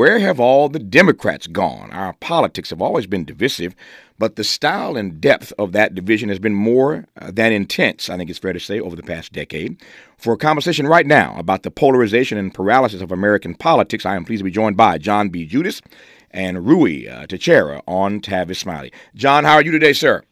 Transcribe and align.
Where 0.00 0.18
have 0.18 0.40
all 0.40 0.70
the 0.70 0.78
Democrats 0.78 1.46
gone? 1.46 1.90
Our 1.90 2.14
politics 2.14 2.70
have 2.70 2.80
always 2.80 3.06
been 3.06 3.26
divisive, 3.26 3.74
but 4.18 4.36
the 4.36 4.44
style 4.44 4.96
and 4.96 5.20
depth 5.20 5.52
of 5.58 5.72
that 5.72 5.94
division 5.94 6.30
has 6.30 6.38
been 6.38 6.54
more 6.54 7.04
uh, 7.20 7.30
than 7.30 7.52
intense, 7.52 8.08
I 8.08 8.16
think 8.16 8.30
it's 8.30 8.38
fair 8.38 8.54
to 8.54 8.60
say, 8.60 8.80
over 8.80 8.96
the 8.96 9.02
past 9.02 9.30
decade. 9.30 9.76
For 10.16 10.32
a 10.32 10.38
conversation 10.38 10.86
right 10.86 11.06
now 11.06 11.34
about 11.36 11.64
the 11.64 11.70
polarization 11.70 12.38
and 12.38 12.54
paralysis 12.54 13.02
of 13.02 13.12
American 13.12 13.54
politics, 13.54 14.06
I 14.06 14.16
am 14.16 14.24
pleased 14.24 14.40
to 14.40 14.44
be 14.44 14.50
joined 14.50 14.78
by 14.78 14.96
John 14.96 15.28
B. 15.28 15.46
Judis 15.46 15.82
and 16.30 16.56
Ruy 16.64 17.06
uh, 17.06 17.26
Teixeira 17.26 17.82
on 17.86 18.22
Tavis 18.22 18.56
Smiley. 18.56 18.94
John, 19.14 19.44
how 19.44 19.56
are 19.56 19.62
you 19.62 19.70
today, 19.70 19.92
sir? 19.92 20.22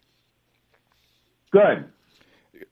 Good. 1.51 1.85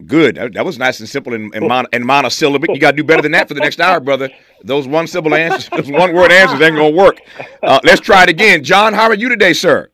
Good. 0.04 0.36
That, 0.36 0.64
was 0.64 0.78
nice 0.78 1.00
and 1.00 1.08
simple 1.08 1.32
and, 1.32 1.54
and, 1.54 1.66
mon- 1.66 1.86
and 1.92 2.04
monosyllabic. 2.04 2.70
You 2.74 2.80
got 2.80 2.90
to 2.90 2.96
do 2.98 3.04
better 3.04 3.22
than 3.22 3.32
that 3.32 3.48
for 3.48 3.54
the 3.54 3.60
next 3.60 3.80
hour, 3.80 3.98
brother. 3.98 4.28
Those 4.62 4.86
one 4.86 5.06
syllable 5.06 5.34
answers, 5.34 5.68
those 5.70 5.90
one 5.90 6.12
word 6.12 6.30
answers 6.30 6.60
ain't 6.60 6.76
going 6.76 6.92
to 6.92 6.98
work. 6.98 7.20
Uh, 7.62 7.80
let's 7.82 8.00
try 8.00 8.24
it 8.24 8.28
again. 8.28 8.62
John, 8.62 8.92
how 8.92 9.08
are 9.08 9.14
you 9.14 9.28
today, 9.28 9.52
sir? 9.52 9.90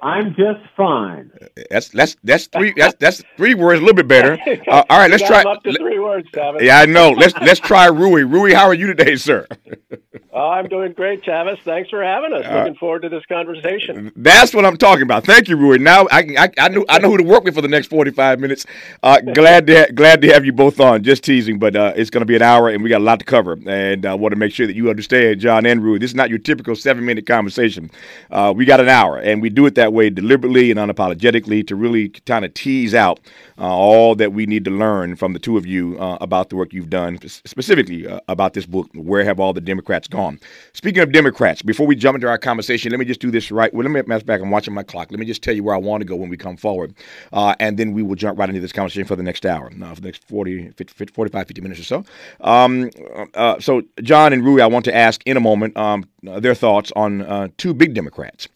I'm 0.00 0.28
just 0.36 0.60
fine. 0.76 1.30
That's 1.70 1.88
that's 1.88 2.16
that's 2.22 2.46
three 2.46 2.72
that's 2.76 2.94
that's 3.00 3.22
three 3.36 3.54
words, 3.54 3.80
a 3.80 3.84
little 3.84 3.96
bit 3.96 4.06
better. 4.06 4.38
Uh, 4.68 4.84
all 4.90 4.98
right, 4.98 5.10
let's 5.10 5.26
try. 5.26 5.42
Up 5.42 5.62
to 5.62 5.72
three 5.72 5.98
words, 5.98 6.28
Tavis. 6.30 6.60
Yeah, 6.60 6.78
I 6.80 6.86
know. 6.86 7.10
Let's 7.10 7.34
let's 7.38 7.58
try 7.58 7.88
Ruy. 7.88 8.28
Ruy, 8.28 8.52
how 8.52 8.66
are 8.66 8.74
you 8.74 8.86
today, 8.86 9.16
sir? 9.16 9.46
Oh, 10.30 10.50
I'm 10.50 10.68
doing 10.68 10.92
great, 10.92 11.22
Tavis. 11.22 11.58
Thanks 11.62 11.88
for 11.88 12.02
having 12.02 12.34
us. 12.34 12.44
Uh, 12.44 12.58
Looking 12.58 12.74
forward 12.74 13.02
to 13.02 13.08
this 13.08 13.24
conversation. 13.26 14.12
That's 14.14 14.52
what 14.54 14.66
I'm 14.66 14.76
talking 14.76 15.02
about. 15.02 15.24
Thank 15.24 15.48
you, 15.48 15.56
Ruy. 15.56 15.80
Now 15.80 16.06
I 16.10 16.26
I, 16.38 16.48
I 16.58 16.68
know 16.68 16.84
I 16.88 16.98
know 16.98 17.10
who 17.10 17.16
to 17.16 17.24
work 17.24 17.44
with 17.44 17.54
for 17.54 17.62
the 17.62 17.68
next 17.68 17.86
45 17.86 18.38
minutes. 18.38 18.66
Uh, 19.02 19.20
glad 19.34 19.66
to 19.68 19.78
ha- 19.80 19.86
glad 19.94 20.20
to 20.20 20.28
have 20.28 20.44
you 20.44 20.52
both 20.52 20.80
on. 20.80 21.02
Just 21.02 21.24
teasing, 21.24 21.58
but 21.58 21.74
uh, 21.74 21.94
it's 21.96 22.10
going 22.10 22.20
to 22.20 22.26
be 22.26 22.36
an 22.36 22.42
hour, 22.42 22.68
and 22.68 22.82
we 22.82 22.90
got 22.90 23.00
a 23.00 23.04
lot 23.04 23.20
to 23.20 23.24
cover. 23.24 23.56
And 23.66 24.04
I 24.04 24.12
want 24.14 24.32
to 24.32 24.38
make 24.38 24.52
sure 24.52 24.66
that 24.66 24.76
you 24.76 24.90
understand, 24.90 25.40
John 25.40 25.64
and 25.64 25.80
Ruy. 25.80 25.98
This 25.98 26.10
is 26.10 26.14
not 26.14 26.28
your 26.28 26.38
typical 26.38 26.76
seven 26.76 27.06
minute 27.06 27.26
conversation. 27.26 27.90
Uh, 28.30 28.52
we 28.54 28.66
got 28.66 28.80
an 28.80 28.88
hour, 28.90 29.16
and 29.16 29.40
we 29.40 29.48
do 29.48 29.64
it 29.64 29.76
that 29.76 29.94
way 29.94 30.10
deliberately 30.10 30.70
and 30.70 30.78
unapologetically 30.78 31.66
to 31.66 31.74
really 31.74 32.10
kind 32.10 32.44
of 32.44 32.52
tease 32.52 32.94
out 32.94 33.18
uh, 33.58 33.62
all 33.62 34.14
that 34.14 34.34
we 34.34 34.44
need 34.44 34.64
to 34.66 34.70
learn 34.70 35.16
from 35.16 35.32
the 35.32 35.38
two 35.38 35.56
of 35.56 35.64
you 35.64 35.98
uh, 35.98 36.18
about 36.20 36.50
the 36.50 36.56
work 36.56 36.74
you've 36.74 36.90
done, 36.90 37.18
specifically 37.26 38.06
uh, 38.06 38.20
about 38.28 38.52
this 38.52 38.66
book, 38.66 38.90
Where 38.94 39.24
Have 39.24 39.40
All 39.40 39.54
the 39.54 39.60
Democrats 39.62 40.06
Gone? 40.06 40.27
Speaking 40.72 41.02
of 41.02 41.12
Democrats, 41.12 41.62
before 41.62 41.86
we 41.86 41.96
jump 41.96 42.16
into 42.16 42.28
our 42.28 42.38
conversation, 42.38 42.90
let 42.90 42.98
me 42.98 43.06
just 43.06 43.20
do 43.20 43.30
this 43.30 43.50
right. 43.50 43.72
Well, 43.72 43.82
let 43.84 43.90
me 43.90 44.02
mess 44.06 44.22
back. 44.22 44.40
I'm 44.40 44.50
watching 44.50 44.74
my 44.74 44.82
clock. 44.82 45.10
Let 45.10 45.20
me 45.20 45.26
just 45.26 45.42
tell 45.42 45.54
you 45.54 45.62
where 45.62 45.74
I 45.74 45.78
want 45.78 46.00
to 46.02 46.04
go 46.04 46.16
when 46.16 46.28
we 46.28 46.36
come 46.36 46.56
forward. 46.56 46.94
Uh, 47.32 47.54
and 47.60 47.78
then 47.78 47.92
we 47.92 48.02
will 48.02 48.14
jump 48.14 48.38
right 48.38 48.48
into 48.48 48.60
this 48.60 48.72
conversation 48.72 49.06
for 49.06 49.16
the 49.16 49.22
next 49.22 49.46
hour, 49.46 49.70
uh, 49.82 49.94
for 49.94 50.00
the 50.00 50.08
next 50.08 50.24
40, 50.24 50.70
50, 50.76 51.06
45, 51.06 51.46
50 51.46 51.60
minutes 51.60 51.80
or 51.80 51.84
so. 51.84 52.04
Um, 52.40 52.90
uh, 53.34 53.58
so, 53.60 53.82
John 54.02 54.32
and 54.32 54.42
Ruy, 54.42 54.60
I 54.60 54.66
want 54.66 54.84
to 54.86 54.94
ask 54.94 55.22
in 55.26 55.36
a 55.36 55.40
moment 55.40 55.76
um, 55.76 56.04
their 56.22 56.54
thoughts 56.54 56.92
on 56.96 57.52
two 57.56 57.74
big 57.74 57.94
Democrats 57.94 58.48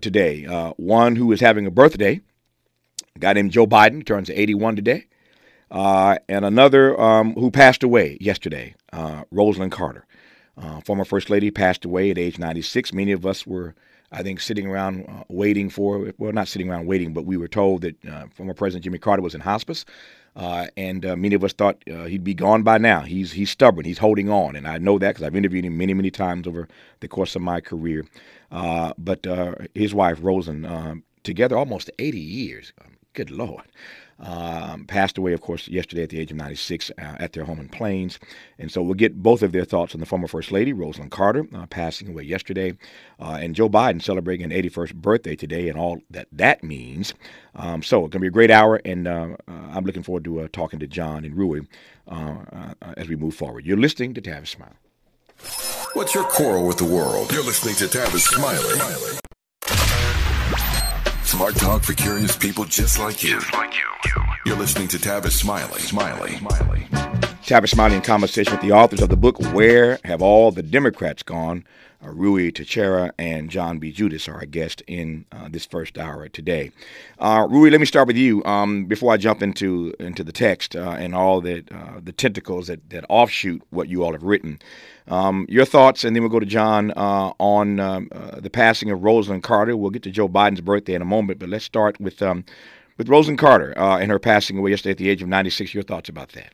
today. 0.00 0.44
one 0.76 1.16
who 1.16 1.30
is 1.32 1.40
having 1.40 1.66
a 1.66 1.70
birthday 1.70 2.20
a 3.16 3.18
guy 3.18 3.32
named 3.32 3.52
Joe 3.52 3.66
Biden 3.66 4.04
turns 4.04 4.28
81 4.28 4.76
today, 4.76 5.06
uh, 5.70 6.16
and 6.28 6.44
another 6.44 7.00
um, 7.00 7.34
who 7.34 7.50
passed 7.50 7.82
away 7.82 8.18
yesterday, 8.20 8.74
uh, 8.92 9.24
Rosalynn 9.32 9.70
Carter, 9.70 10.06
uh, 10.56 10.80
former 10.80 11.04
First 11.04 11.30
Lady, 11.30 11.50
passed 11.50 11.84
away 11.84 12.10
at 12.10 12.18
age 12.18 12.38
96. 12.38 12.92
Many 12.92 13.12
of 13.12 13.26
us 13.26 13.46
were, 13.46 13.74
I 14.12 14.22
think, 14.22 14.40
sitting 14.40 14.66
around 14.66 15.06
uh, 15.08 15.24
waiting 15.28 15.70
for, 15.70 16.12
well, 16.18 16.32
not 16.32 16.48
sitting 16.48 16.70
around 16.70 16.86
waiting, 16.86 17.12
but 17.12 17.24
we 17.24 17.36
were 17.36 17.48
told 17.48 17.82
that 17.82 18.04
uh, 18.06 18.26
former 18.34 18.54
President 18.54 18.84
Jimmy 18.84 18.98
Carter 18.98 19.22
was 19.22 19.34
in 19.34 19.40
hospice. 19.40 19.84
Uh, 20.36 20.66
and 20.76 21.06
uh, 21.06 21.14
many 21.14 21.34
of 21.34 21.44
us 21.44 21.52
thought 21.52 21.82
uh, 21.88 22.04
he'd 22.04 22.24
be 22.24 22.34
gone 22.34 22.64
by 22.64 22.76
now. 22.76 23.02
He's 23.02 23.30
he's 23.30 23.50
stubborn. 23.50 23.84
He's 23.84 23.98
holding 23.98 24.28
on, 24.28 24.56
and 24.56 24.66
I 24.66 24.78
know 24.78 24.98
that 24.98 25.10
because 25.10 25.22
I've 25.22 25.36
interviewed 25.36 25.64
him 25.64 25.78
many 25.78 25.94
many 25.94 26.10
times 26.10 26.48
over 26.48 26.66
the 26.98 27.06
course 27.06 27.36
of 27.36 27.42
my 27.42 27.60
career. 27.60 28.04
But 28.50 29.24
his 29.76 29.94
wife 29.94 30.20
Rosalynn, 30.20 30.68
um, 30.68 31.04
together 31.22 31.56
almost 31.56 31.88
80 32.00 32.18
years. 32.18 32.72
Good 33.12 33.30
Lord. 33.30 33.62
Um, 34.20 34.84
passed 34.84 35.18
away, 35.18 35.32
of 35.32 35.40
course, 35.40 35.66
yesterday 35.66 36.04
at 36.04 36.10
the 36.10 36.20
age 36.20 36.30
of 36.30 36.36
96 36.36 36.90
uh, 36.90 37.16
at 37.18 37.32
their 37.32 37.44
home 37.44 37.58
in 37.58 37.68
Plains. 37.68 38.18
And 38.58 38.70
so 38.70 38.80
we'll 38.82 38.94
get 38.94 39.22
both 39.22 39.42
of 39.42 39.52
their 39.52 39.64
thoughts 39.64 39.94
on 39.94 40.00
the 40.00 40.06
former 40.06 40.28
First 40.28 40.52
Lady, 40.52 40.72
Rosalind 40.72 41.10
Carter, 41.10 41.46
uh, 41.54 41.66
passing 41.66 42.08
away 42.08 42.22
yesterday, 42.22 42.76
uh, 43.18 43.38
and 43.40 43.54
Joe 43.54 43.68
Biden 43.68 44.00
celebrating 44.00 44.44
an 44.44 44.62
81st 44.62 44.94
birthday 44.94 45.34
today 45.34 45.68
and 45.68 45.78
all 45.78 45.98
that 46.10 46.28
that 46.32 46.62
means. 46.62 47.14
Um, 47.56 47.82
so 47.82 48.04
it's 48.04 48.12
going 48.12 48.20
to 48.20 48.20
be 48.20 48.28
a 48.28 48.30
great 48.30 48.50
hour, 48.50 48.80
and 48.84 49.08
uh, 49.08 49.36
uh, 49.48 49.52
I'm 49.72 49.84
looking 49.84 50.02
forward 50.02 50.24
to 50.24 50.40
uh, 50.40 50.48
talking 50.52 50.78
to 50.80 50.86
John 50.86 51.24
and 51.24 51.34
Ruy 51.34 51.66
as 52.96 53.08
we 53.08 53.16
move 53.16 53.34
forward. 53.34 53.66
You're 53.66 53.76
listening 53.76 54.14
to 54.14 54.20
Tavis 54.20 54.48
Smiley. 54.48 54.74
What's 55.94 56.14
your 56.14 56.24
quarrel 56.24 56.66
with 56.66 56.78
the 56.78 56.84
world? 56.84 57.32
You're 57.32 57.44
listening 57.44 57.74
to 57.76 57.84
Tavis 57.86 58.20
Smiley. 58.20 59.18
Smart 61.24 61.56
talk 61.56 61.82
for 61.82 61.94
curious 61.94 62.36
people 62.36 62.64
just 62.64 62.98
like 62.98 63.22
you. 63.22 63.40
Just 63.40 63.52
like 63.54 63.74
you. 63.74 64.22
You're 64.44 64.58
listening 64.58 64.88
to 64.88 64.98
Tavis 64.98 65.32
Smiley. 65.32 65.80
Smiley. 65.80 66.36
Smiley. 66.36 66.80
Tavis 67.42 67.70
Smiley 67.70 67.96
in 67.96 68.02
conversation 68.02 68.52
with 68.52 68.60
the 68.60 68.72
authors 68.72 69.00
of 69.00 69.08
the 69.08 69.16
book 69.16 69.40
Where 69.52 69.98
Have 70.04 70.20
All 70.20 70.50
the 70.52 70.62
Democrats 70.62 71.22
Gone? 71.22 71.64
Uh, 72.02 72.08
Ruy 72.08 72.54
Teixeira 72.54 73.12
and 73.18 73.48
John 73.48 73.78
B. 73.78 73.90
Judis 73.90 74.28
are 74.28 74.34
our 74.34 74.44
guest 74.44 74.82
in 74.86 75.24
uh, 75.32 75.48
this 75.48 75.64
first 75.64 75.96
hour 75.96 76.28
today. 76.28 76.70
Uh, 77.18 77.46
Ruy, 77.46 77.70
let 77.70 77.80
me 77.80 77.86
start 77.86 78.06
with 78.06 78.18
you 78.18 78.44
um, 78.44 78.84
before 78.84 79.12
I 79.12 79.16
jump 79.16 79.42
into 79.42 79.94
into 79.98 80.22
the 80.22 80.32
text 80.32 80.76
uh, 80.76 80.90
and 80.98 81.14
all 81.14 81.40
the 81.40 81.64
uh, 81.70 82.00
the 82.02 82.12
tentacles 82.12 82.66
that, 82.66 82.90
that 82.90 83.06
offshoot 83.08 83.62
what 83.70 83.88
you 83.88 84.04
all 84.04 84.12
have 84.12 84.22
written. 84.22 84.60
Um, 85.06 85.44
your 85.50 85.66
thoughts, 85.66 86.04
and 86.04 86.16
then 86.16 86.22
we'll 86.22 86.30
go 86.30 86.40
to 86.40 86.46
John 86.46 86.90
uh, 86.92 87.32
on 87.38 87.78
um, 87.78 88.08
uh, 88.10 88.40
the 88.40 88.48
passing 88.48 88.90
of 88.90 89.02
Rosalind 89.02 89.42
Carter. 89.42 89.76
We'll 89.76 89.90
get 89.90 90.02
to 90.04 90.10
Joe 90.10 90.28
Biden's 90.28 90.62
birthday 90.62 90.94
in 90.94 91.02
a 91.02 91.06
moment, 91.06 91.38
but 91.38 91.50
let's 91.50 91.64
start 91.64 92.00
with 92.00 92.22
um, 92.22 92.44
with 92.96 93.08
Rosalynn 93.08 93.38
Carter 93.38 93.78
uh, 93.78 93.98
and 93.98 94.10
her 94.10 94.18
passing 94.18 94.56
away 94.56 94.70
yesterday 94.70 94.92
at 94.92 94.98
the 94.98 95.10
age 95.10 95.22
of 95.22 95.28
96. 95.28 95.74
Your 95.74 95.82
thoughts 95.82 96.08
about 96.08 96.30
that? 96.30 96.52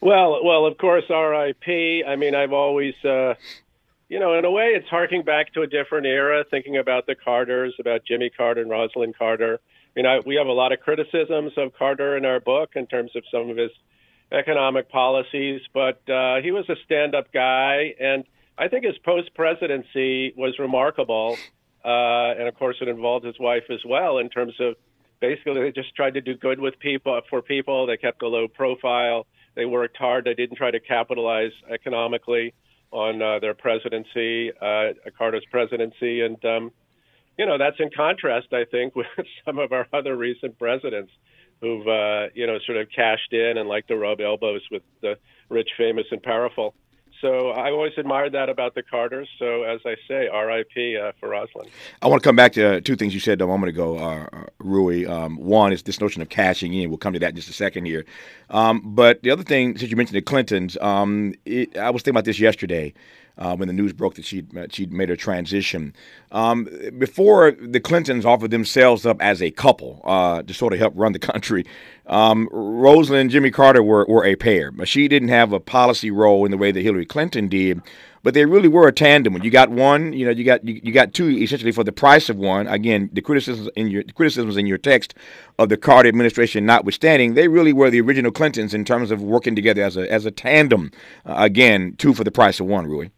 Well, 0.00 0.44
well, 0.44 0.66
of 0.66 0.78
course, 0.78 1.04
R.I.P. 1.10 2.04
I 2.06 2.16
mean, 2.16 2.34
I've 2.34 2.52
always, 2.52 2.94
uh, 3.04 3.34
you 4.08 4.18
know, 4.20 4.38
in 4.38 4.44
a 4.44 4.50
way, 4.50 4.68
it's 4.68 4.88
harking 4.88 5.22
back 5.22 5.52
to 5.54 5.62
a 5.62 5.66
different 5.66 6.06
era, 6.06 6.44
thinking 6.50 6.76
about 6.76 7.06
the 7.06 7.16
Carters, 7.16 7.74
about 7.80 8.04
Jimmy 8.04 8.30
Carter 8.30 8.62
and 8.62 8.70
Rosalind 8.70 9.18
Carter. 9.18 9.60
You 9.96 10.04
know, 10.04 10.22
we 10.24 10.36
have 10.36 10.46
a 10.46 10.52
lot 10.52 10.72
of 10.72 10.80
criticisms 10.80 11.52
of 11.56 11.74
Carter 11.76 12.16
in 12.16 12.24
our 12.24 12.38
book 12.38 12.70
in 12.76 12.86
terms 12.86 13.10
of 13.16 13.24
some 13.30 13.50
of 13.50 13.56
his 13.56 13.72
economic 14.32 14.90
policies, 14.90 15.60
but 15.72 16.00
uh, 16.08 16.36
he 16.42 16.50
was 16.50 16.68
a 16.68 16.76
stand-up 16.84 17.32
guy, 17.32 17.94
and 17.98 18.24
I 18.58 18.68
think 18.68 18.84
his 18.84 18.98
post-presidency 18.98 20.34
was 20.36 20.58
remarkable. 20.58 21.36
Uh, 21.84 22.34
and 22.38 22.48
of 22.48 22.54
course, 22.54 22.76
it 22.80 22.88
involved 22.88 23.24
his 23.24 23.38
wife 23.38 23.64
as 23.70 23.80
well 23.86 24.18
in 24.18 24.28
terms 24.28 24.54
of 24.60 24.74
basically 25.20 25.62
they 25.62 25.72
just 25.72 25.94
tried 25.94 26.14
to 26.14 26.20
do 26.20 26.34
good 26.34 26.60
with 26.60 26.78
people 26.78 27.20
for 27.30 27.40
people. 27.40 27.86
They 27.86 27.96
kept 27.96 28.22
a 28.22 28.28
low 28.28 28.48
profile. 28.48 29.26
They 29.54 29.64
worked 29.64 29.96
hard. 29.96 30.24
They 30.24 30.34
didn't 30.34 30.56
try 30.56 30.70
to 30.70 30.80
capitalize 30.80 31.52
economically 31.70 32.54
on 32.90 33.20
uh, 33.20 33.38
their 33.38 33.54
presidency, 33.54 34.50
uh, 34.60 34.92
Carter's 35.16 35.44
presidency, 35.50 36.22
and 36.22 36.42
um, 36.44 36.70
you 37.36 37.44
know 37.44 37.58
that's 37.58 37.76
in 37.78 37.90
contrast, 37.94 38.52
I 38.52 38.64
think, 38.64 38.96
with 38.96 39.06
some 39.44 39.58
of 39.58 39.72
our 39.72 39.86
other 39.92 40.16
recent 40.16 40.58
presidents 40.58 41.12
who've 41.60 41.86
uh, 41.86 42.28
you 42.34 42.46
know 42.46 42.58
sort 42.66 42.78
of 42.78 42.88
cashed 42.94 43.32
in 43.32 43.58
and 43.58 43.68
like 43.68 43.86
to 43.88 43.96
rub 43.96 44.20
elbows 44.20 44.62
with 44.70 44.82
the 45.00 45.18
rich, 45.48 45.70
famous, 45.76 46.06
and 46.10 46.22
powerful. 46.22 46.74
So 47.20 47.50
I 47.50 47.72
always 47.72 47.92
admired 47.96 48.32
that 48.34 48.48
about 48.48 48.74
the 48.74 48.82
Carters. 48.82 49.28
So 49.38 49.64
as 49.64 49.80
I 49.84 49.96
say, 50.06 50.28
R.I.P. 50.28 50.96
Uh, 50.96 51.12
for 51.18 51.30
Rosalynn. 51.30 51.68
I 52.00 52.06
want 52.06 52.22
to 52.22 52.28
come 52.28 52.36
back 52.36 52.52
to 52.52 52.76
uh, 52.76 52.80
two 52.80 52.94
things 52.94 53.12
you 53.12 53.20
said 53.20 53.40
a 53.40 53.46
moment 53.46 53.70
ago, 53.70 53.98
uh, 53.98 54.28
uh, 54.32 54.44
Ruy. 54.60 55.08
Um, 55.08 55.36
one 55.36 55.72
is 55.72 55.82
this 55.82 56.00
notion 56.00 56.22
of 56.22 56.28
cashing 56.28 56.74
in. 56.74 56.90
We'll 56.90 56.98
come 56.98 57.12
to 57.14 57.18
that 57.18 57.30
in 57.30 57.36
just 57.36 57.48
a 57.48 57.52
second 57.52 57.86
here. 57.86 58.04
Um, 58.50 58.82
but 58.84 59.22
the 59.22 59.30
other 59.30 59.42
thing, 59.42 59.76
since 59.76 59.90
you 59.90 59.96
mentioned 59.96 60.16
the 60.16 60.22
Clintons, 60.22 60.76
um, 60.80 61.34
it, 61.44 61.76
I 61.76 61.90
was 61.90 62.02
thinking 62.02 62.16
about 62.16 62.24
this 62.24 62.38
yesterday 62.38 62.94
uh, 63.38 63.56
when 63.56 63.68
the 63.68 63.74
news 63.74 63.92
broke 63.92 64.14
that 64.14 64.24
she'd, 64.24 64.56
uh, 64.56 64.66
she'd 64.70 64.92
made 64.92 65.08
her 65.08 65.16
transition. 65.16 65.94
Um, 66.32 66.68
before 66.98 67.52
the 67.52 67.80
Clintons 67.80 68.26
offered 68.26 68.50
themselves 68.50 69.06
up 69.06 69.22
as 69.22 69.40
a 69.40 69.50
couple 69.50 70.02
uh, 70.04 70.42
to 70.42 70.52
sort 70.52 70.72
of 70.72 70.78
help 70.78 70.92
run 70.96 71.12
the 71.12 71.18
country, 71.18 71.64
um, 72.06 72.48
Rosalynn 72.52 73.22
and 73.22 73.30
Jimmy 73.30 73.50
Carter 73.50 73.82
were, 73.82 74.04
were 74.08 74.24
a 74.24 74.34
pair. 74.34 74.72
She 74.84 75.08
didn't 75.08 75.28
have 75.28 75.52
a 75.52 75.60
policy 75.60 76.10
role 76.10 76.44
in 76.44 76.50
the 76.50 76.58
way 76.58 76.72
that 76.72 76.80
Hillary 76.80 77.06
Clinton 77.06 77.48
did, 77.48 77.82
but 78.22 78.34
they 78.34 78.44
really 78.44 78.68
were 78.68 78.88
a 78.88 78.92
tandem. 78.92 79.32
When 79.32 79.42
you 79.42 79.50
got 79.50 79.70
one, 79.70 80.12
you 80.12 80.24
know, 80.24 80.30
you 80.30 80.44
got 80.44 80.64
you, 80.64 80.80
you 80.82 80.92
got 80.92 81.14
two 81.14 81.28
essentially 81.28 81.72
for 81.72 81.84
the 81.84 81.92
price 81.92 82.28
of 82.28 82.36
one. 82.36 82.66
Again, 82.66 83.10
the 83.12 83.22
criticisms 83.22 83.68
in 83.76 83.88
your 83.88 84.02
criticisms 84.14 84.56
in 84.56 84.66
your 84.66 84.78
text 84.78 85.14
of 85.58 85.68
the 85.68 85.76
Carter 85.76 86.08
administration 86.08 86.66
notwithstanding, 86.66 87.34
they 87.34 87.48
really 87.48 87.72
were 87.72 87.90
the 87.90 88.00
original 88.00 88.32
Clintons 88.32 88.74
in 88.74 88.84
terms 88.84 89.10
of 89.10 89.22
working 89.22 89.54
together 89.54 89.82
as 89.82 89.96
a 89.96 90.10
as 90.10 90.26
a 90.26 90.30
tandem. 90.30 90.90
Uh, 91.24 91.34
again, 91.38 91.94
two 91.98 92.14
for 92.14 92.24
the 92.24 92.32
price 92.32 92.60
of 92.60 92.66
one, 92.66 92.86
Ruy. 92.86 93.10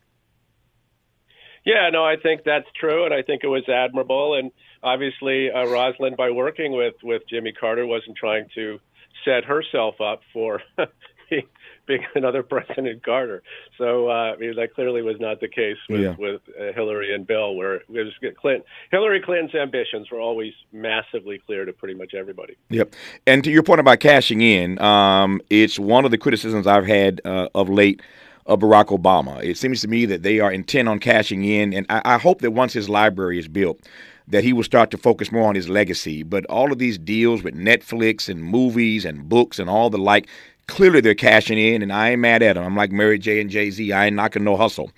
Yeah, 1.64 1.90
no, 1.92 2.04
I 2.04 2.16
think 2.16 2.42
that's 2.44 2.66
true, 2.78 3.04
and 3.04 3.12
I 3.12 3.22
think 3.22 3.44
it 3.44 3.48
was 3.48 3.68
admirable. 3.68 4.34
And 4.34 4.50
obviously, 4.82 5.50
uh, 5.50 5.66
Rosalynn, 5.66 6.16
by 6.16 6.30
working 6.30 6.72
with 6.72 6.94
with 7.02 7.22
Jimmy 7.28 7.52
Carter, 7.52 7.86
wasn't 7.86 8.16
trying 8.16 8.46
to 8.54 8.80
set 9.24 9.44
herself 9.44 10.00
up 10.00 10.22
for 10.32 10.62
being, 11.30 11.42
being 11.86 12.04
another 12.14 12.42
President 12.54 13.02
Carter. 13.04 13.42
So 13.76 14.08
uh, 14.08 14.32
I 14.32 14.36
mean, 14.36 14.56
that 14.56 14.74
clearly 14.74 15.02
was 15.02 15.16
not 15.20 15.40
the 15.40 15.48
case 15.48 15.76
with 15.90 16.00
Yeah. 16.00 16.14
with 16.18 16.40
uh, 16.58 16.72
Hillary 16.72 17.14
and 17.14 17.26
Bill, 17.26 17.54
where 17.54 17.74
it 17.76 17.88
was 17.88 18.12
Clinton. 18.40 18.62
Hillary 18.90 19.20
Clinton's 19.20 19.54
ambitions 19.54 20.10
were 20.10 20.20
always 20.20 20.54
massively 20.72 21.38
clear 21.44 21.66
to 21.66 21.72
pretty 21.74 21.94
much 21.94 22.14
everybody. 22.14 22.56
Yep. 22.70 22.94
And 23.26 23.44
to 23.44 23.50
your 23.50 23.62
point 23.62 23.80
about 23.80 24.00
cashing 24.00 24.40
in, 24.40 24.80
um, 24.80 25.40
it's 25.50 25.78
one 25.78 26.06
of 26.06 26.10
the 26.10 26.18
criticisms 26.18 26.66
I've 26.66 26.86
had 26.86 27.20
uh, 27.26 27.48
of 27.54 27.68
late 27.68 28.00
of 28.46 28.60
Barack 28.60 28.86
Obama. 28.86 29.42
It 29.42 29.56
seems 29.58 29.80
to 29.82 29.88
me 29.88 30.06
that 30.06 30.22
they 30.22 30.40
are 30.40 30.52
intent 30.52 30.88
on 30.88 30.98
cashing 30.98 31.44
in, 31.44 31.72
and 31.72 31.86
I, 31.88 32.02
I 32.04 32.18
hope 32.18 32.40
that 32.40 32.52
once 32.52 32.72
his 32.72 32.88
library 32.88 33.38
is 33.38 33.48
built, 33.48 33.80
that 34.28 34.44
he 34.44 34.52
will 34.52 34.62
start 34.62 34.90
to 34.92 34.98
focus 34.98 35.32
more 35.32 35.48
on 35.48 35.54
his 35.54 35.68
legacy. 35.68 36.22
But 36.22 36.46
all 36.46 36.72
of 36.72 36.78
these 36.78 36.98
deals 36.98 37.42
with 37.42 37.54
Netflix 37.54 38.28
and 38.28 38.42
movies 38.42 39.04
and 39.04 39.28
books 39.28 39.58
and 39.58 39.68
all 39.68 39.90
the 39.90 39.98
like, 39.98 40.28
clearly 40.70 41.00
they're 41.00 41.14
cashing 41.14 41.58
in, 41.58 41.82
and 41.82 41.92
I 41.92 42.10
ain't 42.10 42.20
mad 42.20 42.42
at 42.42 42.54
them. 42.54 42.64
I'm 42.64 42.76
like 42.76 42.92
Mary 42.92 43.18
J. 43.18 43.40
and 43.40 43.50
Jay 43.50 43.70
Z. 43.70 43.92
I 43.92 44.06
ain't 44.06 44.16
knocking 44.16 44.44
no 44.44 44.56
hustle. 44.56 44.90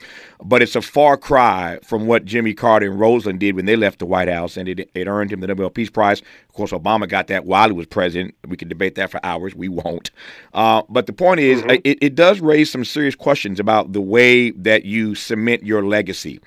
But 0.44 0.62
it's 0.62 0.76
a 0.76 0.82
far 0.82 1.16
cry 1.16 1.78
from 1.82 2.06
what 2.06 2.24
Jimmy 2.24 2.54
Carter 2.54 2.90
and 2.90 3.00
Rosalynn 3.00 3.38
did 3.38 3.56
when 3.56 3.64
they 3.64 3.76
left 3.76 3.98
the 3.98 4.06
White 4.06 4.28
House, 4.28 4.56
and 4.56 4.69
it, 4.69 4.90
it 4.94 5.06
earned 5.08 5.32
him 5.32 5.40
the 5.40 5.46
Nobel 5.46 5.70
Peace 5.70 5.90
Prize. 5.90 6.20
Of 6.20 6.54
course, 6.54 6.70
Obama 6.72 7.08
got 7.08 7.26
that 7.28 7.44
while 7.44 7.69
he 7.69 7.74
was 7.74 7.86
president. 7.86 8.34
We 8.46 8.56
can 8.56 8.69
debate 8.69 8.94
that 8.96 9.10
for 9.10 9.24
hours. 9.24 9.54
We 9.54 9.69
won't. 9.69 10.10
Uh, 10.52 10.82
but 10.88 11.06
the 11.06 11.12
point 11.12 11.40
is, 11.40 11.62
uh, 11.62 11.78
it, 11.84 11.98
it 12.00 12.14
does 12.14 12.40
raise 12.40 12.70
some 12.70 12.84
serious 12.84 13.14
questions 13.14 13.58
about 13.58 13.92
the 13.92 14.00
way 14.00 14.50
that 14.52 14.84
you 14.84 15.14
cement 15.14 15.64
your 15.64 15.84
legacy. 15.84 16.40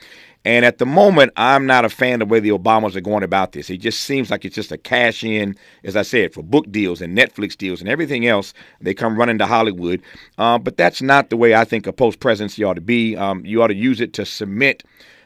And 0.46 0.64
at 0.64 0.78
the 0.78 0.86
moment, 0.86 1.34
I'm 1.36 1.66
not 1.66 1.86
a 1.86 1.90
fan 1.90 2.22
of 2.22 2.30
the 2.30 2.32
way 2.32 2.40
the 2.40 2.52
Obamas 2.52 2.96
are 2.96 3.02
going 3.02 3.24
about 3.24 3.52
this. 3.54 3.70
It 3.70 3.78
just 3.78 4.02
seems 4.02 4.30
like 4.30 4.46
it's 4.46 4.56
just 4.56 4.72
a 4.72 4.78
cash 4.78 5.24
in, 5.24 5.56
as 5.84 5.96
I 5.96 6.04
said, 6.04 6.34
for 6.34 6.44
book 6.44 6.72
deals 6.72 7.02
and 7.02 7.18
Netflix 7.18 7.58
deals 7.58 7.82
and 7.82 7.90
everything 7.90 8.28
else. 8.28 8.54
They 8.80 8.94
come 8.94 9.18
running 9.18 9.40
to 9.40 9.48
Hollywood. 9.48 10.04
Uh, 10.38 10.60
but 10.60 10.78
that's 10.78 11.02
not 11.02 11.32
the 11.32 11.38
way 11.38 11.56
I 11.56 11.66
think 11.66 11.88
a 11.88 11.94
post 11.94 12.20
presidency 12.20 12.64
ought 12.64 12.76
to 12.76 12.82
be. 12.82 13.18
Um, 13.18 13.44
you 13.44 13.64
ought 13.64 13.68
to 13.68 13.76
use 13.76 14.00
it 14.00 14.14
to 14.14 14.26
cement 14.26 14.84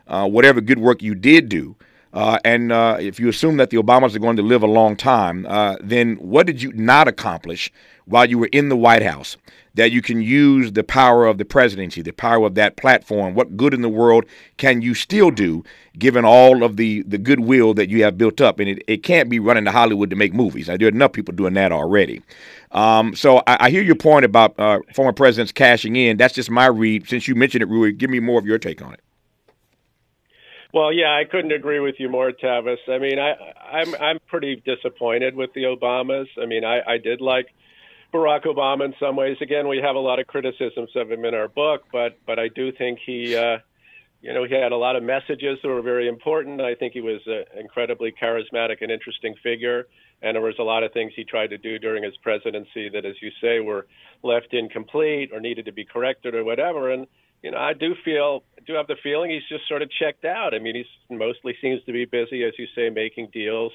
uh, 0.07 0.27
whatever 0.27 0.61
good 0.61 0.79
work 0.79 1.01
you 1.01 1.15
did 1.15 1.49
do. 1.49 1.75
Uh, 2.13 2.39
and 2.43 2.71
uh, 2.71 2.97
if 2.99 3.19
you 3.19 3.29
assume 3.29 3.57
that 3.57 3.69
the 3.69 3.77
Obamas 3.77 4.15
are 4.15 4.19
going 4.19 4.37
to 4.37 4.41
live 4.41 4.63
a 4.63 4.67
long 4.67 4.95
time, 4.95 5.45
uh, 5.47 5.75
then 5.81 6.15
what 6.15 6.47
did 6.47 6.61
you 6.61 6.71
not 6.73 7.07
accomplish 7.07 7.71
while 8.05 8.25
you 8.25 8.39
were 8.39 8.49
in 8.51 8.69
the 8.69 8.75
White 8.77 9.03
House 9.03 9.37
that 9.75 9.91
you 9.91 10.01
can 10.01 10.19
use 10.21 10.71
the 10.71 10.83
power 10.83 11.27
of 11.27 11.37
the 11.37 11.45
presidency, 11.45 12.01
the 12.01 12.11
power 12.11 12.47
of 12.47 12.55
that 12.55 12.77
platform? 12.77 13.35
What 13.35 13.55
good 13.55 13.75
in 13.75 13.83
the 13.83 13.89
world 13.89 14.25
can 14.57 14.81
you 14.81 14.95
still 14.95 15.29
do 15.29 15.63
given 15.99 16.25
all 16.25 16.63
of 16.63 16.77
the, 16.77 17.03
the 17.03 17.19
goodwill 17.19 17.75
that 17.75 17.89
you 17.89 18.03
have 18.03 18.17
built 18.17 18.41
up? 18.41 18.59
And 18.59 18.69
it, 18.69 18.83
it 18.87 19.03
can't 19.03 19.29
be 19.29 19.37
running 19.37 19.65
to 19.65 19.71
Hollywood 19.71 20.09
to 20.09 20.15
make 20.15 20.33
movies. 20.33 20.67
Now, 20.67 20.77
there 20.77 20.87
are 20.87 20.91
enough 20.91 21.13
people 21.13 21.35
doing 21.35 21.53
that 21.53 21.71
already. 21.71 22.23
Um, 22.71 23.15
so 23.15 23.43
I, 23.45 23.67
I 23.67 23.69
hear 23.69 23.83
your 23.83 23.95
point 23.95 24.25
about 24.25 24.59
uh, 24.59 24.79
former 24.95 25.13
presidents 25.13 25.51
cashing 25.51 25.95
in. 25.95 26.17
That's 26.17 26.33
just 26.33 26.49
my 26.49 26.65
read. 26.65 27.07
Since 27.07 27.27
you 27.27 27.35
mentioned 27.35 27.61
it, 27.61 27.69
Ruy, 27.69 27.95
give 27.95 28.09
me 28.09 28.19
more 28.19 28.39
of 28.39 28.47
your 28.47 28.57
take 28.57 28.81
on 28.81 28.93
it. 28.93 29.01
Well, 30.71 30.93
yeah, 30.93 31.15
I 31.15 31.23
couldn't 31.29 31.51
agree 31.51 31.79
with 31.79 31.95
you 31.97 32.09
more, 32.09 32.31
Tavis. 32.31 32.77
I 32.87 32.99
mean, 32.99 33.17
I, 33.17 33.33
I'm 33.71 33.95
I'm 33.95 34.19
pretty 34.27 34.61
disappointed 34.63 35.35
with 35.35 35.51
the 35.53 35.63
Obamas. 35.63 36.27
I 36.39 36.45
mean, 36.45 36.63
I, 36.63 36.81
I 36.87 36.97
did 36.97 37.21
like 37.21 37.47
Barack 38.13 38.45
Obama 38.45 38.85
in 38.85 38.93
some 38.99 39.15
ways. 39.15 39.37
Again, 39.41 39.67
we 39.67 39.79
have 39.79 39.95
a 39.95 39.99
lot 39.99 40.19
of 40.19 40.27
criticisms 40.27 40.91
of 40.95 41.11
him 41.11 41.25
in 41.25 41.33
our 41.33 41.47
book, 41.47 41.85
but 41.91 42.19
but 42.27 42.37
I 42.37 42.49
do 42.49 42.71
think 42.71 42.99
he, 43.03 43.35
uh, 43.35 43.57
you 44.21 44.31
know, 44.31 44.43
he 44.43 44.53
had 44.53 44.71
a 44.71 44.77
lot 44.77 44.95
of 44.95 45.01
messages 45.01 45.57
that 45.63 45.69
were 45.69 45.81
very 45.81 46.07
important. 46.07 46.61
I 46.61 46.75
think 46.75 46.93
he 46.93 47.01
was 47.01 47.21
an 47.25 47.45
incredibly 47.59 48.11
charismatic 48.11 48.77
and 48.81 48.91
interesting 48.91 49.33
figure, 49.41 49.87
and 50.21 50.35
there 50.35 50.43
was 50.43 50.59
a 50.59 50.63
lot 50.63 50.83
of 50.83 50.93
things 50.93 51.13
he 51.15 51.23
tried 51.23 51.47
to 51.47 51.57
do 51.57 51.79
during 51.79 52.03
his 52.03 52.15
presidency 52.17 52.89
that, 52.89 53.05
as 53.05 53.15
you 53.23 53.31
say, 53.41 53.59
were 53.59 53.87
left 54.21 54.53
incomplete 54.53 55.31
or 55.33 55.39
needed 55.39 55.65
to 55.65 55.71
be 55.71 55.83
corrected 55.83 56.35
or 56.35 56.43
whatever. 56.43 56.91
And 56.91 57.07
you 57.43 57.51
know, 57.51 57.57
I 57.57 57.73
do 57.73 57.95
feel, 58.03 58.43
do 58.67 58.73
have 58.73 58.87
the 58.87 58.95
feeling 59.01 59.31
he's 59.31 59.47
just 59.49 59.67
sort 59.67 59.81
of 59.81 59.89
checked 59.91 60.25
out. 60.25 60.53
I 60.53 60.59
mean, 60.59 60.75
he's 60.75 60.85
mostly 61.09 61.55
seems 61.61 61.83
to 61.85 61.93
be 61.93 62.05
busy, 62.05 62.43
as 62.43 62.53
you 62.57 62.67
say, 62.75 62.89
making 62.89 63.29
deals, 63.33 63.71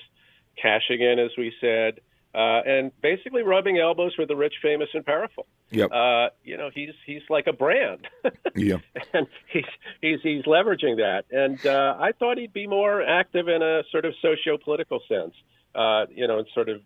cashing 0.61 1.00
in, 1.00 1.19
as 1.19 1.31
we 1.38 1.52
said, 1.61 2.00
uh, 2.34 2.61
and 2.66 2.90
basically 3.00 3.43
rubbing 3.43 3.78
elbows 3.78 4.12
with 4.19 4.28
the 4.28 4.37
rich, 4.37 4.55
famous, 4.61 4.88
and 4.93 5.05
powerful. 5.06 5.46
Yep. 5.70 5.90
Uh, 5.93 6.28
you 6.43 6.56
know, 6.56 6.69
he's 6.75 6.90
he's 7.06 7.22
like 7.31 7.46
a 7.46 7.52
brand, 7.52 8.06
Yeah. 8.55 8.76
and 9.12 9.26
he's 9.52 9.64
he's 10.00 10.19
he's 10.22 10.43
leveraging 10.44 10.96
that. 10.99 11.25
And 11.31 11.64
uh, 11.64 11.96
I 11.99 12.12
thought 12.12 12.38
he'd 12.38 12.52
be 12.52 12.67
more 12.67 13.02
active 13.02 13.49
in 13.49 13.62
a 13.62 13.82
sort 13.90 14.05
of 14.05 14.14
socio-political 14.20 15.00
sense. 15.08 15.34
Uh, 15.75 16.06
you 16.14 16.28
know, 16.28 16.38
and 16.38 16.46
sort 16.55 16.69
of 16.69 16.81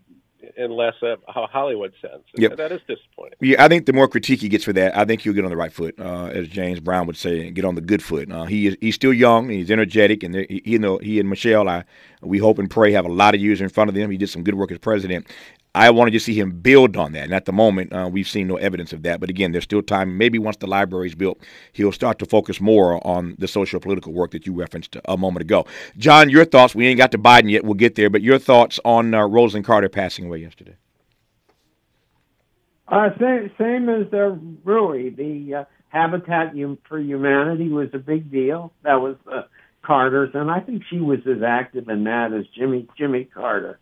in 0.56 0.70
less 0.70 0.94
of 1.02 1.20
a 1.28 1.46
Hollywood 1.46 1.92
sense. 2.00 2.22
Yep. 2.36 2.56
That 2.56 2.72
is 2.72 2.80
disappointing. 2.86 3.38
Yeah, 3.40 3.64
I 3.64 3.68
think 3.68 3.86
the 3.86 3.92
more 3.92 4.08
critique 4.08 4.40
he 4.40 4.48
gets 4.48 4.64
for 4.64 4.72
that, 4.72 4.96
I 4.96 5.04
think 5.04 5.22
he'll 5.22 5.32
get 5.32 5.44
on 5.44 5.50
the 5.50 5.56
right 5.56 5.72
foot, 5.72 5.94
uh, 5.98 6.26
as 6.26 6.48
James 6.48 6.80
Brown 6.80 7.06
would 7.06 7.16
say, 7.16 7.50
get 7.50 7.64
on 7.64 7.74
the 7.74 7.80
good 7.80 8.02
foot. 8.02 8.30
Uh, 8.30 8.44
he 8.44 8.68
is 8.68 8.76
he's 8.80 8.94
still 8.94 9.12
young, 9.12 9.48
he's 9.48 9.70
energetic, 9.70 10.22
and 10.22 10.34
he, 10.34 10.62
you 10.64 10.78
know 10.78 10.98
he 10.98 11.20
and 11.20 11.28
Michelle, 11.28 11.68
I 11.68 11.84
we 12.20 12.38
hope 12.38 12.58
and 12.58 12.70
pray 12.70 12.92
have 12.92 13.04
a 13.06 13.12
lot 13.12 13.34
of 13.34 13.40
years 13.40 13.60
in 13.60 13.68
front 13.68 13.88
of 13.88 13.94
them. 13.94 14.10
He 14.10 14.16
did 14.16 14.28
some 14.28 14.42
good 14.42 14.54
work 14.54 14.72
as 14.72 14.78
president. 14.78 15.26
I 15.78 15.90
wanted 15.90 16.10
to 16.10 16.18
see 16.18 16.34
him 16.34 16.50
build 16.50 16.96
on 16.96 17.12
that, 17.12 17.24
and 17.24 17.32
at 17.32 17.44
the 17.44 17.52
moment, 17.52 17.92
uh, 17.92 18.08
we've 18.12 18.26
seen 18.26 18.48
no 18.48 18.56
evidence 18.56 18.92
of 18.92 19.04
that. 19.04 19.20
But 19.20 19.30
again, 19.30 19.52
there's 19.52 19.62
still 19.62 19.80
time. 19.80 20.18
Maybe 20.18 20.36
once 20.36 20.56
the 20.56 20.66
library 20.66 21.06
is 21.06 21.14
built, 21.14 21.38
he'll 21.72 21.92
start 21.92 22.18
to 22.18 22.26
focus 22.26 22.60
more 22.60 23.06
on 23.06 23.36
the 23.38 23.46
social 23.46 23.78
political 23.78 24.12
work 24.12 24.32
that 24.32 24.44
you 24.44 24.52
referenced 24.52 24.96
a 25.04 25.16
moment 25.16 25.42
ago. 25.42 25.66
John, 25.96 26.30
your 26.30 26.44
thoughts? 26.44 26.74
We 26.74 26.88
ain't 26.88 26.98
got 26.98 27.12
to 27.12 27.18
Biden 27.18 27.48
yet. 27.48 27.64
We'll 27.64 27.74
get 27.74 27.94
there, 27.94 28.10
but 28.10 28.22
your 28.22 28.40
thoughts 28.40 28.80
on 28.84 29.14
uh, 29.14 29.24
Rosalind 29.26 29.66
Carter 29.66 29.88
passing 29.88 30.26
away 30.26 30.38
yesterday? 30.38 30.74
Uh, 32.88 33.10
same, 33.20 33.50
same 33.56 33.88
as 33.88 34.06
uh, 34.12 34.34
Ruy. 34.64 35.14
The 35.14 35.54
uh, 35.54 35.64
Habitat 35.90 36.54
for 36.88 36.98
Humanity 36.98 37.68
was 37.68 37.90
a 37.92 37.98
big 37.98 38.32
deal. 38.32 38.72
That 38.82 39.00
was 39.00 39.14
uh, 39.30 39.42
Carter's, 39.82 40.30
and 40.34 40.50
I 40.50 40.58
think 40.58 40.82
she 40.90 40.98
was 40.98 41.20
as 41.24 41.42
active 41.46 41.88
in 41.88 42.02
that 42.04 42.32
as 42.32 42.46
Jimmy 42.48 42.88
Jimmy 42.96 43.24
Carter. 43.24 43.78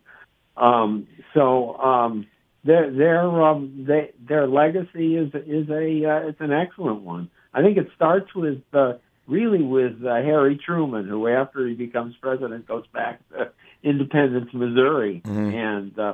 Um, 0.55 1.07
so 1.37 1.75
um, 1.77 2.25
their 2.63 2.91
their 2.91 3.43
um, 3.43 3.85
they, 3.87 4.11
their 4.27 4.47
legacy 4.47 5.15
is 5.15 5.33
is 5.33 5.69
a 5.69 6.05
uh, 6.05 6.27
it's 6.27 6.41
an 6.41 6.51
excellent 6.51 7.01
one. 7.01 7.29
I 7.53 7.61
think 7.61 7.77
it 7.77 7.87
starts 7.95 8.33
with 8.33 8.61
uh, 8.73 8.93
really 9.27 9.61
with 9.61 10.03
uh, 10.03 10.15
Harry 10.15 10.59
Truman, 10.63 11.07
who 11.07 11.27
after 11.27 11.67
he 11.67 11.75
becomes 11.75 12.15
president 12.21 12.67
goes 12.67 12.85
back 12.93 13.21
to 13.29 13.51
Independence, 13.83 14.49
Missouri, 14.51 15.21
and 15.55 15.99
uh, 15.99 16.13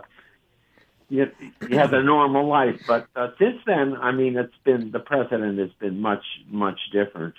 you, 1.10 1.32
you 1.70 1.78
have 1.78 1.94
a 1.94 2.04
normal 2.04 2.48
life. 2.48 2.82
But 2.86 3.08
uh, 3.16 3.30
since 3.40 3.60
then, 3.66 3.96
I 3.96 4.12
mean, 4.12 4.36
it's 4.38 4.54
been 4.66 4.92
the 4.92 5.00
president 5.00 5.58
has 5.60 5.72
been 5.80 6.02
much 6.02 6.24
much 6.50 6.80
different. 6.92 7.36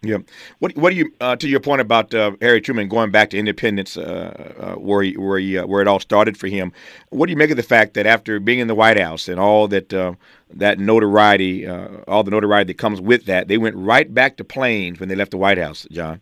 Yeah. 0.00 0.18
What 0.60 0.76
What 0.76 0.90
do 0.90 0.96
you 0.96 1.12
uh, 1.20 1.34
to 1.36 1.48
your 1.48 1.58
point 1.58 1.80
about 1.80 2.14
uh, 2.14 2.32
Harry 2.40 2.60
Truman 2.60 2.88
going 2.88 3.10
back 3.10 3.30
to 3.30 3.38
independence, 3.38 3.96
uh, 3.96 4.54
uh, 4.60 4.74
where 4.78 5.02
he, 5.02 5.16
where 5.16 5.38
he, 5.38 5.58
uh, 5.58 5.66
where 5.66 5.82
it 5.82 5.88
all 5.88 5.98
started 5.98 6.36
for 6.36 6.46
him? 6.46 6.72
What 7.10 7.26
do 7.26 7.32
you 7.32 7.36
make 7.36 7.50
of 7.50 7.56
the 7.56 7.64
fact 7.64 7.94
that 7.94 8.06
after 8.06 8.38
being 8.38 8.60
in 8.60 8.68
the 8.68 8.76
White 8.76 8.98
House 8.98 9.26
and 9.26 9.40
all 9.40 9.66
that 9.68 9.92
uh, 9.92 10.14
that 10.54 10.78
notoriety, 10.78 11.66
all 11.66 12.22
the 12.22 12.30
notoriety 12.30 12.72
that 12.72 12.78
comes 12.78 13.00
with 13.00 13.24
that, 13.26 13.48
they 13.48 13.58
went 13.58 13.74
right 13.74 14.12
back 14.12 14.36
to 14.36 14.44
Plains 14.44 15.00
when 15.00 15.08
they 15.08 15.16
left 15.16 15.32
the 15.32 15.36
White 15.36 15.58
House, 15.58 15.84
John? 15.90 16.20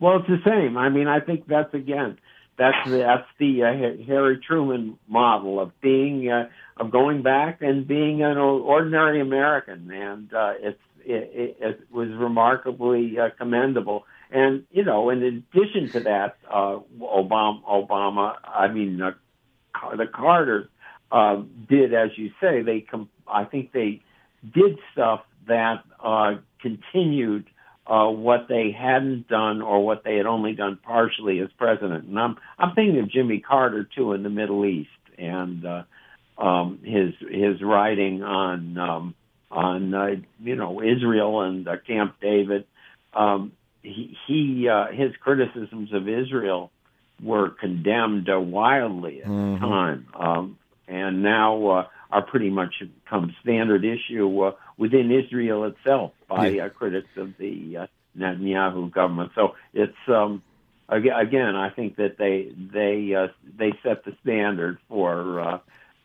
Well, 0.00 0.16
it's 0.16 0.26
the 0.26 0.42
same. 0.44 0.76
I 0.76 0.88
mean, 0.88 1.06
I 1.06 1.20
think 1.20 1.46
that's 1.46 1.72
again, 1.72 2.18
that's 2.58 2.76
the 2.88 2.98
that's 2.98 3.28
the 3.38 3.60
Harry 4.04 4.40
Truman 4.44 4.98
model 5.06 5.60
of 5.60 5.80
being 5.80 6.28
of 6.76 6.90
going 6.90 7.22
back 7.22 7.62
and 7.62 7.86
being 7.86 8.20
an 8.24 8.36
ordinary 8.36 9.20
American, 9.20 9.88
and 9.92 10.28
it's 10.60 10.80
it, 11.04 11.56
it, 11.60 11.80
was 11.90 12.08
remarkably 12.10 13.18
uh, 13.18 13.30
commendable. 13.36 14.04
And 14.30 14.64
you 14.70 14.84
know, 14.84 15.10
in 15.10 15.22
addition 15.22 15.90
to 15.92 16.00
that, 16.00 16.36
uh, 16.50 16.78
Obama, 17.00 17.62
Obama, 17.64 18.36
I 18.44 18.68
mean, 18.68 19.00
uh, 19.00 19.12
the 19.96 20.06
Carters 20.06 20.68
uh, 21.10 21.42
did, 21.68 21.92
as 21.92 22.10
you 22.16 22.30
say, 22.40 22.62
they 22.62 22.80
com- 22.80 23.10
I 23.26 23.44
think 23.44 23.72
they 23.72 24.00
did 24.42 24.78
stuff 24.92 25.20
that 25.46 25.84
uh, 26.02 26.36
continued 26.60 27.46
uh, 27.86 28.06
what 28.06 28.46
they 28.48 28.70
hadn't 28.70 29.28
done 29.28 29.60
or 29.60 29.84
what 29.84 30.04
they 30.04 30.16
had 30.16 30.26
only 30.26 30.54
done 30.54 30.78
partially 30.82 31.40
as 31.40 31.48
president. 31.58 32.04
And 32.04 32.18
I'm 32.18 32.36
I'm 32.58 32.74
thinking 32.74 32.98
of 33.00 33.10
Jimmy 33.10 33.40
Carter 33.40 33.84
too 33.84 34.12
in 34.12 34.22
the 34.22 34.30
Middle 34.30 34.64
East 34.64 34.88
and 35.18 35.64
uh, 35.64 35.82
um, 36.38 36.78
his 36.82 37.12
his 37.28 37.60
writing 37.60 38.22
on 38.22 38.78
um, 38.78 39.14
on 39.52 39.94
uh, 39.94 40.06
you 40.42 40.56
know 40.56 40.82
Israel 40.82 41.42
and 41.42 41.68
uh, 41.68 41.76
Camp 41.86 42.16
David. 42.20 42.64
Um, 43.14 43.52
he 43.82 44.16
he 44.26 44.68
uh, 44.68 44.86
his 44.92 45.12
criticisms 45.20 45.92
of 45.92 46.08
Israel 46.08 46.70
were 47.22 47.50
condemned 47.50 48.28
uh, 48.28 48.40
wildly 48.40 49.20
at 49.22 49.28
the 49.28 49.58
time, 49.60 50.06
um, 50.18 50.58
and 50.88 51.22
now 51.22 51.66
uh, 51.68 51.86
are 52.10 52.22
pretty 52.22 52.50
much 52.50 52.74
become 53.04 53.34
standard 53.42 53.84
issue 53.84 54.40
uh, 54.42 54.52
within 54.78 55.10
Israel 55.10 55.64
itself 55.64 56.12
by 56.28 56.48
Yeah. 56.48 56.66
uh, 56.66 56.68
critics 56.70 57.08
of 57.16 57.36
the 57.38 57.76
uh, 57.82 57.86
Netanyahu 58.18 58.90
government. 58.90 59.32
So 59.34 59.54
it's 59.74 59.92
um, 60.08 60.42
again, 60.88 61.54
I 61.56 61.70
think 61.70 61.96
that 61.96 62.16
they 62.18 62.50
they 62.56 63.14
uh, 63.14 63.28
they 63.58 63.72
set 63.82 64.04
the 64.04 64.16
standard 64.22 64.78
for 64.88 65.40
uh, 65.40 65.58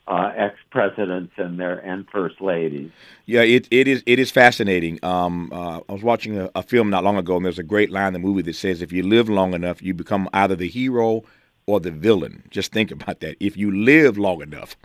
uh, 0.08 0.32
ex 0.36 0.56
presidents 0.72 1.34
and 1.38 1.60
their 1.60 1.80
and 1.80 2.08
first 2.10 2.40
ladies. 2.42 2.92
Yeah, 3.26 3.42
it 3.42 3.68
it 3.72 3.88
is 3.88 4.04
it 4.06 4.20
is 4.20 4.32
fascinating. 4.32 5.00
Um, 5.04 5.52
uh, 5.52 5.82
I 5.88 5.94
was 5.94 6.04
watching 6.04 6.38
a, 6.38 6.50
a, 6.56 6.64
film 6.64 6.90
not 6.90 7.04
long 7.04 7.18
ago, 7.18 7.36
and 7.36 7.46
there's 7.46 7.60
a 7.60 7.64
great 7.64 7.92
line 7.92 8.08
in 8.08 8.14
the 8.14 8.20
movie 8.20 8.42
that 8.44 8.56
says, 8.56 8.82
"If 8.82 8.92
you 8.92 9.04
live 9.04 9.30
long 9.30 9.54
enough, 9.54 9.82
you 9.82 9.94
become 9.94 10.30
either 10.34 10.56
the 10.56 10.70
hero 10.70 11.24
or 11.66 11.82
the 11.82 11.92
villain." 11.92 12.44
Just 12.50 12.72
think 12.72 12.90
about 12.90 13.20
that. 13.20 13.36
If 13.42 13.58
you 13.58 13.76
live 13.76 14.18
long 14.18 14.42
enough, 14.42 14.78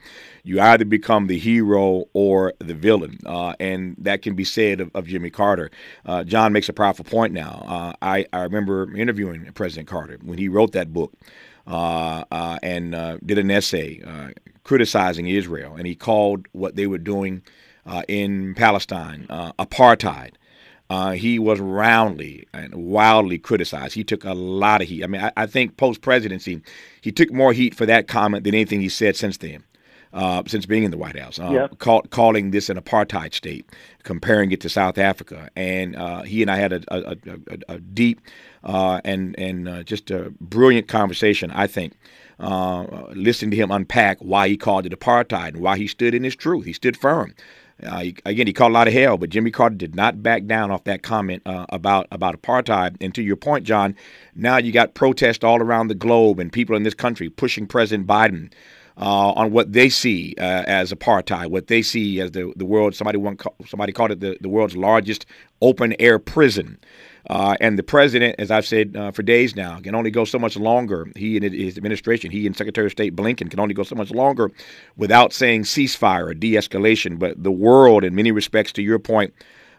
you 0.43 0.61
either 0.61 0.85
become 0.85 1.29
the 1.29 1.39
hero 1.39 2.07
or 2.15 2.55
the 2.59 2.75
villain, 2.75 3.19
uh, 3.25 3.55
and 3.61 3.95
that 3.99 4.23
can 4.23 4.35
be 4.35 4.45
said 4.45 4.81
of, 4.81 4.91
of 4.93 5.07
Jimmy 5.07 5.31
Carter. 5.31 5.71
Uh, 6.05 6.25
John 6.25 6.53
makes 6.53 6.69
a 6.69 6.73
powerful 6.73 7.05
point. 7.05 7.33
Now, 7.33 7.65
uh, 7.69 7.93
I 8.03 8.27
I 8.33 8.43
remember 8.43 8.93
interviewing 8.97 9.49
President 9.55 9.87
Carter 9.87 10.19
when 10.23 10.39
he 10.39 10.49
wrote 10.49 10.73
that 10.73 10.93
book. 10.93 11.13
Uh, 11.65 12.25
uh, 12.33 12.59
and 12.65 12.93
uh, 12.93 13.17
did 13.25 13.39
an 13.39 13.49
essay 13.49 14.01
criticizing 14.65 15.27
Israel, 15.27 15.75
and 15.77 15.87
he 15.87 15.95
called 15.95 16.47
what 16.53 16.77
they 16.77 16.87
were 16.87 16.99
doing 16.99 17.43
uh, 17.87 18.03
in 18.09 18.55
Palestine 18.55 19.27
uh, 19.29 19.53
apartheid. 19.55 20.33
Uh, 20.91 21.13
he 21.13 21.39
was 21.39 21.59
roundly 21.59 22.47
and 22.53 22.75
wildly 22.75 23.39
criticized. 23.39 23.95
He 23.95 24.05
took 24.05 24.25
a 24.25 24.35
lot 24.35 24.83
of 24.83 24.89
heat. 24.89 25.03
I 25.03 25.07
mean, 25.07 25.23
I, 25.23 25.33
I 25.37 25.47
think 25.47 25.79
post 25.79 26.03
presidency, 26.03 26.61
he 27.01 27.11
took 27.11 27.33
more 27.33 27.53
heat 27.53 27.75
for 27.75 27.87
that 27.87 28.09
comment 28.09 28.45
than 28.45 28.55
anything 28.55 28.81
he 28.83 28.91
said 28.91 29.17
since 29.17 29.39
then. 29.39 29.65
Uh, 30.13 30.43
since 30.47 30.67
being 30.67 30.85
in 30.85 30.91
the 30.91 30.99
White 30.99 31.19
House, 31.19 31.39
uh, 31.39 31.49
yep. 31.51 31.79
call, 31.79 32.03
calling 32.03 32.51
this 32.51 32.69
an 32.69 32.77
apartheid 32.77 33.33
state, 33.33 33.65
comparing 34.03 34.53
it 34.53 34.61
to 34.61 34.69
South 34.69 34.99
Africa, 34.99 35.49
and 35.57 35.97
uh, 35.97 36.21
he 36.21 36.43
and 36.43 36.51
I 36.51 36.57
had 36.57 36.75
a, 36.75 36.83
a, 36.89 37.17
a, 37.49 37.75
a 37.77 37.79
deep 37.79 38.21
uh, 38.63 39.01
and 39.07 39.35
and 39.39 39.69
uh, 39.69 39.83
just 39.85 40.11
a 40.11 40.31
brilliant 40.39 40.87
conversation. 40.87 41.51
I 41.51 41.67
think 41.67 41.95
uh, 42.39 43.07
listening 43.15 43.53
to 43.53 43.57
him 43.57 43.71
unpack 43.71 44.19
why 44.19 44.49
he 44.49 44.57
called 44.57 44.85
it 44.85 44.93
apartheid 44.93 45.49
and 45.49 45.59
why 45.59 45.79
he 45.79 45.87
stood 45.87 46.15
in 46.15 46.25
his 46.25 46.37
truth. 46.37 46.65
He 46.65 46.73
stood 46.73 46.97
firm. 46.97 47.35
Uh, 47.83 48.01
he, 48.01 48.17
again, 48.25 48.47
he 48.47 48.53
caught 48.53 48.71
a 48.71 48.75
lot 48.75 48.87
of 48.87 48.95
hell, 48.95 49.17
but 49.17 49.31
Jimmy 49.31 49.51
Carter 49.51 49.75
did 49.75 49.97
not 49.97 50.23
back 50.23 50.47
down 50.47 50.71
off 50.71 50.85
that 50.85 51.03
comment 51.03 51.43
uh, 51.47 51.67
about 51.71 52.07
about 52.11 52.41
apartheid. 52.41 52.97
And 53.01 53.15
to 53.15 53.23
your 53.23 53.37
point, 53.37 53.65
John, 53.65 53.97
now 54.35 54.57
you 54.59 54.73
got 54.73 54.95
protests 54.95 55.43
all 55.43 55.61
around 55.61 55.89
the 55.89 55.95
globe 55.95 56.39
and 56.39 56.53
people 56.53 56.77
in 56.77 56.83
this 56.83 56.95
country 56.95 57.29
pushing 57.29 57.67
President 57.67 58.07
Biden 58.07 58.53
uh, 58.97 59.33
on 59.33 59.53
what 59.53 59.73
they 59.73 59.89
see 59.89 60.35
uh, 60.39 60.65
as 60.67 60.93
apartheid, 60.93 61.49
what 61.49 61.67
they 61.67 61.83
see 61.83 62.21
as 62.21 62.33
the 62.33 62.53
the 62.57 62.65
world. 62.65 62.95
Somebody 62.95 63.19
one 63.19 63.37
somebody 63.67 63.93
called 63.93 64.11
it 64.11 64.21
the, 64.21 64.37
the 64.41 64.49
world's 64.49 64.77
largest 64.77 65.27
open 65.61 65.95
air 65.99 66.19
prison. 66.19 66.79
Uh, 67.31 67.57
and 67.61 67.79
the 67.79 67.83
president, 67.85 68.35
as 68.39 68.51
I've 68.51 68.67
said 68.67 68.97
uh, 68.97 69.13
for 69.13 69.23
days 69.23 69.55
now, 69.55 69.79
can 69.79 69.95
only 69.95 70.11
go 70.11 70.25
so 70.25 70.39
much 70.39 70.57
longer. 70.57 71.09
He 71.15 71.37
and 71.37 71.45
his 71.55 71.77
administration, 71.77 72.33
he 72.33 72.47
and 72.47 72.57
Secretary 72.57 72.87
of 72.87 72.93
State 72.93 73.15
Blinken 73.15 73.49
can 73.49 73.61
only 73.61 73.75
go 73.75 73.85
so 73.85 73.95
much 73.95 74.11
longer 74.11 74.51
without 74.97 75.33
saying 75.33 75.63
ceasefire 75.63 76.27
or 76.31 76.35
de 76.35 76.55
escalation. 76.55 77.19
But 77.19 77.43
the 77.43 77.53
world, 77.53 78.03
in 78.03 78.15
many 78.15 78.33
respects, 78.33 78.73
to 78.73 78.83
your 78.83 78.99
point, 78.99 79.33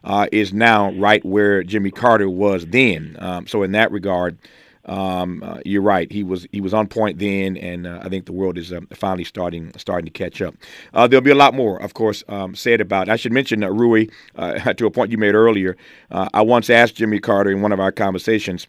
uh, 0.06 0.28
is 0.32 0.54
now 0.54 0.94
right 0.94 1.24
where 1.26 1.64
Jimmy 1.64 1.92
Carter 1.92 2.30
was 2.30 2.66
then. 2.68 3.18
Um, 3.20 3.46
so, 3.46 3.62
in 3.64 3.74
that 3.74 3.92
regard, 3.92 4.38
um, 4.86 5.42
uh, 5.44 5.60
you're 5.66 5.82
right. 5.82 6.12
He 6.12 6.24
was 6.24 6.48
he 6.52 6.62
was 6.62 6.74
on 6.74 6.88
point 6.88 7.20
then, 7.20 7.58
and 7.58 7.88
uh, 7.88 8.00
I 8.02 8.10
think 8.10 8.26
the 8.26 8.34
world 8.34 8.58
is 8.58 8.74
uh, 8.74 8.82
finally 8.94 9.24
starting 9.24 9.72
starting 9.78 10.06
to 10.06 10.12
catch 10.12 10.42
up. 10.42 10.56
Uh, 10.94 11.08
there'll 11.08 11.24
be 11.24 11.32
a 11.32 11.36
lot 11.36 11.54
more, 11.54 11.82
of 11.82 11.94
course, 11.94 12.24
um, 12.28 12.56
said 12.56 12.82
about. 12.82 13.08
It. 13.08 13.12
I 13.12 13.16
should 13.16 13.32
mention 13.32 13.64
uh, 13.64 13.70
Ruy 13.70 14.12
uh, 14.36 14.74
to 14.74 14.86
a 14.86 14.92
point 14.92 15.12
you 15.12 15.18
made 15.18 15.36
earlier. 15.36 15.78
I 16.12 16.42
once 16.42 16.70
asked 16.70 16.96
Jimmy 16.96 17.20
Carter 17.20 17.52
in 17.52 17.62
one 17.62 17.72
of 17.72 17.80
our 17.80 17.92
conversations 17.92 18.68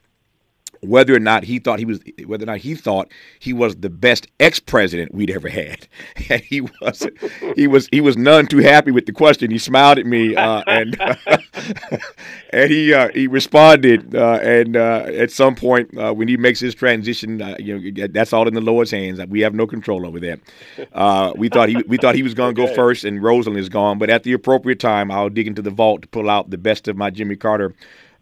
whether 0.87 1.14
or 1.14 1.21
not 1.21 1.45
he 1.45 1.59
thought 1.59 1.79
he 1.79 1.85
was 1.85 2.00
whether 2.26 2.45
or 2.45 2.47
not 2.47 2.59
he 2.59 2.75
thought 2.75 3.11
he 3.38 3.53
was 3.53 3.76
the 3.76 3.91
best 3.91 4.26
ex-president 4.41 5.14
we'd 5.14 5.31
ever 5.31 5.49
had. 5.49 5.87
And 6.31 6.41
he 6.41 6.62
was 6.62 7.07
he 7.55 7.67
was 7.67 7.88
he 7.93 8.00
was 8.00 8.17
none 8.17 8.47
too 8.47 8.59
happy 8.59 8.91
with 8.91 9.05
the 9.07 9.12
question. 9.12 9.50
He 9.50 9.59
smiled 9.59 9.99
at 9.99 10.07
me 10.07 10.35
uh, 10.35 10.62
and 10.67 10.99
and 12.50 12.71
he 12.71 12.95
uh, 12.95 13.09
he 13.12 13.26
responded 13.26 14.14
uh, 14.14 14.38
and 14.43 14.76
uh, 14.76 15.05
at 15.07 15.31
some 15.31 15.55
point 15.55 15.97
uh, 15.99 16.14
when 16.14 16.29
he 16.29 16.37
makes 16.37 16.61
his 16.61 16.75
transition 16.75 17.43
uh, 17.43 17.57
you 17.59 17.93
know 17.93 18.07
that's 18.09 18.33
all 18.33 18.49
in 18.49 18.55
the 18.55 18.61
Lord's 18.61 18.91
hands. 18.91 19.21
We 19.26 19.41
have 19.41 19.55
no 19.55 19.67
control 19.67 20.07
over 20.07 20.19
that. 20.21 21.35
We 21.37 21.49
thought 21.49 21.69
he 21.69 21.76
we 21.87 21.99
thought 21.99 22.14
he 22.14 22.23
was 22.23 22.35
going 22.35 22.55
to 22.55 22.62
okay. 22.62 22.71
go 22.71 22.76
first 22.76 23.05
and 23.05 23.21
Rosalynn 23.21 23.59
is 23.59 23.69
gone 23.69 23.99
but 23.99 24.09
at 24.09 24.23
the 24.23 24.33
appropriate 24.33 24.81
time 24.81 25.11
I'll 25.11 25.31
dig 25.31 25.47
into 25.47 25.62
the 25.62 25.71
vault 25.71 26.03
to 26.03 26.09
pull 26.09 26.31
out 26.31 26.50
the 26.50 26.59
best 26.59 26.88
of 26.88 26.97
my 26.97 27.11
Jimmy 27.11 27.37
Carter 27.37 27.75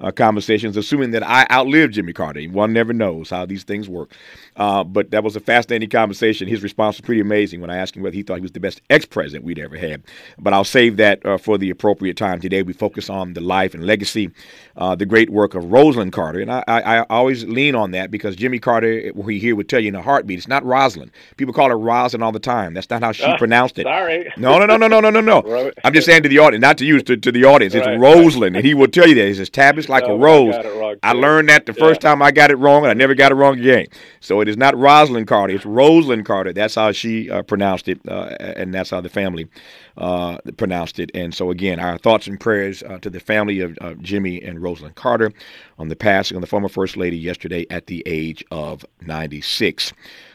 uh, 0.02 0.10
conversations, 0.10 0.76
assuming 0.76 1.12
that 1.12 1.22
I 1.22 1.46
outlived 1.50 1.94
Jimmy 1.94 2.12
Carter. 2.12 2.42
One 2.44 2.72
never 2.72 2.92
knows 2.92 3.30
how 3.30 3.46
these 3.46 3.62
things 3.62 3.88
work. 3.88 4.12
Uh, 4.56 4.84
but 4.84 5.10
that 5.12 5.24
was 5.24 5.36
a 5.36 5.40
fascinating 5.40 5.88
conversation. 5.88 6.46
His 6.46 6.62
response 6.62 6.96
was 6.96 7.06
pretty 7.06 7.20
amazing 7.20 7.60
when 7.60 7.70
I 7.70 7.76
asked 7.76 7.96
him 7.96 8.02
whether 8.02 8.14
he 8.14 8.22
thought 8.22 8.36
he 8.36 8.42
was 8.42 8.52
the 8.52 8.60
best 8.60 8.82
ex 8.90 9.06
president 9.06 9.44
we'd 9.44 9.58
ever 9.58 9.76
had. 9.76 10.02
But 10.38 10.52
I'll 10.52 10.64
save 10.64 10.98
that 10.98 11.24
uh, 11.24 11.38
for 11.38 11.56
the 11.56 11.70
appropriate 11.70 12.16
time. 12.16 12.40
Today, 12.40 12.62
we 12.62 12.72
focus 12.72 13.08
on 13.08 13.32
the 13.32 13.40
life 13.40 13.72
and 13.74 13.86
legacy, 13.86 14.30
uh, 14.76 14.94
the 14.94 15.06
great 15.06 15.30
work 15.30 15.54
of 15.54 15.64
Rosalynn 15.64 16.12
Carter. 16.12 16.40
And 16.40 16.52
I, 16.52 16.64
I, 16.66 16.80
I, 16.80 17.06
always 17.08 17.44
lean 17.44 17.74
on 17.74 17.92
that 17.92 18.10
because 18.10 18.36
Jimmy 18.36 18.58
Carter, 18.58 19.12
he 19.26 19.38
here 19.38 19.56
would 19.56 19.68
tell 19.68 19.80
you 19.80 19.88
in 19.88 19.94
a 19.94 20.02
heartbeat, 20.02 20.38
it's 20.38 20.48
not 20.48 20.64
Rosalind. 20.64 21.12
People 21.36 21.54
call 21.54 21.68
her 21.68 21.78
Rosalind 21.78 22.24
all 22.24 22.32
the 22.32 22.38
time. 22.38 22.74
That's 22.74 22.90
not 22.90 23.02
how 23.02 23.12
she 23.12 23.36
pronounced 23.38 23.78
it. 23.78 23.84
Sorry. 23.84 24.30
No, 24.36 24.58
no, 24.58 24.66
no, 24.66 24.76
no, 24.76 24.88
no, 24.88 25.00
no, 25.00 25.10
no, 25.10 25.20
no. 25.42 25.72
I'm 25.84 25.94
just 25.94 26.06
saying 26.06 26.24
to 26.24 26.28
the 26.28 26.38
audience, 26.38 26.60
not 26.60 26.78
to 26.78 26.84
you, 26.84 27.00
to, 27.00 27.16
to 27.16 27.32
the 27.32 27.44
audience. 27.44 27.74
It's 27.74 27.86
right. 27.86 27.98
Right. 27.98 28.56
And 28.56 28.64
he 28.64 28.74
will 28.74 28.88
tell 28.88 29.08
you 29.08 29.14
that. 29.14 29.26
He 29.26 29.34
says, 29.34 29.50
Tavis 29.50 29.88
like 29.92 30.06
no, 30.08 30.14
a 30.14 30.18
rose. 30.18 30.54
I, 30.54 30.96
I 31.10 31.12
learned 31.12 31.48
that 31.48 31.66
the 31.66 31.72
yeah. 31.72 31.78
first 31.78 32.00
time 32.00 32.20
I 32.22 32.32
got 32.32 32.50
it 32.50 32.56
wrong, 32.56 32.82
and 32.82 32.90
I 32.90 32.94
never 32.94 33.14
got 33.14 33.30
it 33.30 33.36
wrong 33.36 33.58
again. 33.58 33.86
So 34.20 34.40
it 34.40 34.48
is 34.48 34.56
not 34.56 34.76
Rosalind 34.76 35.28
Carter; 35.28 35.54
it's 35.54 35.64
Rosalynn 35.64 36.24
Carter. 36.24 36.52
That's 36.52 36.74
how 36.74 36.90
she 36.90 37.30
uh, 37.30 37.42
pronounced 37.42 37.88
it, 37.88 38.00
uh, 38.08 38.36
and 38.40 38.74
that's 38.74 38.90
how 38.90 39.00
the 39.00 39.08
family 39.08 39.48
uh, 39.96 40.38
pronounced 40.56 40.98
it. 40.98 41.10
And 41.14 41.32
so 41.32 41.50
again, 41.50 41.78
our 41.78 41.98
thoughts 41.98 42.26
and 42.26 42.40
prayers 42.40 42.82
uh, 42.82 42.98
to 42.98 43.10
the 43.10 43.20
family 43.20 43.60
of 43.60 44.02
Jimmy 44.02 44.42
and 44.42 44.58
Rosalynn 44.58 44.94
Carter 44.94 45.32
on 45.78 45.88
the 45.88 45.96
passing 45.96 46.36
of 46.36 46.40
the 46.40 46.46
former 46.46 46.68
First 46.68 46.96
Lady 46.96 47.16
yesterday 47.16 47.66
at 47.70 47.86
the 47.86 48.02
age 48.06 48.44
of 48.50 48.84
96. 49.02 49.92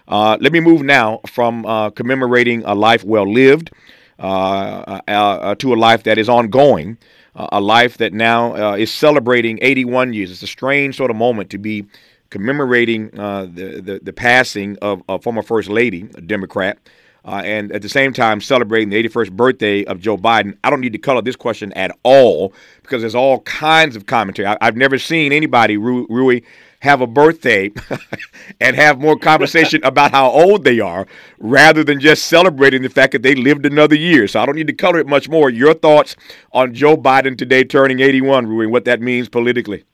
Uh, 0.08 0.38
let 0.40 0.54
me 0.54 0.60
move 0.60 0.84
now 0.84 1.20
from 1.28 1.66
uh, 1.66 1.90
commemorating 1.90 2.64
a 2.64 2.74
life 2.74 3.04
well 3.04 3.30
lived 3.32 3.72
to 4.20 5.74
a 5.74 5.76
life 5.76 6.04
that 6.04 6.18
is 6.18 6.30
ongoing 6.30 6.98
uh, 7.38 7.48
a 7.52 7.62
life 7.62 7.98
that 7.98 8.14
now 8.14 8.56
uh, 8.56 8.76
is 8.76 8.92
celebrating 8.92 9.60
81 9.62 10.14
years. 10.14 10.32
It's 10.32 10.44
a 10.44 10.48
strange 10.48 10.98
sort 10.98 11.12
of 11.12 11.18
moment 11.18 11.52
to 11.52 11.58
be 11.58 11.86
commemorating 12.30 13.18
uh, 13.18 13.44
the, 13.44 13.80
the, 13.80 14.00
the 14.04 14.14
passing 14.14 14.78
of 14.82 15.02
a 15.08 15.20
former 15.20 15.44
First 15.44 15.70
Lady, 15.70 16.10
a 16.16 16.22
Democrat, 16.22 16.78
uh, 17.24 17.42
and 17.46 17.72
at 17.72 17.82
the 17.82 17.90
same 17.90 18.12
time 18.12 18.42
celebrating 18.42 18.90
the 18.90 19.02
81st 19.04 19.32
birthday 19.32 19.86
of 19.86 20.00
Joe 20.00 20.18
Biden. 20.18 20.58
I 20.64 20.70
don't 20.70 20.82
need 20.82 20.94
to 20.94 20.98
color 20.98 21.22
this 21.22 21.36
question 21.36 21.72
at 21.74 21.96
all 22.04 22.54
because 22.82 23.02
there's 23.02 23.16
all 23.16 23.42
kinds 23.42 23.96
of 23.96 24.08
commentary. 24.08 24.48
I, 24.48 24.58
have 24.62 24.76
never 24.76 24.98
seen 24.98 25.32
anybody, 25.32 25.78
Ruy, 25.78 26.44
have 26.80 27.02
a 27.02 27.08
birthday 27.08 27.72
and 28.62 28.76
have 28.76 29.00
more 29.00 29.18
conversation 29.18 29.82
about 29.84 30.12
how 30.12 30.30
old 30.30 30.64
they 30.64 30.80
are 30.80 31.08
rather 31.40 31.84
than 31.84 32.00
just 32.00 32.28
celebrating 32.28 32.82
the 32.82 32.90
fact 32.90 33.14
that 33.14 33.24
they 33.24 33.36
lived 33.36 33.66
another 33.66 33.96
year. 33.96 34.28
So 34.28 34.40
I 34.40 34.46
don't 34.46 34.56
need 34.56 34.68
to 34.68 34.74
color 34.74 35.00
it 35.00 35.08
much 35.08 35.30
more. 35.30 35.50
Your 35.50 35.74
thoughts 35.74 36.16
on 36.52 36.74
Joe 36.74 36.98
Biden 36.98 37.38
today 37.38 37.64
turning 37.64 38.00
81, 38.00 38.48
Ruy, 38.48 38.64
and 38.64 38.72
what 38.72 38.86
that 38.86 39.02
means 39.02 39.30
politically? 39.30 39.86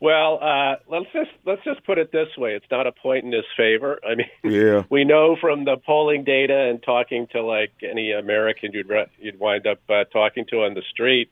Well, 0.00 0.40
uh, 0.42 0.74
let's 0.88 1.06
just 1.12 1.30
let's 1.46 1.62
just 1.62 1.84
put 1.84 1.96
it 1.96 2.10
this 2.10 2.26
way: 2.36 2.54
it's 2.54 2.66
not 2.72 2.88
a 2.88 2.92
point 2.92 3.24
in 3.24 3.30
his 3.30 3.44
favor. 3.56 4.00
I 4.04 4.16
mean, 4.16 4.26
yeah. 4.42 4.82
we 4.90 5.04
know 5.04 5.36
from 5.40 5.64
the 5.64 5.76
polling 5.76 6.24
data 6.24 6.58
and 6.70 6.82
talking 6.82 7.28
to 7.28 7.42
like 7.44 7.70
any 7.88 8.10
American 8.10 8.72
you'd 8.72 8.90
you'd 9.20 9.38
wind 9.38 9.68
up 9.68 9.78
uh, 9.88 10.02
talking 10.12 10.44
to 10.46 10.64
on 10.64 10.74
the 10.74 10.82
street 10.90 11.30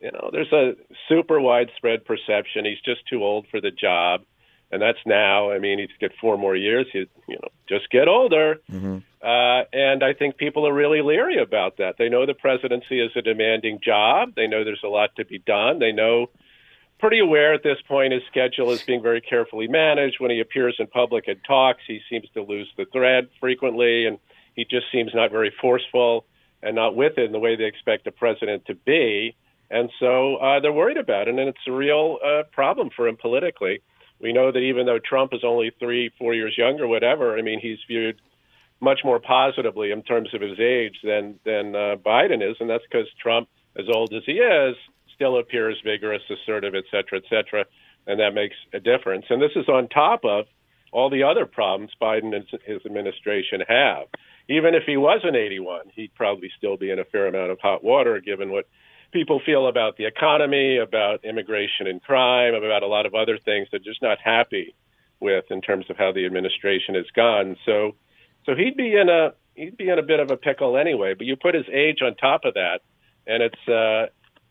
you 0.00 0.10
know, 0.12 0.30
there's 0.32 0.52
a 0.52 0.72
super 1.08 1.40
widespread 1.40 2.04
perception 2.04 2.64
he's 2.64 2.80
just 2.84 3.06
too 3.06 3.22
old 3.22 3.46
for 3.50 3.60
the 3.60 3.70
job, 3.70 4.22
and 4.70 4.80
that's 4.80 4.98
now. 5.04 5.50
I 5.50 5.58
mean, 5.58 5.78
he's 5.78 5.88
got 6.00 6.10
four 6.20 6.38
more 6.38 6.56
years. 6.56 6.86
He, 6.92 7.00
you 7.28 7.38
know, 7.40 7.48
just 7.68 7.90
get 7.90 8.08
older. 8.08 8.56
Mm-hmm. 8.70 8.98
Uh, 9.22 9.64
and 9.72 10.02
I 10.02 10.14
think 10.14 10.38
people 10.38 10.66
are 10.66 10.72
really 10.72 11.02
leery 11.02 11.38
about 11.42 11.76
that. 11.76 11.96
They 11.98 12.08
know 12.08 12.24
the 12.24 12.34
presidency 12.34 13.00
is 13.00 13.10
a 13.14 13.20
demanding 13.20 13.80
job. 13.84 14.34
They 14.34 14.46
know 14.46 14.64
there's 14.64 14.82
a 14.82 14.88
lot 14.88 15.10
to 15.16 15.26
be 15.26 15.38
done. 15.38 15.78
They 15.78 15.92
know, 15.92 16.30
pretty 16.98 17.18
aware 17.18 17.52
at 17.52 17.62
this 17.62 17.78
point, 17.86 18.14
his 18.14 18.22
schedule 18.30 18.70
is 18.70 18.82
being 18.82 19.02
very 19.02 19.20
carefully 19.20 19.68
managed. 19.68 20.20
When 20.20 20.30
he 20.30 20.40
appears 20.40 20.76
in 20.78 20.86
public 20.86 21.28
and 21.28 21.38
talks, 21.46 21.82
he 21.86 22.00
seems 22.08 22.26
to 22.32 22.42
lose 22.42 22.72
the 22.78 22.86
thread 22.86 23.28
frequently, 23.38 24.06
and 24.06 24.18
he 24.54 24.64
just 24.64 24.86
seems 24.90 25.12
not 25.14 25.30
very 25.30 25.52
forceful 25.60 26.24
and 26.62 26.74
not 26.74 26.96
with 26.96 27.18
it 27.18 27.24
in 27.24 27.32
the 27.32 27.38
way 27.38 27.56
they 27.56 27.64
expect 27.64 28.06
a 28.06 28.12
president 28.12 28.64
to 28.66 28.74
be. 28.74 29.34
And 29.70 29.90
so 30.00 30.36
uh, 30.36 30.60
they're 30.60 30.72
worried 30.72 30.96
about 30.96 31.28
it, 31.28 31.38
and 31.38 31.48
it's 31.48 31.66
a 31.68 31.72
real 31.72 32.18
uh, 32.24 32.42
problem 32.52 32.90
for 32.94 33.06
him 33.06 33.16
politically. 33.16 33.82
We 34.20 34.32
know 34.32 34.50
that 34.52 34.58
even 34.58 34.86
though 34.86 34.98
Trump 34.98 35.32
is 35.32 35.44
only 35.44 35.70
three, 35.78 36.10
four 36.18 36.34
years 36.34 36.54
younger, 36.58 36.86
whatever, 36.86 37.38
I 37.38 37.42
mean, 37.42 37.60
he's 37.60 37.78
viewed 37.86 38.20
much 38.80 39.00
more 39.04 39.20
positively 39.20 39.92
in 39.92 40.02
terms 40.02 40.34
of 40.34 40.40
his 40.40 40.58
age 40.58 40.96
than 41.04 41.38
than 41.44 41.76
uh, 41.76 41.96
Biden 42.04 42.42
is, 42.42 42.56
and 42.60 42.68
that's 42.68 42.84
because 42.90 43.06
Trump, 43.22 43.48
as 43.78 43.86
old 43.92 44.12
as 44.12 44.22
he 44.26 44.32
is, 44.32 44.76
still 45.14 45.38
appears 45.38 45.78
vigorous, 45.84 46.22
assertive, 46.30 46.74
et 46.74 46.84
cetera, 46.90 47.18
et 47.18 47.28
cetera, 47.28 47.64
and 48.06 48.18
that 48.20 48.34
makes 48.34 48.56
a 48.72 48.80
difference. 48.80 49.26
And 49.30 49.40
this 49.40 49.52
is 49.54 49.68
on 49.68 49.88
top 49.88 50.24
of 50.24 50.46
all 50.92 51.10
the 51.10 51.22
other 51.22 51.46
problems 51.46 51.92
Biden 52.00 52.34
and 52.34 52.44
his 52.64 52.84
administration 52.84 53.60
have. 53.68 54.06
Even 54.48 54.74
if 54.74 54.82
he 54.84 54.96
wasn't 54.96 55.36
81, 55.36 55.92
he'd 55.94 56.14
probably 56.14 56.50
still 56.58 56.76
be 56.76 56.90
in 56.90 56.98
a 56.98 57.04
fair 57.04 57.28
amount 57.28 57.52
of 57.52 57.60
hot 57.60 57.84
water 57.84 58.20
given 58.20 58.50
what 58.50 58.66
people 59.12 59.40
feel 59.44 59.66
about 59.66 59.96
the 59.96 60.06
economy, 60.06 60.76
about 60.76 61.24
immigration 61.24 61.86
and 61.86 62.02
crime, 62.02 62.54
about 62.54 62.82
a 62.82 62.86
lot 62.86 63.06
of 63.06 63.14
other 63.14 63.38
things 63.38 63.68
they're 63.70 63.80
just 63.80 64.02
not 64.02 64.18
happy 64.22 64.74
with 65.20 65.44
in 65.50 65.60
terms 65.60 65.86
of 65.90 65.96
how 65.96 66.12
the 66.12 66.24
administration 66.24 66.94
has 66.94 67.06
gone. 67.14 67.56
So, 67.66 67.96
so 68.46 68.54
he'd 68.54 68.76
be 68.76 68.94
in 68.94 69.08
a 69.08 69.34
he'd 69.54 69.76
be 69.76 69.88
in 69.88 69.98
a 69.98 70.02
bit 70.02 70.20
of 70.20 70.30
a 70.30 70.36
pickle 70.36 70.76
anyway. 70.76 71.14
But 71.14 71.26
you 71.26 71.36
put 71.36 71.54
his 71.54 71.66
age 71.72 71.98
on 72.02 72.14
top 72.16 72.44
of 72.44 72.54
that, 72.54 72.80
and 73.26 73.42
it's 73.42 73.68
uh, 73.68 74.06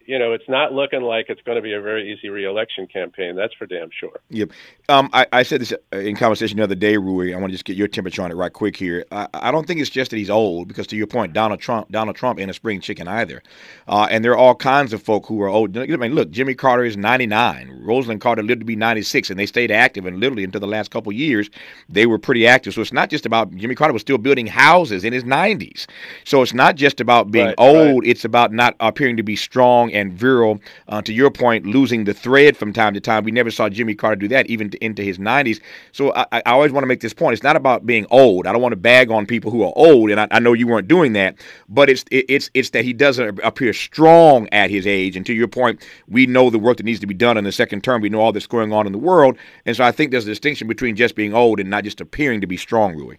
you 0.10 0.18
know, 0.18 0.34
it's 0.34 0.50
not 0.50 0.74
looking 0.74 1.04
like 1.04 1.28
it's 1.30 1.42
going 1.44 1.56
to 1.56 1.62
be 1.62 1.74
a 1.74 1.80
very 1.80 2.12
easy 2.12 2.30
reelection 2.30 2.88
campaign. 2.88 3.36
That's 3.36 3.54
for 3.54 3.68
damn 3.68 3.92
sure. 3.92 4.20
Yep. 4.32 4.50
Um, 4.90 5.08
I, 5.14 5.28
I, 5.32 5.44
said 5.44 5.62
this 5.62 5.72
uh, 5.72 5.98
in 5.98 6.16
conversation 6.16 6.58
the 6.58 6.64
other 6.64 6.74
day, 6.74 6.96
Ruy. 6.96 7.32
I 7.32 7.40
want 7.40 7.52
to 7.52 7.54
just 7.54 7.64
get 7.64 7.78
your 7.78 7.88
temperature 7.88 8.24
on 8.24 8.32
it 8.32 8.34
right 8.34 8.52
quick 8.52 8.76
here. 8.76 9.06
I, 9.12 9.28
I, 9.36 9.52
don't 9.52 9.68
think 9.68 9.80
it's 9.80 9.90
just 9.92 10.10
that 10.10 10.18
he's 10.18 10.32
old, 10.32 10.68
because 10.68 10.88
to 10.88 10.96
your 10.96 11.06
point, 11.06 11.34
Donald 11.34 11.60
Trump, 11.60 11.92
Donald 11.92 12.16
Trump 12.16 12.40
ain't 12.40 12.50
a 12.50 12.56
spring 12.56 12.82
chicken 12.82 13.08
either. 13.08 13.44
Uh, 13.88 14.08
and 14.10 14.26
there 14.26 14.32
are 14.32 14.38
all 14.38 14.56
kinds 14.56 14.94
of 14.94 15.04
folk 15.04 15.28
who 15.28 15.40
are 15.44 15.48
old. 15.48 15.78
I 15.78 15.86
mean, 15.86 16.16
look, 16.16 16.32
Jimmy 16.32 16.56
Carter 16.56 16.86
is 16.86 16.98
99. 16.98 17.82
Rosalind 17.84 18.20
Carter 18.20 18.42
lived 18.42 18.62
to 18.62 18.66
be 18.66 18.76
96, 18.76 19.30
and 19.30 19.40
they 19.40 19.46
stayed 19.46 19.70
active. 19.70 20.08
And 20.08 20.20
literally 20.20 20.44
until 20.44 20.60
the 20.60 20.66
last 20.66 20.90
couple 20.90 21.12
years, 21.12 21.52
they 21.88 22.08
were 22.08 22.18
pretty 22.18 22.48
active. 22.48 22.74
So 22.74 22.82
it's 22.82 22.92
not 22.92 23.12
just 23.12 23.28
about 23.28 23.56
Jimmy 23.56 23.76
Carter 23.76 23.94
was 23.94 24.02
still 24.02 24.18
building 24.18 24.48
houses 24.48 25.04
in 25.04 25.14
his 25.14 25.24
90s. 25.24 25.86
So 26.26 26.42
it's 26.42 26.56
not 26.56 26.78
just 26.78 27.00
about 27.00 27.30
being 27.30 27.46
right, 27.46 27.56
old. 27.60 28.02
Right. 28.02 28.10
It's 28.10 28.26
about 28.26 28.52
not 28.52 28.76
appearing 28.80 29.18
to 29.18 29.24
be 29.24 29.36
strong 29.36 29.92
and 30.00 30.14
virile 30.14 30.60
uh, 30.88 31.02
to 31.04 31.14
your 31.14 31.32
point, 31.32 31.66
losing 31.66 32.06
the 32.06 32.14
thread 32.14 32.58
from 32.58 32.74
time 32.74 32.94
to 32.94 33.00
time. 33.02 33.24
We 33.24 33.32
never 33.32 33.52
saw 33.52 33.70
Jimmy 33.70 33.96
Carter 33.96 34.16
do 34.16 34.28
that, 34.30 34.48
even 34.48 34.70
to, 34.72 34.84
into 34.84 35.04
his 35.04 35.18
90s. 35.20 35.60
So 35.92 36.14
I, 36.16 36.26
I 36.32 36.42
always 36.52 36.72
want 36.72 36.84
to 36.84 36.88
make 36.88 37.02
this 37.02 37.14
point. 37.14 37.34
It's 37.34 37.44
not 37.44 37.56
about 37.56 37.86
being 37.86 38.06
old. 38.12 38.48
I 38.48 38.54
don't 38.54 38.62
want 38.62 38.74
to 38.74 38.78
bag 38.78 39.12
on 39.12 39.26
people 39.26 39.52
who 39.52 39.64
are 39.64 39.74
old, 39.76 40.10
and 40.12 40.20
I, 40.20 40.28
I 40.32 40.40
know 40.40 40.54
you 40.54 40.68
weren't 40.68 40.88
doing 40.88 41.14
that. 41.14 41.36
But 41.70 41.90
it's 41.90 42.04
it, 42.12 42.26
it's 42.30 42.50
it's 42.54 42.72
that 42.72 42.86
he 42.86 42.94
doesn't 42.94 43.40
appear 43.44 43.74
strong 43.74 44.48
at 44.52 44.70
his 44.72 44.88
age. 44.88 45.16
And 45.16 45.26
to 45.26 45.34
your 45.34 45.48
point, 45.48 45.86
we 46.08 46.26
know 46.26 46.50
the 46.50 46.60
work 46.60 46.78
that 46.78 46.86
needs 46.86 47.00
to 47.02 47.08
be 47.08 47.14
done 47.14 47.38
in 47.38 47.44
the 47.44 47.52
second 47.52 47.84
term. 47.84 48.02
We 48.02 48.10
know 48.10 48.22
all 48.22 48.32
that's 48.32 48.48
going 48.48 48.74
on 48.74 48.86
in 48.88 48.92
the 48.94 49.00
world, 49.00 49.38
and 49.66 49.76
so 49.76 49.84
I 49.84 49.92
think 49.92 50.12
there's 50.12 50.26
a 50.26 50.32
distinction 50.32 50.68
between 50.68 50.96
just 50.96 51.16
being 51.16 51.34
old 51.34 51.60
and 51.60 51.70
not 51.70 51.84
just 51.84 52.02
appearing 52.02 52.42
to 52.42 52.48
be 52.48 52.58
strong, 52.58 52.96
Ruy. 52.96 53.18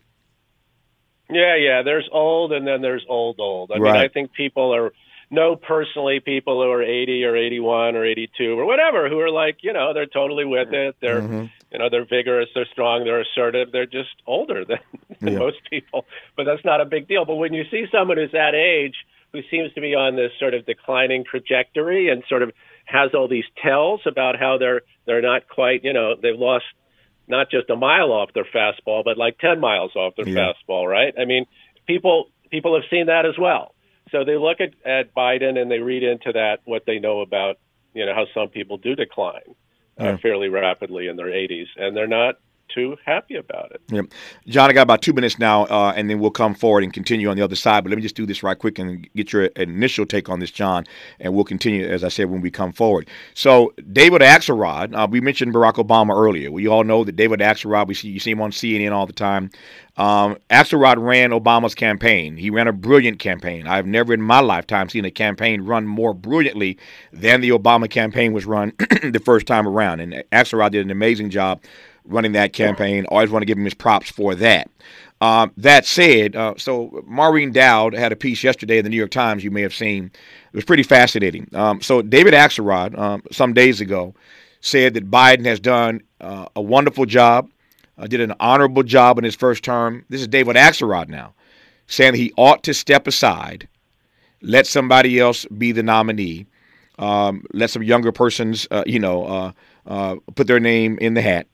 Yeah, 1.31 1.57
yeah. 1.57 1.83
There's 1.83 2.09
old, 2.13 2.53
and 2.53 2.67
then 2.67 2.81
there's 2.83 3.05
old, 3.09 3.37
old. 3.39 3.71
I 3.73 3.79
Right. 3.79 3.93
mean, 3.93 3.97
I 3.97 4.09
think 4.09 4.33
people 4.33 4.75
are 4.75 4.93
know 5.31 5.57
personally 5.57 6.21
people 6.21 6.63
who 6.63 6.71
are 6.71 6.83
80 6.83 7.25
or 7.25 7.37
81 7.37 7.95
or 7.97 8.05
82 8.05 8.59
or 8.59 8.65
whatever 8.67 9.09
who 9.09 9.21
are 9.21 9.31
like, 9.31 9.59
you 9.63 9.73
know, 9.73 9.95
they're 9.95 10.07
totally 10.07 10.45
with 10.45 10.73
it. 10.73 10.97
They're, 11.01 11.21
Mm-hmm. 11.23 11.47
you 11.73 11.79
know, 11.79 11.89
they're 11.91 12.05
vigorous, 12.05 12.49
they're 12.55 12.67
strong, 12.73 13.05
they're 13.05 13.21
assertive. 13.21 13.71
They're 13.73 13.87
just 13.87 14.11
older 14.27 14.65
than, 14.65 14.79
than 15.21 15.35
Yeah. 15.35 15.39
most 15.39 15.59
people, 15.71 16.05
but 16.37 16.45
that's 16.45 16.65
not 16.65 16.81
a 16.81 16.85
big 16.85 17.07
deal. 17.07 17.25
But 17.25 17.37
when 17.37 17.55
you 17.55 17.65
see 17.71 17.85
someone 17.93 18.17
who's 18.17 18.33
that 18.33 18.55
age 18.55 18.97
who 19.33 19.41
seems 19.49 19.73
to 19.75 19.81
be 19.81 19.95
on 19.95 20.17
this 20.17 20.33
sort 20.41 20.55
of 20.55 20.67
declining 20.67 21.23
trajectory 21.25 22.09
and 22.11 22.25
sort 22.29 22.43
of 22.43 22.51
has 22.87 23.11
all 23.15 23.29
these 23.29 23.45
tells 23.63 24.01
about 24.05 24.37
how 24.37 24.59
they're 24.59 24.81
they're 25.07 25.23
not 25.23 25.47
quite, 25.49 25.85
you 25.85 25.93
know, 25.93 26.17
they've 26.21 26.35
lost 26.39 26.65
not 27.29 27.49
just 27.49 27.71
a 27.71 27.77
mile 27.77 28.11
off 28.11 28.31
their 28.35 28.45
fastball, 28.53 29.05
but 29.05 29.17
like 29.17 29.39
10 29.39 29.61
miles 29.61 29.95
off 29.95 30.17
their 30.17 30.27
Yeah. 30.27 30.53
fastball, 30.53 30.89
right? 30.89 31.15
I 31.17 31.25
mean, 31.25 31.47
people 31.87 32.27
people 32.51 32.75
have 32.75 32.83
seen 32.91 33.07
that 33.07 33.25
as 33.27 33.39
well. 33.39 33.73
So 34.11 34.25
they 34.25 34.37
look 34.37 34.61
at, 34.61 34.75
at 34.85 35.15
Biden 35.15 35.61
and 35.61 35.71
they 35.71 35.79
read 35.79 36.03
into 36.03 36.33
that 36.33 36.61
what 36.65 36.85
they 36.87 36.99
know 36.99 37.21
about, 37.21 37.59
you 37.95 38.05
know, 38.07 38.15
how 38.15 38.27
some 38.35 38.49
people 38.49 38.77
do 38.77 38.95
decline 38.95 39.55
uh, 40.01 40.05
Yeah. 40.05 40.17
fairly 40.19 40.49
rapidly 40.49 41.09
in 41.09 41.17
their 41.17 41.31
80s, 41.31 41.69
and 41.77 41.97
they're 41.97 42.07
not 42.07 42.37
too 42.75 42.97
happy 43.05 43.37
about 43.37 43.73
it. 43.73 43.81
Yep. 43.89 44.07
John, 44.47 44.71
I 44.71 44.73
got 44.73 44.83
about 44.83 45.03
two 45.03 45.13
minutes 45.13 45.39
now, 45.39 45.65
uh, 45.65 45.93
and 45.97 46.09
then 46.09 46.19
we'll 46.19 46.31
come 46.31 46.55
forward 46.55 46.85
and 46.85 46.93
continue 46.93 47.29
on 47.29 47.37
the 47.37 47.43
other 47.43 47.57
side. 47.57 47.85
But 47.85 47.91
let 47.91 47.97
me 47.97 48.03
just 48.03 48.17
do 48.17 48.27
this 48.27 48.43
right 48.43 48.59
quick 48.59 48.79
and 48.79 49.09
get 49.15 49.33
your 49.33 49.45
initial 49.45 50.07
take 50.07 50.29
on 50.29 50.41
this, 50.41 50.51
John, 50.51 50.85
and 51.19 51.35
we'll 51.35 51.45
continue, 51.45 51.87
as 51.87 52.05
I 52.05 52.09
said, 52.09 52.31
when 52.31 52.41
we 52.41 52.51
come 52.51 52.73
forward. 52.73 53.09
So, 53.35 53.73
David 53.93 54.23
Axelrod, 54.23 54.95
uh, 54.95 55.07
we 55.11 55.21
mentioned 55.21 55.55
Barack 55.55 55.75
Obama 55.75 56.15
earlier. 56.15 56.51
We 56.51 56.67
all 56.67 56.85
know 56.85 57.05
that 57.05 57.17
David 57.17 57.41
Axelrod, 57.41 57.89
we 57.89 57.95
see, 57.95 58.09
you 58.09 58.21
see 58.21 58.33
him 58.33 58.41
on 58.41 58.51
CNN 58.51 58.93
all 58.93 59.07
the 59.07 59.13
time. 59.13 59.51
Um, 59.97 60.39
Axelrod 60.49 60.97
ran 60.99 61.31
Obama's 61.31 61.75
campaign. 61.75 62.37
He 62.37 62.49
ran 62.49 62.69
a 62.69 62.73
brilliant 62.73 63.19
campaign. 63.19 63.67
I've 63.67 63.87
never 63.87 64.15
in 64.15 64.23
my 64.23 64.41
lifetime 64.41 64.89
seen 64.89 65.05
a 65.05 65.11
campaign 65.11 65.63
run 65.63 65.87
more 65.87 66.15
brilliantly 66.15 66.79
than 67.13 67.43
the 67.43 67.51
Obama 67.51 67.91
campaign 67.91 68.33
was 68.33 68.47
run 68.47 68.73
the 68.79 69.21
first 69.23 69.47
time 69.47 69.69
around. 69.69 70.01
And 70.01 70.25
Axelrod 70.33 70.71
did 70.71 70.87
an 70.87 70.91
amazing 70.91 71.29
job 71.29 71.61
running 72.11 72.33
that 72.33 72.53
campaign. 72.53 73.07
Always 73.07 73.31
want 73.31 73.43
to 73.43 73.47
give 73.47 73.59
him 73.59 73.65
his 73.65 73.75
props 73.75 74.11
for 74.11 74.35
that. 74.37 74.71
Um, 75.21 75.53
that 75.59 75.85
said, 75.85 76.35
uh, 76.35 76.55
so 76.57 77.05
Maureen 77.07 77.53
Dowd 77.53 77.95
had 77.95 78.11
a 78.11 78.17
piece 78.17 78.43
yesterday 78.43 78.79
in 78.79 78.85
the 78.85 78.91
New 78.91 78.97
York 78.97 79.11
Times 79.11 79.45
you 79.45 79.51
may 79.51 79.61
have 79.61 79.75
seen. 79.75 80.07
It 80.07 80.57
was 80.57 80.65
pretty 80.65 80.83
fascinating. 80.83 81.49
Um, 81.53 81.83
so 81.83 82.01
David 82.01 82.33
Axelrod, 82.33 82.99
um, 82.99 83.23
some 83.31 83.53
days 83.53 83.81
ago, 83.83 84.15
said 84.61 84.95
that 84.95 85.11
Biden 85.11 85.45
has 85.45 85.61
done 85.61 86.03
uh, 86.21 86.47
a 86.57 86.63
wonderful 86.63 87.05
job, 87.05 87.51
uh, 87.99 88.07
did 88.07 88.21
an 88.21 88.35
honorable 88.41 88.83
job 88.83 89.19
in 89.19 89.25
his 89.25 89.35
first 89.35 89.63
term. 89.63 90.05
This 90.09 90.23
is 90.23 90.29
David 90.29 90.57
Axelrod 90.57 91.09
now, 91.09 91.35
saying 91.87 92.13
that 92.13 92.19
he 92.19 92.33
ought 92.39 92.63
to 92.65 92.73
step 92.73 93.07
aside, 93.07 93.69
let 94.41 94.67
somebody 94.67 95.19
else 95.19 95.45
be 95.47 95.73
the 95.73 95.83
nominee, 95.83 96.47
um, 96.99 97.45
let 97.53 97.71
some 97.71 97.83
younger 97.83 98.13
persons, 98.13 98.67
uh, 98.71 98.85
you 98.87 98.99
know, 98.99 99.25
uh, 99.25 99.53
uh, 99.87 100.17
put 100.35 100.47
their 100.47 100.61
name 100.61 100.99
in 100.99 101.15
the 101.15 101.23
hat, 101.23 101.47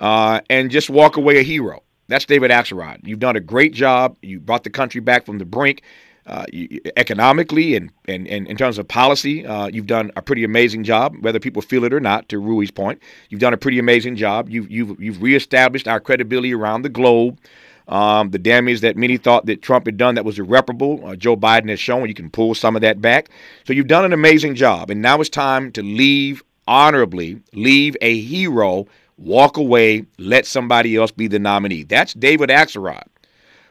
uh, 0.00 0.40
and 0.50 0.70
just 0.70 0.90
walk 0.90 1.16
away 1.16 1.38
a 1.38 1.42
hero. 1.42 1.82
That's 2.08 2.24
David 2.24 2.50
Axelrod. 2.50 3.06
You've 3.06 3.18
done 3.18 3.36
a 3.36 3.40
great 3.40 3.72
job. 3.72 4.16
You 4.22 4.40
brought 4.40 4.64
the 4.64 4.70
country 4.70 5.00
back 5.00 5.26
from 5.26 5.38
the 5.38 5.44
brink. 5.44 5.82
Uh, 6.26 6.44
you, 6.52 6.80
economically 6.96 7.76
and, 7.76 7.92
and, 8.08 8.26
and 8.26 8.48
in 8.48 8.56
terms 8.56 8.78
of 8.78 8.88
policy, 8.88 9.46
uh, 9.46 9.68
you've 9.68 9.86
done 9.86 10.10
a 10.16 10.22
pretty 10.22 10.42
amazing 10.42 10.82
job, 10.82 11.14
whether 11.20 11.38
people 11.38 11.62
feel 11.62 11.84
it 11.84 11.92
or 11.92 12.00
not. 12.00 12.28
To 12.30 12.40
Ruy's 12.40 12.72
point, 12.72 13.00
you've 13.28 13.40
done 13.40 13.54
a 13.54 13.56
pretty 13.56 13.78
amazing 13.78 14.16
job. 14.16 14.48
You've 14.50 14.68
you've 14.68 15.00
you've 15.00 15.22
reestablished 15.22 15.86
our 15.86 16.00
credibility 16.00 16.52
around 16.52 16.82
the 16.82 16.88
globe. 16.88 17.38
Um, 17.86 18.30
the 18.30 18.40
damage 18.40 18.80
that 18.80 18.96
many 18.96 19.16
thought 19.16 19.46
that 19.46 19.62
Trump 19.62 19.86
had 19.86 19.96
done 19.96 20.16
that 20.16 20.24
was 20.24 20.40
irreparable, 20.40 21.06
uh, 21.06 21.14
Joe 21.14 21.36
Biden 21.36 21.68
has 21.68 21.78
shown 21.78 22.08
you 22.08 22.14
can 22.14 22.30
pull 22.30 22.56
some 22.56 22.74
of 22.74 22.82
that 22.82 23.00
back. 23.00 23.30
So 23.64 23.72
you've 23.72 23.86
done 23.86 24.04
an 24.04 24.12
amazing 24.12 24.56
job, 24.56 24.90
and 24.90 25.00
now 25.00 25.20
it's 25.20 25.30
time 25.30 25.70
to 25.72 25.82
leave 25.82 26.42
honorably, 26.66 27.40
leave 27.52 27.96
a 28.00 28.20
hero, 28.20 28.88
walk 29.18 29.56
away, 29.56 30.04
let 30.18 30.46
somebody 30.46 30.96
else 30.96 31.10
be 31.10 31.28
the 31.28 31.38
nominee. 31.38 31.82
That's 31.82 32.14
David 32.14 32.50
Axelrod 32.50 33.06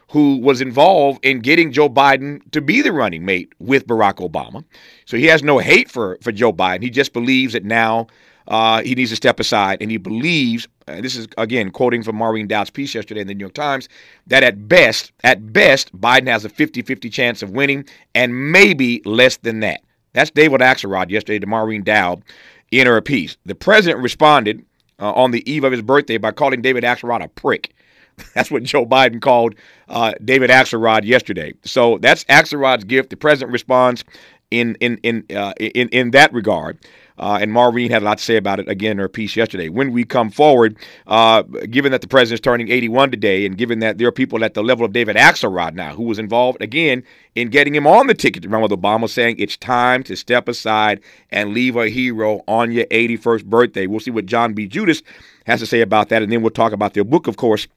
who 0.10 0.38
was 0.38 0.62
involved 0.62 1.24
in 1.26 1.40
getting 1.40 1.72
Joe 1.72 1.90
Biden 1.90 2.40
to 2.52 2.62
be 2.62 2.82
the 2.82 2.94
running 2.94 3.26
mate 3.26 3.52
with 3.60 3.88
Barack 3.88 4.16
Obama. 4.16 4.64
So 5.06 5.18
he 5.18 5.26
has 5.26 5.44
no 5.44 5.58
hate 5.58 5.90
for, 5.90 6.18
for 6.22 6.32
Joe 6.32 6.54
Biden. 6.54 6.84
He 6.84 6.90
just 6.90 7.12
believes 7.12 7.54
that 7.54 7.66
now 7.66 8.08
uh, 8.48 8.82
he 8.84 8.94
needs 8.94 9.10
to 9.10 9.16
step 9.16 9.40
aside, 9.40 9.82
and 9.82 9.90
he 9.90 9.98
believes. 9.98 10.68
Uh, 10.88 11.02
this 11.02 11.16
is 11.16 11.28
again 11.38 11.72
quoting 11.72 12.04
from 12.04 12.16
Maureen 12.16 12.48
Dowd's 12.48 12.70
piece 12.70 12.94
yesterday 12.94 13.22
in 13.22 13.28
the 13.28 13.34
New 13.34 13.42
York 13.42 13.56
Times 13.56 13.90
that 14.28 14.44
at 14.44 14.68
best, 14.68 15.12
at 15.24 15.52
best, 15.52 15.92
Biden 16.00 16.28
has 16.28 16.46
a 16.46 16.50
50-50 16.50 17.12
chance 17.12 17.42
of 17.42 17.50
winning, 17.52 17.86
and 18.14 18.52
maybe 18.52 19.02
less 19.04 19.38
than 19.38 19.62
that. 19.62 19.82
That's 20.14 20.30
David 20.30 20.62
Axelrod 20.62 21.10
yesterday 21.10 21.40
to 21.40 21.48
Maureen 21.48 21.84
Dowd 21.84 22.24
in 22.72 22.86
her 22.86 23.02
piece. 23.02 23.36
The 23.46 23.56
president 23.56 24.04
responded 24.04 24.64
uh, 25.00 25.12
on 25.14 25.32
the 25.32 25.50
eve 25.52 25.64
of 25.64 25.72
his 25.72 25.82
birthday 25.82 26.18
by 26.18 26.32
calling 26.32 26.62
David 26.62 26.84
Axelrod 26.84 27.24
a 27.24 27.28
prick. 27.28 27.74
That's 28.34 28.50
what 28.50 28.64
Joe 28.64 28.86
Biden 28.86 29.22
called 29.22 29.56
uh, 29.90 30.14
David 30.24 30.50
Axelrod 30.50 31.04
yesterday. 31.04 31.54
So 31.66 31.98
that's 31.98 32.24
Axelrod's 32.26 32.86
gift. 32.86 33.10
The 33.10 33.18
president 33.18 33.52
responds 33.52 34.06
in 34.52 34.76
in 34.80 34.98
in 35.04 35.26
uh, 35.36 35.54
in 35.60 35.90
in 35.90 36.12
that 36.12 36.32
regard. 36.32 36.78
Uh, 37.18 37.40
and 37.42 37.52
Maureen 37.52 37.92
had 37.92 38.02
a 38.02 38.06
lot 38.06 38.18
to 38.18 38.24
say 38.24 38.36
about 38.36 38.60
it 38.60 38.68
again 38.68 38.92
in 38.92 38.98
her 38.98 39.08
piece 39.08 39.36
yesterday. 39.36 39.70
When 39.70 39.92
we 39.92 40.04
come 40.04 40.30
forward, 40.30 40.78
uh, 41.08 41.44
given 41.44 41.92
that 41.92 42.02
the 42.02 42.08
president's 42.08 42.44
turning 42.44 42.70
81 42.70 43.12
today, 43.12 43.46
and 43.46 43.58
given 43.58 43.80
that 43.80 43.98
there 43.98 44.08
are 44.08 44.12
people 44.12 44.44
at 44.44 44.54
the 44.54 44.64
level 44.64 44.86
of 44.86 44.92
David 44.92 45.16
Axelrod 45.16 45.74
now 45.74 45.96
who 45.96 46.04
was 46.04 46.20
involved 46.20 46.62
again 46.62 47.04
in 47.36 47.50
getting 47.50 47.74
him 47.76 47.88
on 47.88 48.08
the 48.08 48.14
ticket 48.14 48.44
to 48.44 48.50
run 48.50 48.62
with 48.62 48.72
Obama, 48.72 49.10
saying 49.10 49.36
it's 49.40 49.58
time 49.58 50.04
to 50.04 50.16
step 50.16 50.48
aside 50.48 51.02
and 51.30 51.54
leave 51.54 51.76
a 51.76 51.90
hero 51.90 52.42
on 52.48 52.72
your 52.72 52.86
81st 52.86 53.46
birthday. 53.46 53.88
We'll 53.88 54.00
see 54.00 54.12
what 54.12 54.26
John 54.26 54.54
B. 54.54 54.68
Judis 54.68 55.02
has 55.46 55.60
to 55.62 55.66
say 55.66 55.82
about 55.82 56.10
that, 56.10 56.22
and 56.22 56.32
then 56.32 56.42
we'll 56.42 56.52
talk 56.52 56.74
about 56.74 56.94
their 56.94 57.04
book, 57.04 57.28
of 57.28 57.38
course. 57.38 57.68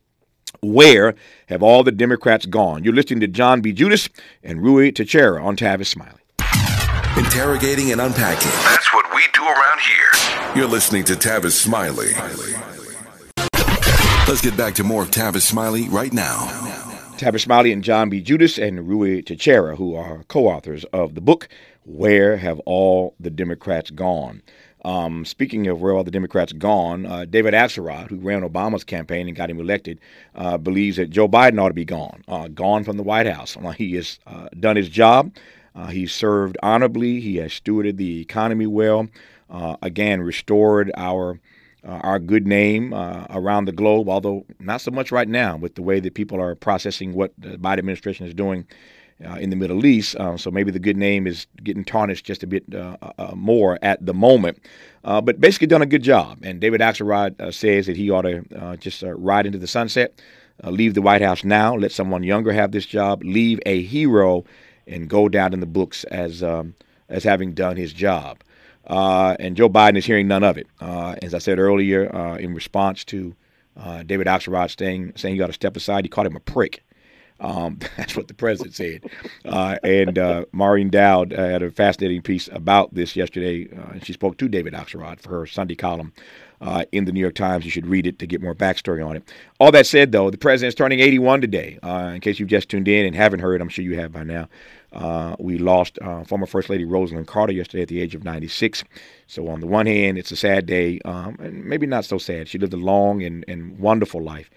Where 0.60 1.14
have 1.46 1.62
all 1.62 1.84
the 1.84 1.92
Democrats 1.92 2.46
gone? 2.46 2.82
You're 2.82 2.94
listening 2.94 3.20
to 3.20 3.28
John 3.28 3.60
B. 3.60 3.72
Judis 3.72 4.08
and 4.42 4.60
Ruy 4.60 4.94
Teixeira 4.94 5.44
on 5.44 5.56
Tavis 5.56 5.86
Smiley. 5.86 6.17
Interrogating 7.18 7.90
and 7.90 8.00
unpacking. 8.00 8.52
That's 8.62 8.94
what 8.94 9.04
we 9.12 9.22
do 9.34 9.42
around 9.42 9.80
here. 9.80 10.54
You're 10.54 10.68
listening 10.68 11.02
to 11.02 11.14
Tavis 11.14 11.50
Smiley. 11.50 12.12
Let's 14.28 14.40
get 14.40 14.56
back 14.56 14.74
to 14.74 14.84
more 14.84 15.02
of 15.02 15.10
Tavis 15.10 15.40
Smiley 15.40 15.88
right 15.88 16.12
now. 16.12 16.46
Tavis 17.16 17.40
Smiley 17.40 17.72
and 17.72 17.82
John 17.82 18.08
B. 18.08 18.22
Judis 18.22 18.56
and 18.64 18.86
Ruy 18.86 19.26
Teixeira, 19.26 19.74
who 19.74 19.96
are 19.96 20.22
co-authors 20.28 20.84
of 20.92 21.16
the 21.16 21.20
book 21.20 21.48
"Where 21.84 22.36
Have 22.36 22.60
All 22.60 23.16
the 23.18 23.30
Democrats 23.30 23.90
Gone." 23.90 24.40
Um, 24.84 25.24
speaking 25.24 25.66
of 25.66 25.80
where 25.80 25.92
all 25.92 26.04
the 26.04 26.12
Democrats 26.12 26.52
gone, 26.52 27.04
uh, 27.04 27.24
David 27.24 27.52
Axelrod, 27.52 28.10
who 28.10 28.16
ran 28.18 28.42
Obama's 28.42 28.84
campaign 28.84 29.26
and 29.26 29.36
got 29.36 29.50
him 29.50 29.58
elected, 29.58 29.98
uh, 30.36 30.56
believes 30.56 30.98
that 30.98 31.10
Joe 31.10 31.26
Biden 31.26 31.60
ought 31.60 31.68
to 31.68 31.74
be 31.74 31.84
gone, 31.84 32.22
uh, 32.28 32.46
gone 32.46 32.84
from 32.84 32.96
the 32.96 33.02
White 33.02 33.26
House. 33.26 33.56
he 33.76 33.96
has 33.96 34.20
uh, 34.24 34.48
done 34.60 34.76
his 34.76 34.88
job. 34.88 35.32
Uh, 35.78 35.86
he 35.86 36.06
served 36.06 36.58
honorably. 36.62 37.20
He 37.20 37.36
has 37.36 37.52
stewarded 37.52 37.96
the 37.96 38.20
economy 38.20 38.66
well. 38.66 39.08
Uh, 39.48 39.76
again, 39.82 40.20
restored 40.20 40.90
our 40.96 41.40
our 41.84 42.18
good 42.18 42.46
name 42.46 42.92
around 42.92 43.64
the 43.64 43.72
globe, 43.72 44.10
although 44.10 44.44
not 44.58 44.82
so 44.82 44.90
much 44.90 45.10
right 45.10 45.28
now 45.28 45.56
with 45.56 45.74
the 45.74 45.80
way 45.80 46.00
that 46.00 46.12
people 46.12 46.38
are 46.38 46.54
processing 46.54 47.14
what 47.14 47.32
the 47.38 47.56
Biden 47.56 47.78
administration 47.78 48.26
is 48.26 48.34
doing 48.34 48.66
uh, 49.24 49.34
in 49.34 49.50
the 49.50 49.56
Middle 49.56 49.84
East. 49.84 50.16
Uh, 50.16 50.36
so 50.36 50.50
maybe 50.50 50.70
the 50.70 50.78
good 50.78 50.96
name 50.96 51.26
is 51.26 51.46
getting 51.62 51.84
tarnished 51.84 52.24
just 52.24 52.42
a 52.42 52.46
bit 52.46 52.64
uh, 52.74 52.96
uh 53.18 53.32
more 53.34 53.78
at 53.82 54.04
the 54.04 54.14
moment. 54.14 54.58
Uh, 55.04 55.20
but 55.20 55.40
basically 55.40 55.66
done 55.66 55.82
a 55.82 55.86
good 55.86 56.02
job. 56.02 56.38
And 56.42 56.60
David 56.60 56.80
Axelrod 56.80 57.40
uh, 57.40 57.50
says 57.50 57.86
that 57.86 57.96
he 57.96 58.10
ought 58.10 58.22
to 58.22 58.76
just 58.78 59.02
ride 59.06 59.46
into 59.46 59.58
the 59.58 59.66
sunset, 59.66 60.20
leave 60.64 60.94
the 60.94 61.02
White 61.02 61.22
House 61.22 61.44
now, 61.44 61.74
let 61.74 61.92
someone 61.92 62.22
younger 62.22 62.52
have 62.52 62.72
this 62.72 62.86
job, 62.86 63.22
leave 63.24 63.60
a 63.64 63.82
hero, 63.82 64.44
and 64.88 65.08
go 65.08 65.28
down 65.28 65.52
in 65.52 65.60
the 65.60 65.66
books 65.66 66.04
as 66.04 66.42
um, 66.42 66.74
as 67.08 67.24
having 67.24 67.52
done 67.52 67.76
his 67.76 67.92
job. 67.92 68.38
and 68.86 69.56
Joe 69.56 69.68
Biden 69.68 69.96
is 69.96 70.06
hearing 70.06 70.28
none 70.28 70.44
of 70.44 70.58
it. 70.58 70.66
as 70.80 71.34
I 71.34 71.38
said 71.38 71.58
earlier, 71.58 72.04
in 72.38 72.54
response 72.54 73.04
to 73.06 73.34
David 74.06 74.26
Axelrod 74.26 74.76
saying 74.76 75.12
saying 75.16 75.34
you 75.34 75.40
got 75.40 75.48
to 75.48 75.52
step 75.52 75.76
aside, 75.76 76.04
he 76.04 76.08
called 76.08 76.26
him 76.26 76.36
a 76.36 76.40
prick. 76.40 76.82
Um, 77.40 77.78
that's 77.96 78.16
what 78.16 78.28
the 78.28 78.34
president 78.34 78.74
said. 78.74 79.04
Uh, 79.44 79.76
and 79.82 80.18
uh, 80.18 80.44
Maureen 80.52 80.90
Dowd 80.90 81.32
uh, 81.32 81.48
had 81.48 81.62
a 81.62 81.70
fascinating 81.70 82.22
piece 82.22 82.48
about 82.52 82.94
this 82.94 83.16
yesterday. 83.16 83.68
Uh, 83.70 83.92
and 83.92 84.04
she 84.04 84.12
spoke 84.12 84.36
to 84.38 84.48
David 84.48 84.74
Axelrod 84.74 85.20
for 85.20 85.30
her 85.30 85.46
Sunday 85.46 85.74
column 85.74 86.12
uh, 86.60 86.84
in 86.92 87.04
the 87.04 87.12
New 87.12 87.20
York 87.20 87.34
Times. 87.34 87.64
You 87.64 87.70
should 87.70 87.86
read 87.86 88.06
it 88.06 88.18
to 88.18 88.26
get 88.26 88.42
more 88.42 88.54
backstory 88.54 89.06
on 89.06 89.16
it. 89.16 89.32
All 89.60 89.70
that 89.72 89.86
said, 89.86 90.12
though, 90.12 90.30
the 90.30 90.38
president's 90.38 90.74
turning 90.74 91.00
81 91.00 91.40
today. 91.40 91.78
Uh, 91.82 92.12
in 92.14 92.20
case 92.20 92.38
you've 92.38 92.48
just 92.48 92.68
tuned 92.68 92.88
in 92.88 93.06
and 93.06 93.14
haven't 93.14 93.40
heard, 93.40 93.60
I'm 93.60 93.68
sure 93.68 93.84
you 93.84 93.98
have 93.98 94.12
by 94.12 94.24
now. 94.24 94.48
We 95.38 95.58
lost 95.58 95.98
former 96.26 96.46
First 96.46 96.70
Lady 96.70 96.84
Rosalind 96.84 97.26
Carter 97.26 97.52
yesterday 97.52 97.82
at 97.82 97.88
the 97.88 98.00
age 98.00 98.14
of 98.14 98.24
96. 98.24 98.84
So, 99.26 99.48
on 99.48 99.60
the 99.60 99.66
one 99.66 99.86
hand, 99.86 100.18
it's 100.18 100.30
a 100.30 100.36
sad 100.36 100.66
day, 100.66 101.00
um, 101.04 101.36
and 101.40 101.64
maybe 101.64 101.86
not 101.86 102.04
so 102.04 102.18
sad. 102.18 102.48
She 102.48 102.58
lived 102.58 102.72
a 102.72 102.78
long 102.78 103.22
and, 103.22 103.44
and 103.46 103.78
wonderful 103.78 104.22
life. 104.22 104.50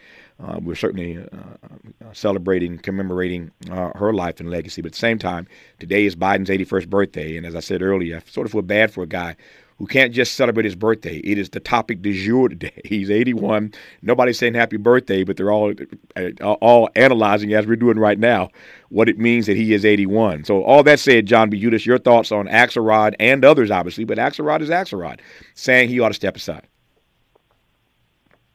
Uh, 0.44 0.60
we're 0.62 0.76
certainly 0.76 1.17
uh, 1.17 1.24
uh, 1.24 2.13
celebrating, 2.13 2.78
commemorating 2.80 3.52
uh, 3.70 3.91
her 3.96 4.12
life 4.13 4.39
and 4.39 4.50
legacy. 4.50 4.82
But 4.82 4.88
at 4.88 4.94
the 4.94 5.00
same 5.00 5.20
time, 5.20 5.48
today 5.80 6.06
is 6.06 6.15
Biden's 6.15 6.50
81st 6.50 6.89
birthday. 6.89 7.38
And 7.38 7.46
as 7.46 7.56
I 7.56 7.60
said 7.60 7.82
earlier, 7.82 8.17
I 8.17 8.32
sort 8.32 8.48
of 8.48 8.52
feel 8.52 8.62
bad 8.63 8.91
for 8.91 9.04
a 9.04 9.08
guy 9.08 9.36
who 9.82 9.88
can't 9.88 10.13
just 10.13 10.36
celebrate 10.36 10.63
his 10.63 10.76
birthday. 10.76 11.17
It 11.24 11.39
is 11.39 11.50
the 11.50 11.60
topic 11.60 12.04
du 12.04 12.13
jour 12.13 12.50
today. 12.50 12.80
He's 12.86 13.10
81. 13.10 13.74
Nobody's 14.04 14.38
saying 14.38 14.54
happy 14.54 14.78
birthday, 14.78 15.24
but 15.24 15.38
they're 15.38 15.52
all 15.52 15.74
uh, 16.15 16.54
all 16.62 16.88
analyzing 16.96 17.56
as 17.56 17.65
we're 17.65 17.78
doing 17.78 17.98
right 17.98 18.20
now 18.20 18.50
what 18.89 19.10
it 19.10 19.17
means 19.17 19.48
that 19.48 19.58
he 19.58 19.74
is 19.74 19.84
81. 19.84 20.44
So 20.44 20.63
all 20.63 20.84
that 20.84 21.00
said, 21.00 21.26
John 21.26 21.50
B. 21.50 21.60
Judis, 21.60 21.84
your 21.84 21.98
thoughts 21.98 22.32
on 22.32 22.48
Axelrod 22.48 23.15
and 23.20 23.44
others, 23.44 23.72
obviously, 23.72 24.04
but 24.04 24.20
Axelrod 24.20 24.62
is 24.62 24.70
Axelrod, 24.70 25.20
saying 25.56 25.89
he 25.89 26.00
ought 26.00 26.10
to 26.10 26.13
step 26.13 26.36
aside. 26.36 26.67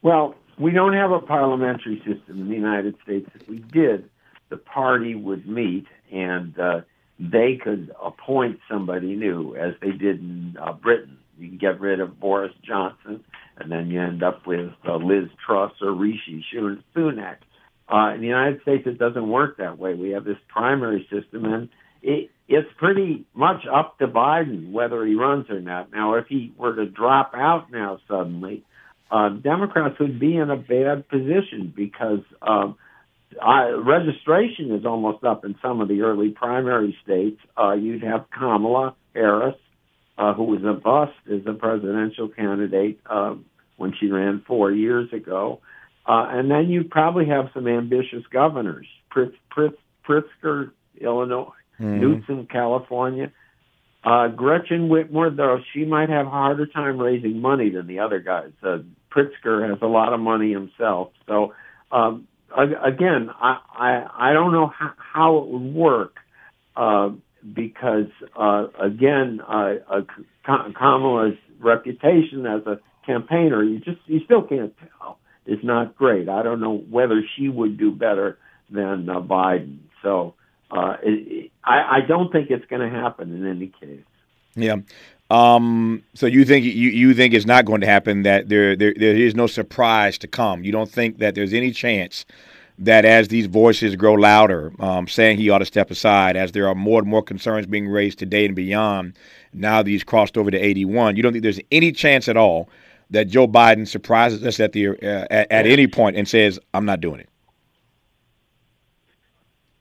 Well, 0.02 0.36
we 0.60 0.70
don't 0.70 0.92
have 0.92 1.10
a 1.10 1.18
parliamentary 1.18 1.98
system 2.06 2.42
in 2.42 2.48
the 2.48 2.54
United 2.54 2.94
States. 3.02 3.28
If 3.34 3.48
we 3.48 3.58
did, 3.58 4.08
the 4.48 4.58
party 4.58 5.16
would 5.16 5.48
meet 5.48 5.86
and 6.12 6.56
uh, 6.60 6.82
they 7.18 7.59
could 7.62 7.94
appoint 8.02 8.61
somebody 8.70 9.16
new, 9.16 9.57
as 9.57 9.74
they 9.81 9.90
did 9.90 10.20
in 10.20 10.57
uh, 10.61 10.72
Britain. 10.72 11.18
You 11.38 11.48
can 11.48 11.59
get 11.59 11.81
rid 11.81 12.00
of 12.00 12.18
Boris 12.20 12.52
Johnson, 12.66 13.24
and 13.59 13.70
then 13.70 13.90
you 13.90 14.00
end 14.00 14.22
up 14.22 14.46
with 14.46 14.70
uh, 14.87 14.96
Liz 14.96 15.29
Truss 15.44 15.72
or 15.81 15.92
Rishi 15.92 16.44
Sunak. 16.94 17.37
Uh, 17.88 18.14
in 18.14 18.20
the 18.20 18.26
United 18.26 18.61
States, 18.62 18.85
it 18.87 18.98
doesn't 18.98 19.29
work 19.29 19.59
that 19.59 19.79
way. 19.79 19.94
We 19.94 20.11
have 20.11 20.24
this 20.24 20.38
primary 20.48 21.07
system, 21.11 21.44
and 21.44 21.68
it, 22.02 22.31
it's 22.48 22.68
pretty 22.79 23.26
much 23.35 23.64
up 23.72 23.98
to 23.98 24.09
Biden 24.09 24.72
whether 24.72 25.05
he 25.05 25.14
runs 25.14 25.48
or 25.50 25.61
not. 25.61 25.92
Now, 25.92 26.14
if 26.14 26.26
he 26.26 26.52
were 26.57 26.74
to 26.74 26.87
drop 26.87 27.33
out 27.35 27.70
now 27.70 27.98
suddenly, 28.09 28.64
uh, 29.11 29.31
Democrats 29.31 29.98
would 30.00 30.18
be 30.18 30.37
in 30.37 30.50
a 30.50 30.57
bad 30.57 31.09
position 31.09 31.72
because 31.74 32.20
um, 32.42 32.76
I, 33.40 33.68
registration 33.70 34.74
is 34.74 34.86
almost 34.86 35.24
up 35.24 35.44
in 35.44 35.56
some 35.60 35.80
of 35.80 35.88
the 35.88 36.02
early 36.02 36.30
primary 36.30 36.96
states. 37.02 37.40
Uh, 37.58 37.72
you'd 37.72 38.02
have 38.02 38.26
Kamala 38.30 38.94
Harris, 39.14 39.56
uh, 40.18 40.32
who 40.34 40.44
was 40.44 40.62
a 40.64 40.72
bust 40.72 41.12
as 41.30 41.46
a 41.46 41.52
presidential 41.52 42.28
candidate 42.28 43.00
uh, 43.06 43.34
when 43.76 43.92
she 43.98 44.08
ran 44.08 44.42
four 44.46 44.70
years 44.70 45.12
ago. 45.12 45.60
Uh, 46.06 46.26
and 46.30 46.50
then 46.50 46.68
you'd 46.68 46.90
probably 46.90 47.26
have 47.26 47.46
some 47.52 47.66
ambitious 47.66 48.22
governors, 48.32 48.86
Pritz, 49.14 49.34
Pritz, 49.54 49.74
Pritzker, 50.08 50.70
Illinois, 51.00 51.50
mm-hmm. 51.80 52.00
Newsom, 52.00 52.46
California. 52.46 53.32
Uh, 54.04 54.28
Gretchen 54.28 54.88
Whitmer, 54.88 55.36
though, 55.36 55.58
she 55.72 55.84
might 55.84 56.08
have 56.08 56.26
a 56.26 56.30
harder 56.30 56.66
time 56.66 56.98
raising 56.98 57.40
money 57.40 57.70
than 57.70 57.88
the 57.88 57.98
other 57.98 58.20
guys. 58.20 58.52
Uh, 58.62 58.78
Pritzker 59.10 59.68
has 59.68 59.78
a 59.82 59.86
lot 59.86 60.12
of 60.12 60.20
money 60.20 60.52
himself. 60.52 61.10
So, 61.26 61.54
um, 61.90 62.28
again, 62.56 63.30
I, 63.40 63.59
I, 63.74 64.30
I 64.30 64.32
don't 64.32 64.52
know 64.52 64.68
how, 64.68 64.92
how 64.96 65.38
it 65.38 65.48
would 65.48 65.74
work 65.74 66.16
uh, 66.76 67.11
because, 67.54 68.11
uh, 68.37 68.66
again, 68.80 69.40
uh, 69.46 69.74
uh, 69.88 70.00
Kamala's 70.44 71.37
reputation 71.61 72.46
as 72.46 72.66
a 72.66 72.78
campaigner, 73.04 73.62
you 73.62 73.78
just 73.78 73.98
you 74.06 74.20
still 74.24 74.42
can't 74.42 74.74
tell, 74.78 75.18
is 75.46 75.59
not 75.62 75.96
great. 75.96 76.28
I 76.28 76.42
don't 76.42 76.61
know 76.61 76.78
whether 76.90 77.22
she 77.37 77.48
would 77.48 77.78
do 77.78 77.92
better 77.92 78.38
than 78.70 79.09
uh, 79.09 79.20
Biden. 79.20 79.78
So 80.02 80.35
uh, 80.70 80.96
it, 81.02 81.50
I, 81.64 81.98
I 81.98 82.00
don't 82.06 82.30
think 82.32 82.50
it's 82.50 82.66
going 82.66 82.82
to 82.82 82.90
happen 82.90 83.32
in 83.32 83.46
any 83.46 83.72
case. 83.80 84.04
Yeah. 84.54 84.76
Um, 85.28 86.04
so 86.14 86.26
you 86.26 86.44
think 86.44 86.64
you, 86.64 86.70
you 86.70 87.12
think 87.14 87.34
it's 87.34 87.46
not 87.46 87.64
going 87.64 87.80
to 87.80 87.86
happen 87.86 88.22
that 88.22 88.48
there, 88.48 88.76
there 88.76 88.94
there 88.96 89.16
is 89.16 89.34
no 89.34 89.46
surprise 89.46 90.18
to 90.18 90.28
come. 90.28 90.62
You 90.62 90.70
don't 90.70 90.90
think 90.90 91.18
that 91.18 91.34
there's 91.34 91.52
any 91.52 91.72
chance 91.72 92.24
that 92.78 93.04
as 93.04 93.28
these 93.28 93.46
voices 93.46 93.96
grow 93.96 94.14
louder, 94.14 94.72
um, 94.80 95.08
saying 95.08 95.38
he 95.38 95.50
ought 95.50 95.58
to 95.58 95.64
step 95.64 95.90
aside, 95.90 96.36
as 96.36 96.52
there 96.52 96.68
are 96.68 96.74
more 96.74 97.00
and 97.00 97.08
more 97.08 97.22
concerns 97.22 97.66
being 97.66 97.88
raised 97.88 98.18
today 98.18 98.44
and 98.44 98.54
beyond, 98.54 99.16
now 99.52 99.82
that 99.82 99.90
he's 99.90 100.04
crossed 100.04 100.36
over 100.36 100.50
to 100.50 100.58
81, 100.58 101.16
you 101.16 101.22
don't 101.22 101.32
think 101.32 101.42
there's 101.42 101.60
any 101.72 101.90
chance 101.90 102.28
at 102.28 102.36
all 102.36 102.68
that 103.10 103.28
Joe 103.28 103.48
Biden 103.48 103.86
surprises 103.86 104.44
us 104.44 104.60
at 104.60 104.72
the 104.72 104.88
uh, 104.88 105.26
at, 105.30 105.50
at 105.50 105.66
any 105.66 105.86
point 105.86 106.16
and 106.16 106.28
says, 106.28 106.58
"I'm 106.74 106.84
not 106.84 107.00
doing 107.00 107.20
it." 107.20 107.28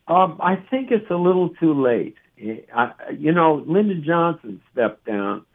Um, 0.07 0.39
I 0.41 0.55
think 0.55 0.91
it's 0.91 1.09
a 1.09 1.15
little 1.15 1.49
too 1.49 1.73
late. 1.73 2.15
I, 2.37 2.91
you 3.17 3.31
know, 3.31 3.63
Lyndon 3.65 4.03
Johnson 4.05 4.61
stepped 4.71 5.05
down 5.05 5.45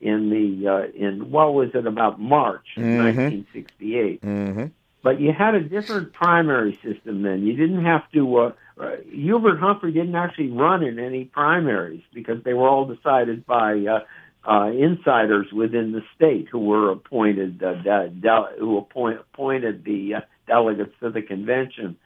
in 0.00 0.30
the 0.30 0.68
uh, 0.68 0.82
in 0.94 1.30
what 1.30 1.54
was 1.54 1.70
it 1.74 1.86
about 1.86 2.20
March 2.20 2.66
mm-hmm. 2.76 3.04
1968. 3.04 4.22
Mm-hmm. 4.22 4.66
But 5.02 5.20
you 5.20 5.32
had 5.32 5.54
a 5.54 5.60
different 5.60 6.12
primary 6.12 6.78
system 6.84 7.22
then. 7.22 7.42
You 7.46 7.56
didn't 7.56 7.84
have 7.84 8.10
to. 8.12 8.36
Uh, 8.36 8.52
uh, 8.78 8.96
Hubert 9.10 9.58
Humphrey 9.58 9.92
didn't 9.92 10.14
actually 10.14 10.50
run 10.50 10.82
in 10.82 10.98
any 10.98 11.24
primaries 11.24 12.02
because 12.14 12.42
they 12.44 12.54
were 12.54 12.68
all 12.68 12.86
decided 12.86 13.46
by 13.46 13.84
uh, 13.86 14.50
uh, 14.50 14.70
insiders 14.70 15.52
within 15.52 15.92
the 15.92 16.02
state 16.14 16.48
who 16.50 16.60
were 16.60 16.90
appointed 16.90 17.62
uh, 17.62 17.74
de- 17.74 18.08
de- 18.08 18.48
who 18.58 18.78
appoint- 18.78 19.20
appointed 19.20 19.84
the 19.84 20.14
uh, 20.14 20.20
delegates 20.46 20.94
to 21.00 21.10
the 21.10 21.22
convention. 21.22 21.96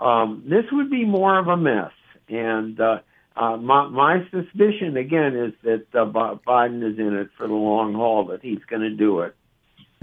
Um, 0.00 0.44
this 0.46 0.64
would 0.72 0.90
be 0.90 1.04
more 1.04 1.38
of 1.38 1.48
a 1.48 1.56
mess, 1.56 1.92
and 2.28 2.80
uh, 2.80 3.00
uh, 3.40 3.56
my, 3.56 3.88
my 3.88 4.28
suspicion 4.30 4.98
again 4.98 5.34
is 5.34 5.54
that 5.62 5.86
uh, 5.94 6.04
Biden 6.46 6.88
is 6.88 6.98
in 6.98 7.14
it 7.14 7.30
for 7.38 7.48
the 7.48 7.54
long 7.54 7.94
haul. 7.94 8.26
That 8.26 8.42
he's 8.42 8.62
going 8.68 8.82
to 8.82 8.90
do 8.90 9.20
it. 9.20 9.34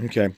Okay. 0.04 0.30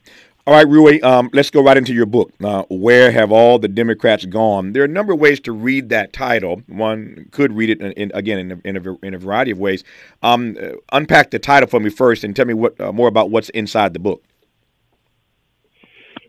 All 0.46 0.54
right, 0.54 0.66
Ruy, 0.66 1.02
um, 1.02 1.30
let's 1.32 1.50
go 1.50 1.62
right 1.62 1.76
into 1.76 1.94
your 1.94 2.06
book. 2.06 2.32
Uh, 2.42 2.64
Where 2.68 3.10
Have 3.12 3.30
All 3.30 3.58
the 3.58 3.68
Democrats 3.68 4.24
Gone? 4.24 4.72
There 4.72 4.82
are 4.82 4.86
a 4.86 4.88
number 4.88 5.12
of 5.12 5.18
ways 5.18 5.38
to 5.40 5.52
read 5.52 5.90
that 5.90 6.12
title. 6.12 6.62
One 6.66 7.28
could 7.30 7.52
read 7.52 7.70
it, 7.70 7.80
in, 7.80 7.92
in, 7.92 8.12
again, 8.14 8.38
in 8.38 8.52
a, 8.52 8.60
in, 8.64 8.76
a, 8.76 9.06
in 9.06 9.14
a, 9.14 9.18
variety 9.18 9.50
of 9.50 9.58
ways. 9.58 9.84
Um, 10.22 10.56
uh, 10.60 10.72
unpack 10.92 11.30
the 11.30 11.38
title 11.38 11.68
for 11.68 11.78
me 11.78 11.88
first 11.88 12.24
and 12.24 12.34
tell 12.34 12.46
me 12.46 12.54
what 12.54 12.80
uh, 12.80 12.90
more 12.90 13.06
about 13.06 13.30
what's 13.30 13.50
inside 13.50 13.92
the 13.92 13.98
book. 13.98 14.24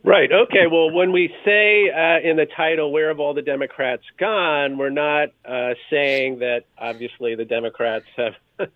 Right. 0.04 0.32
Okay. 0.32 0.66
Well, 0.66 0.90
when 0.90 1.12
we 1.12 1.32
say 1.46 1.90
uh, 1.92 2.28
in 2.28 2.36
the 2.36 2.48
title, 2.58 2.92
"Where 2.92 3.10
have 3.10 3.20
all 3.20 3.36
the 3.36 3.44
Democrats 3.44 4.04
gone?" 4.18 4.78
we're 4.80 4.90
not 4.90 5.30
uh, 5.46 5.76
saying 5.92 6.40
that 6.40 6.66
obviously 6.76 7.36
the 7.36 7.46
Democrats 7.46 8.08
have 8.18 8.34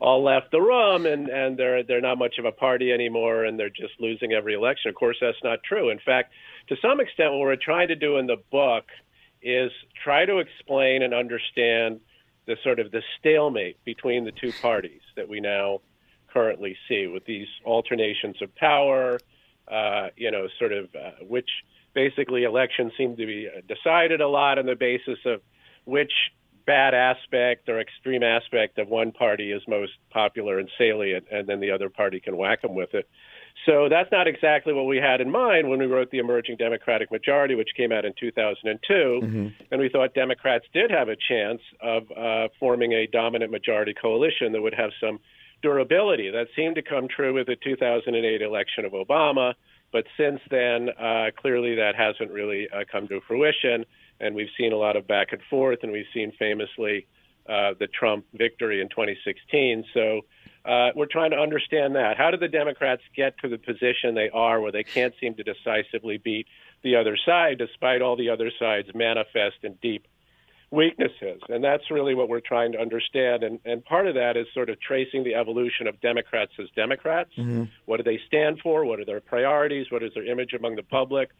all 0.00 0.24
left 0.24 0.50
the 0.50 0.60
room 0.60 1.04
and 1.04 1.28
and 1.28 1.58
they're 1.58 1.82
they're 1.82 2.00
not 2.00 2.16
much 2.16 2.38
of 2.38 2.46
a 2.46 2.52
party 2.52 2.92
anymore 2.92 3.44
and 3.44 3.58
they're 3.58 3.68
just 3.68 3.92
losing 4.00 4.32
every 4.32 4.54
election. 4.54 4.88
Of 4.88 4.94
course, 4.94 5.18
that's 5.20 5.42
not 5.44 5.62
true. 5.64 5.90
In 5.90 5.98
fact, 5.98 6.32
to 6.68 6.76
some 6.80 6.98
extent, 6.98 7.32
what 7.32 7.40
we're 7.40 7.56
trying 7.56 7.88
to 7.88 7.96
do 7.96 8.16
in 8.16 8.26
the 8.26 8.38
book 8.50 8.84
is 9.42 9.70
try 10.02 10.24
to 10.24 10.38
explain 10.38 11.02
and 11.02 11.12
understand 11.12 12.00
the 12.46 12.56
sort 12.64 12.80
of 12.80 12.90
the 12.90 13.02
stalemate 13.20 13.76
between 13.84 14.24
the 14.24 14.32
two 14.32 14.52
parties 14.62 15.02
that 15.14 15.28
we 15.28 15.40
now 15.40 15.80
currently 16.32 16.74
see 16.88 17.06
with 17.06 17.24
these 17.26 17.46
alternations 17.66 18.40
of 18.40 18.54
power, 18.56 19.18
uh, 19.70 20.08
you 20.16 20.30
know, 20.30 20.46
sort 20.58 20.72
of 20.72 20.86
uh, 20.94 21.24
which 21.26 21.48
basically 21.94 22.44
elections 22.44 22.92
seem 22.96 23.16
to 23.16 23.26
be 23.26 23.48
decided 23.66 24.20
a 24.20 24.28
lot 24.28 24.58
on 24.58 24.66
the 24.66 24.76
basis 24.76 25.18
of 25.24 25.40
which 25.84 26.12
bad 26.66 26.92
aspect 26.92 27.68
or 27.70 27.80
extreme 27.80 28.22
aspect 28.22 28.78
of 28.78 28.88
one 28.88 29.10
party 29.10 29.52
is 29.52 29.62
most 29.66 29.92
popular 30.10 30.58
and 30.58 30.68
salient, 30.76 31.24
and 31.30 31.48
then 31.48 31.60
the 31.60 31.70
other 31.70 31.88
party 31.88 32.20
can 32.20 32.36
whack 32.36 32.60
them 32.60 32.74
with 32.74 32.92
it. 32.92 33.08
So 33.66 33.88
that's 33.88 34.12
not 34.12 34.28
exactly 34.28 34.72
what 34.72 34.84
we 34.84 34.98
had 34.98 35.20
in 35.20 35.30
mind 35.30 35.68
when 35.68 35.78
we 35.78 35.86
wrote 35.86 36.10
the 36.10 36.18
Emerging 36.18 36.56
Democratic 36.58 37.10
Majority, 37.10 37.54
which 37.54 37.70
came 37.76 37.90
out 37.90 38.04
in 38.04 38.12
2002. 38.20 38.94
Mm-hmm. 38.94 39.46
And 39.70 39.80
we 39.80 39.88
thought 39.88 40.14
Democrats 40.14 40.66
did 40.72 40.90
have 40.90 41.08
a 41.08 41.16
chance 41.16 41.60
of 41.82 42.02
uh, 42.16 42.48
forming 42.60 42.92
a 42.92 43.06
dominant 43.06 43.50
majority 43.50 43.94
coalition 43.94 44.52
that 44.52 44.60
would 44.60 44.74
have 44.74 44.90
some 45.00 45.18
durability. 45.62 46.30
That 46.30 46.48
seemed 46.54 46.76
to 46.76 46.82
come 46.82 47.08
true 47.08 47.34
with 47.34 47.46
the 47.46 47.56
2008 47.56 48.42
election 48.42 48.84
of 48.84 48.92
Obama. 48.92 49.54
But 49.92 50.04
since 50.16 50.40
then, 50.50 50.90
uh, 50.90 51.30
clearly 51.36 51.76
that 51.76 51.94
hasn't 51.96 52.30
really 52.30 52.68
uh, 52.70 52.84
come 52.90 53.08
to 53.08 53.20
fruition. 53.26 53.84
And 54.20 54.34
we've 54.34 54.50
seen 54.58 54.72
a 54.72 54.76
lot 54.76 54.96
of 54.96 55.06
back 55.06 55.32
and 55.32 55.40
forth, 55.48 55.80
and 55.82 55.92
we've 55.92 56.06
seen 56.12 56.32
famously 56.38 57.06
uh, 57.48 57.72
the 57.78 57.86
Trump 57.86 58.26
victory 58.34 58.80
in 58.80 58.88
2016. 58.88 59.84
So 59.94 60.22
uh, 60.64 60.90
we're 60.94 61.06
trying 61.06 61.30
to 61.30 61.38
understand 61.38 61.94
that. 61.94 62.18
How 62.18 62.30
did 62.30 62.40
the 62.40 62.48
Democrats 62.48 63.02
get 63.16 63.38
to 63.38 63.48
the 63.48 63.58
position 63.58 64.14
they 64.14 64.28
are 64.30 64.60
where 64.60 64.72
they 64.72 64.84
can't 64.84 65.14
seem 65.20 65.34
to 65.36 65.42
decisively 65.42 66.18
beat 66.18 66.46
the 66.82 66.96
other 66.96 67.16
side, 67.16 67.58
despite 67.58 68.02
all 68.02 68.16
the 68.16 68.28
other 68.28 68.50
side's 68.58 68.88
manifest 68.94 69.56
and 69.62 69.80
deep 69.80 70.06
weaknesses? 70.70 71.40
And 71.48 71.62
that's 71.62 71.90
really 71.90 72.14
what 72.14 72.28
we're 72.28 72.40
trying 72.40 72.72
to 72.72 72.78
understand. 72.78 73.42
And, 73.42 73.58
and 73.64 73.84
part 73.84 74.06
of 74.06 74.14
that 74.14 74.36
is 74.36 74.46
sort 74.52 74.70
of 74.70 74.80
tracing 74.80 75.24
the 75.24 75.34
evolution 75.34 75.86
of 75.86 76.00
Democrats 76.00 76.52
as 76.60 76.66
Democrats. 76.76 77.30
Mm-hmm. 77.38 77.64
What 77.86 77.98
do 77.98 78.02
they 78.02 78.20
stand 78.26 78.60
for? 78.62 78.84
What 78.84 79.00
are 79.00 79.04
their 79.04 79.20
priorities? 79.20 79.86
What 79.90 80.02
is 80.02 80.12
their 80.14 80.26
image 80.26 80.52
among 80.52 80.76
the 80.76 80.82
public? 80.82 81.30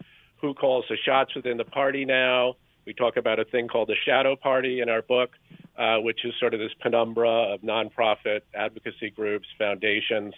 Who 0.41 0.55
calls 0.55 0.85
the 0.89 0.97
shots 1.05 1.35
within 1.35 1.57
the 1.57 1.65
party 1.65 2.05
now? 2.05 2.55
We 2.87 2.95
talk 2.95 3.19
about 3.19 3.39
a 3.39 3.45
thing 3.45 3.69
called 3.69 3.89
the 3.89 3.97
shadow 4.07 4.35
party 4.35 4.81
in 4.81 4.89
our 4.89 5.03
book, 5.03 5.31
uh, 5.77 5.99
which 5.99 6.25
is 6.25 6.33
sort 6.41 6.55
of 6.55 6.61
this 6.61 6.73
penumbra 6.81 7.53
of 7.53 7.61
nonprofit 7.61 8.41
advocacy 8.55 9.11
groups, 9.11 9.47
foundations, 9.59 10.33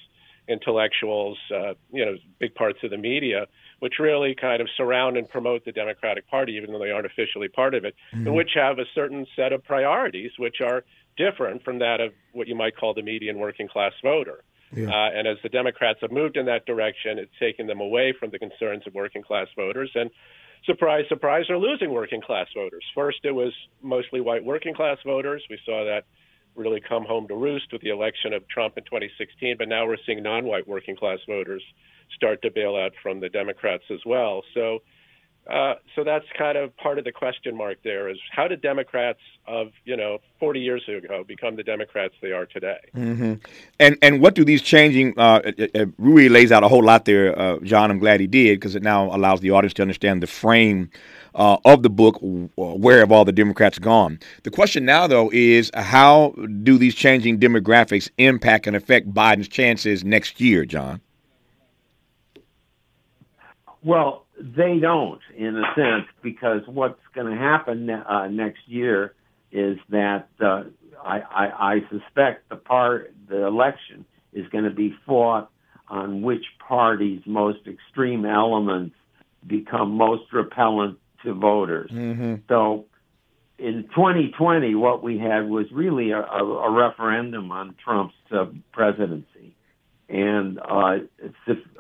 intellectuals, 0.51 1.39
uh, 1.55 1.75
you 1.93 2.05
know, 2.05 2.17
big 2.39 2.55
parts 2.55 2.79
of 2.83 2.91
the 2.91 2.99
media, 2.99 3.47
which 3.79 3.95
really 3.99 4.35
kind 4.39 4.61
of 4.61 4.69
surround 4.77 5.17
and 5.17 5.29
promote 5.29 5.65
the 5.65 5.73
Democratic 5.73 6.29
Party, 6.29 6.53
even 6.55 6.73
though 6.73 6.79
they 6.79 6.91
aren't 6.91 7.07
officially 7.07 7.49
part 7.49 7.75
of 7.75 7.85
it, 7.85 7.95
mm-hmm. 8.13 8.27
and 8.27 8.37
which 8.37 8.51
have 8.55 8.79
a 8.79 8.85
certain 8.95 9.27
set 9.37 9.53
of 9.53 9.63
priorities, 9.65 10.33
which 10.39 10.57
are 10.61 10.85
different 11.17 11.63
from 11.63 11.79
that 11.79 12.01
of 12.01 12.13
what 12.33 12.49
you 12.49 12.55
might 12.55 12.77
call 12.77 12.93
the 12.95 13.03
median 13.03 13.39
working 13.39 13.69
class 13.69 13.93
voter. 14.03 14.43
Yeah. 14.75 14.89
Uh, 14.89 15.11
and 15.15 15.27
as 15.27 15.37
the 15.43 15.49
Democrats 15.49 15.99
have 16.03 16.13
moved 16.13 16.37
in 16.37 16.47
that 16.47 16.67
direction, 16.67 17.19
it's 17.19 17.33
taken 17.41 17.67
them 17.67 17.81
away 17.81 18.15
from 18.19 18.31
the 18.31 18.39
concerns 18.39 18.87
of 18.87 18.95
working 18.95 19.23
class 19.23 19.49
voters 19.57 19.91
and 19.95 20.11
surprise, 20.65 21.05
surprise, 21.09 21.45
they're 21.49 21.59
losing 21.59 21.91
working 21.91 22.21
class 22.21 22.47
voters. 22.55 22.85
First, 22.95 23.19
it 23.25 23.33
was 23.33 23.53
mostly 23.83 24.21
white 24.21 24.45
working 24.45 24.75
class 24.75 24.99
voters. 25.05 25.43
We 25.51 25.59
saw 25.65 25.85
that 25.85 26.05
really 26.57 26.81
come 26.81 27.05
home 27.05 27.29
to 27.29 27.35
roost 27.35 27.67
with 27.73 27.83
the 27.83 27.91
election 27.91 28.33
of 28.33 28.47
Trump 28.49 28.77
in 28.77 28.85
2016, 28.85 29.57
but 29.59 29.69
now 29.69 29.87
we're 29.87 29.97
seeing 30.07 30.23
non 30.23 30.45
white 30.45 30.67
working 30.67 30.97
class 30.97 31.19
voters 31.27 31.63
start 32.15 32.43
to 32.43 32.51
bail 32.51 32.77
out 32.77 32.93
from 33.03 33.21
the 33.21 33.29
Democrats 33.29 33.85
as 33.91 34.01
well. 34.05 34.43
So 34.55 34.81
uh, 35.49 35.75
so 35.97 36.05
that's 36.05 36.27
kind 36.37 36.57
of 36.57 36.77
part 36.77 36.99
of 36.99 37.05
the 37.05 37.11
question 37.11 37.57
mark 37.57 37.79
there 37.83 38.09
is 38.09 38.19
how 38.31 38.47
did 38.47 38.61
Democrats 38.61 39.19
of 39.47 39.73
you 39.85 39.97
know 39.97 40.19
40 40.39 40.61
years 40.61 40.83
ago 40.87 41.25
become 41.25 41.57
the 41.57 41.63
Democrats 41.63 42.15
they 42.21 42.31
are 42.33 42.47
today? 42.47 42.79
Mm-hmm. 42.95 43.35
And 43.81 43.97
and 44.03 44.21
what 44.21 44.35
do 44.35 44.45
these 44.45 44.63
changing? 44.63 45.19
Uh, 45.19 45.41
it, 45.45 45.71
it 45.75 45.89
lays 45.99 46.53
out 46.53 46.63
a 46.63 46.69
whole 46.69 46.85
lot 46.85 47.05
there, 47.05 47.37
uh, 47.39 47.59
John. 47.61 47.91
I'm 47.91 47.99
glad 47.99 48.21
he 48.21 48.27
did 48.27 48.61
because 48.61 48.75
it 48.75 48.83
now 48.83 49.15
allows 49.15 49.41
the 49.41 49.51
audience 49.51 49.75
to 49.75 49.83
understand 49.83 50.23
the 50.23 50.27
frame 50.27 50.91
uh, 51.35 51.57
of 51.65 51.83
the 51.83 51.91
book. 51.91 52.19
Where 52.21 52.99
have 53.01 53.11
all 53.11 53.25
the 53.25 53.33
Democrats 53.33 53.79
gone? 53.79 54.21
The 54.43 54.51
question 54.51 54.85
now, 54.85 55.07
though, 55.07 55.31
is 55.33 55.71
how 55.75 56.35
do 56.63 56.79
these 56.79 56.95
changing 56.95 57.41
demographics 57.41 58.11
impact 58.19 58.67
and 58.67 58.77
affect 58.77 59.13
Biden's 59.13 59.49
chances 59.49 60.05
next 60.05 60.41
year, 60.41 60.65
John? 60.65 61.01
Well, 63.83 64.27
they 64.41 64.79
don't, 64.81 65.21
in 65.37 65.57
a 65.57 65.75
sense, 65.75 66.07
because 66.23 66.63
what's 66.67 67.01
going 67.15 67.31
to 67.31 67.39
happen 67.39 67.91
uh, 67.91 68.29
next 68.29 68.61
year 68.67 69.15
is 69.53 69.79
that 69.91 70.29
uh, 70.41 70.65
I, 71.05 71.21
I, 71.21 71.73
I 71.75 71.81
suspect 71.91 72.49
the 72.49 72.57
part 72.57 73.13
the 73.29 73.47
election 73.47 74.05
is 74.33 74.47
going 74.49 74.65
to 74.65 74.71
be 74.71 74.95
fought 75.07 75.51
on 75.89 76.23
which 76.23 76.45
party's 76.67 77.21
most 77.27 77.67
extreme 77.67 78.25
elements 78.25 78.95
become 79.47 79.93
most 79.93 80.33
repellent 80.33 80.99
to 81.25 81.35
voters. 81.35 81.91
Mm-hmm. 81.91 82.37
So 82.49 82.87
in 83.59 83.85
2020, 83.95 84.75
what 84.75 85.03
we 85.03 85.19
had 85.19 85.49
was 85.49 85.67
really 85.73 86.13
a, 86.13 86.21
a, 86.21 86.45
a 86.45 86.71
referendum 86.71 87.51
on 87.53 87.75
Trump's 87.83 88.15
uh, 88.31 88.47
presidency. 88.73 89.57
And 90.09 90.59
uh, 90.59 90.99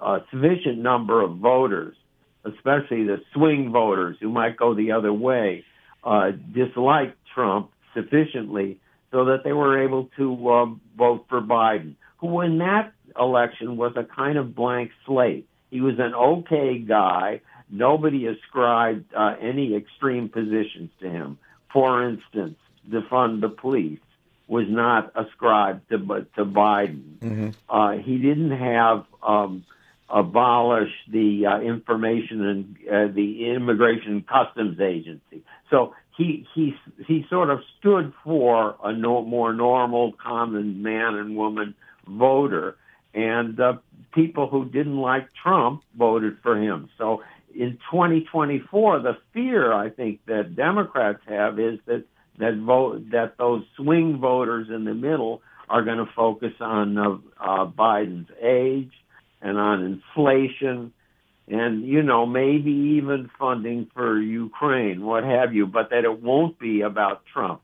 a 0.02 0.18
sufficient 0.30 0.78
number 0.78 1.20
of 1.20 1.38
voters 1.38 1.96
especially 2.44 3.04
the 3.04 3.20
swing 3.32 3.70
voters 3.70 4.16
who 4.20 4.30
might 4.30 4.56
go 4.56 4.74
the 4.74 4.92
other 4.92 5.12
way, 5.12 5.64
uh, 6.04 6.30
disliked 6.52 7.16
Trump 7.34 7.70
sufficiently 7.94 8.78
so 9.10 9.24
that 9.26 9.44
they 9.44 9.52
were 9.52 9.82
able 9.82 10.08
to 10.16 10.48
uh, 10.48 10.66
vote 10.96 11.26
for 11.28 11.40
Biden, 11.40 11.94
who 12.18 12.40
in 12.40 12.58
that 12.58 12.92
election 13.18 13.76
was 13.76 13.92
a 13.96 14.04
kind 14.04 14.38
of 14.38 14.54
blank 14.54 14.90
slate. 15.04 15.46
He 15.70 15.80
was 15.80 15.98
an 15.98 16.14
okay 16.14 16.78
guy. 16.78 17.40
Nobody 17.68 18.26
ascribed 18.26 19.12
uh, 19.14 19.36
any 19.40 19.74
extreme 19.74 20.28
positions 20.28 20.90
to 21.00 21.08
him. 21.08 21.38
For 21.72 22.08
instance, 22.08 22.56
defund 22.88 23.40
the 23.40 23.48
police 23.48 24.00
was 24.48 24.66
not 24.68 25.12
ascribed 25.14 25.88
to 25.90 25.98
to 26.36 26.44
Biden. 26.44 27.18
Mm-hmm. 27.20 27.50
Uh, 27.68 27.92
he 27.98 28.18
didn't 28.18 28.50
have 28.50 29.04
um, 29.22 29.64
abolish 30.10 30.90
the 31.10 31.46
uh, 31.46 31.60
information 31.60 32.44
and 32.44 32.76
uh, 32.88 33.14
the 33.14 33.50
immigration 33.54 34.12
and 34.12 34.26
customs 34.26 34.80
agency. 34.80 35.44
So 35.70 35.94
he 36.16 36.46
he 36.54 36.74
he 37.06 37.24
sort 37.30 37.50
of 37.50 37.60
stood 37.78 38.12
for 38.24 38.76
a 38.82 38.92
no, 38.92 39.22
more 39.22 39.52
normal, 39.52 40.12
common 40.12 40.82
man 40.82 41.14
and 41.14 41.36
woman 41.36 41.74
voter, 42.06 42.76
and 43.14 43.58
uh, 43.60 43.74
people 44.12 44.48
who 44.48 44.64
didn't 44.64 44.98
like 44.98 45.28
Trump 45.42 45.82
voted 45.96 46.38
for 46.42 46.60
him. 46.60 46.90
So 46.98 47.22
in 47.54 47.78
2024, 47.90 49.00
the 49.00 49.16
fear 49.32 49.72
I 49.72 49.90
think 49.90 50.20
that 50.26 50.56
Democrats 50.56 51.20
have 51.26 51.58
is 51.58 51.78
that 51.86 52.04
that 52.38 52.56
vote 52.56 53.10
that 53.10 53.36
those 53.38 53.64
swing 53.76 54.18
voters 54.18 54.68
in 54.70 54.84
the 54.84 54.94
middle 54.94 55.42
are 55.68 55.82
going 55.84 55.98
to 55.98 56.12
focus 56.16 56.54
on 56.60 56.98
uh, 56.98 57.10
uh, 57.40 57.66
Biden's 57.66 58.28
age 58.42 58.92
and 59.40 59.58
on 59.58 59.84
inflation 59.84 60.92
and, 61.48 61.84
you 61.84 62.02
know, 62.02 62.26
maybe 62.26 62.70
even 62.98 63.28
funding 63.38 63.88
for 63.92 64.20
Ukraine, 64.20 65.04
what 65.04 65.24
have 65.24 65.52
you, 65.52 65.66
but 65.66 65.90
that 65.90 66.04
it 66.04 66.22
won't 66.22 66.58
be 66.58 66.82
about 66.82 67.22
Trump. 67.32 67.60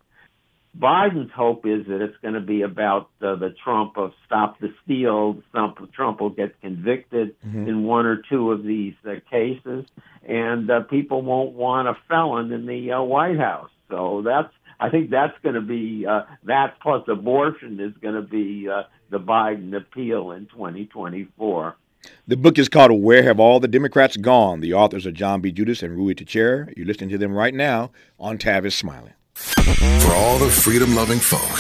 Biden's 0.77 1.33
hope 1.33 1.65
is 1.65 1.87
that 1.87 2.03
it's 2.03 2.17
going 2.21 2.35
to 2.35 2.41
be 2.41 2.63
about 2.63 3.09
uh, 3.23 3.37
the 3.37 3.55
Trump 3.65 3.97
of 3.97 4.13
stop 4.27 4.59
the 4.61 4.75
steal. 4.85 5.41
Trump, 5.53 5.79
Trump 5.93 6.21
will 6.21 6.31
get 6.31 6.61
convicted 6.61 7.37
mm-hmm. 7.47 7.67
in 7.69 7.85
one 7.85 8.05
or 8.05 8.21
two 8.29 8.53
of 8.53 8.63
these 8.63 8.95
uh, 9.09 9.15
cases, 9.31 9.87
and 10.29 10.71
uh, 10.71 10.81
people 10.81 11.23
won't 11.23 11.53
want 11.53 11.89
a 11.89 11.97
felon 12.09 12.53
in 12.53 12.67
the 12.67 12.93
uh, 12.93 13.03
White 13.03 13.39
House. 13.39 13.71
So 13.89 14.23
that's, 14.23 14.53
I 14.79 14.91
think 14.91 15.11
that's 15.11 15.37
going 15.43 15.55
to 15.55 15.61
be 15.61 16.07
uh, 16.07 16.23
that 16.45 16.79
plus 16.81 17.03
abortion 17.09 17.81
is 17.81 17.93
going 18.01 18.15
to 18.15 18.23
be 18.23 18.69
uh, 18.69 18.83
the 19.11 19.19
Biden 19.19 19.77
appeal 19.77 20.33
in 20.33 20.47
2024. 20.47 21.77
The 22.29 22.37
book 22.37 22.59
is 22.59 22.69
called 22.69 22.93
Where 22.93 23.23
Have 23.23 23.41
All 23.41 23.59
the 23.59 23.69
Democrats 23.69 24.17
Gone? 24.17 24.61
The 24.61 24.75
authors 24.75 25.07
are 25.07 25.13
John 25.13 25.41
B. 25.41 25.53
Judis 25.53 25.83
and 25.83 25.97
Ruy 25.97 26.17
Teixeira. 26.17 26.69
You're 26.77 26.87
listening 26.87 27.11
to 27.11 27.19
them 27.19 27.33
right 27.33 27.55
now 27.55 27.91
on 28.19 28.39
Tavis 28.39 28.75
Smiley. 28.75 29.13
For 29.35 30.13
all 30.13 30.39
the 30.39 30.51
freedom 30.51 30.95
loving 30.95 31.19
folk, 31.19 31.59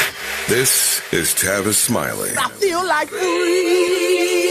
this 0.48 1.02
is 1.12 1.34
Tavis 1.34 1.74
Smiley. 1.74 2.30
I 2.38 2.48
feel 2.50 2.86
like 2.86 3.08
freedom. 3.08 4.45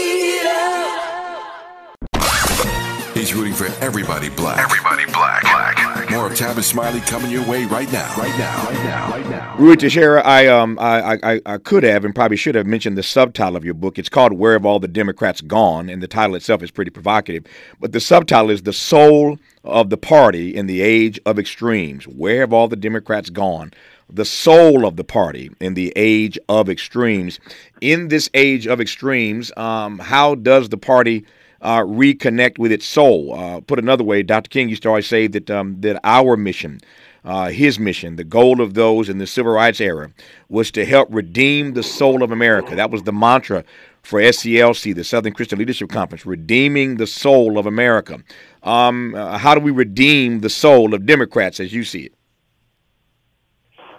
He's 3.16 3.32
rooting 3.32 3.54
for 3.54 3.64
everybody 3.82 4.28
black. 4.28 4.58
Everybody 4.58 5.10
black. 5.10 5.40
black. 5.40 6.10
More 6.10 6.26
of 6.26 6.32
Tavis 6.34 6.64
Smiley 6.64 7.00
coming 7.00 7.30
your 7.30 7.48
way 7.48 7.64
right 7.64 7.90
now. 7.90 8.14
Right 8.14 8.38
now. 8.38 8.64
Right 8.66 8.84
now. 8.84 9.10
Right 9.10 9.30
now. 9.30 9.56
Ruy 9.56 9.74
Teixeira, 9.78 10.20
I 10.20 10.48
um 10.48 10.78
I, 10.78 11.18
I 11.22 11.40
I 11.46 11.56
could 11.56 11.82
have 11.82 12.04
and 12.04 12.14
probably 12.14 12.36
should 12.36 12.54
have 12.54 12.66
mentioned 12.66 12.98
the 12.98 13.02
subtitle 13.02 13.56
of 13.56 13.64
your 13.64 13.72
book. 13.72 13.98
It's 13.98 14.10
called 14.10 14.34
"Where 14.34 14.52
Have 14.52 14.66
All 14.66 14.78
the 14.78 14.86
Democrats 14.86 15.40
Gone," 15.40 15.88
and 15.88 16.02
the 16.02 16.06
title 16.06 16.36
itself 16.36 16.62
is 16.62 16.70
pretty 16.70 16.90
provocative. 16.90 17.44
But 17.80 17.92
the 17.92 18.00
subtitle 18.00 18.50
is 18.50 18.64
"The 18.64 18.74
Soul 18.74 19.38
of 19.64 19.88
the 19.88 19.96
Party 19.96 20.54
in 20.54 20.66
the 20.66 20.82
Age 20.82 21.18
of 21.24 21.38
Extremes." 21.38 22.06
Where 22.06 22.40
have 22.40 22.52
all 22.52 22.68
the 22.68 22.76
Democrats 22.76 23.30
gone? 23.30 23.72
The 24.10 24.26
soul 24.26 24.84
of 24.84 24.96
the 24.96 25.04
party 25.04 25.50
in 25.58 25.72
the 25.72 25.90
age 25.96 26.38
of 26.50 26.68
extremes. 26.68 27.40
In 27.80 28.08
this 28.08 28.28
age 28.34 28.66
of 28.66 28.78
extremes, 28.78 29.52
um, 29.56 30.00
how 30.00 30.34
does 30.34 30.68
the 30.68 30.76
party 30.76 31.24
uh, 31.66 31.82
reconnect 31.82 32.58
with 32.58 32.72
its 32.72 32.86
soul? 32.86 33.34
Uh, 33.34 33.60
put 33.60 33.78
another 33.78 34.04
way, 34.04 34.22
Dr. 34.22 34.48
King 34.48 34.68
used 34.68 34.82
to 34.84 34.88
always 34.88 35.06
say 35.06 35.26
that 35.26 35.50
um, 35.50 35.80
that 35.80 36.00
our 36.04 36.36
mission 36.36 36.80
uh, 37.26 37.48
his 37.48 37.78
mission, 37.78 38.14
the 38.14 38.24
goal 38.24 38.60
of 38.60 38.74
those 38.74 39.08
in 39.08 39.18
the 39.18 39.26
civil 39.26 39.52
rights 39.52 39.80
era, 39.80 40.12
was 40.48 40.70
to 40.70 40.84
help 40.84 41.08
redeem 41.10 41.74
the 41.74 41.82
soul 41.82 42.22
of 42.22 42.30
America. 42.30 42.76
That 42.76 42.92
was 42.92 43.02
the 43.02 43.12
mantra 43.12 43.64
for 44.02 44.20
SCLC, 44.20 44.94
the 44.94 45.02
Southern 45.02 45.32
Christian 45.32 45.58
Leadership 45.58 45.90
Conference, 45.90 46.24
redeeming 46.24 46.96
the 46.96 47.06
soul 47.06 47.58
of 47.58 47.66
America. 47.66 48.22
Um, 48.62 49.16
uh, 49.16 49.36
how 49.38 49.56
do 49.56 49.60
we 49.60 49.72
redeem 49.72 50.40
the 50.40 50.48
soul 50.48 50.94
of 50.94 51.04
Democrats 51.04 51.58
as 51.58 51.72
you 51.72 51.82
see 51.82 52.04
it? 52.04 52.12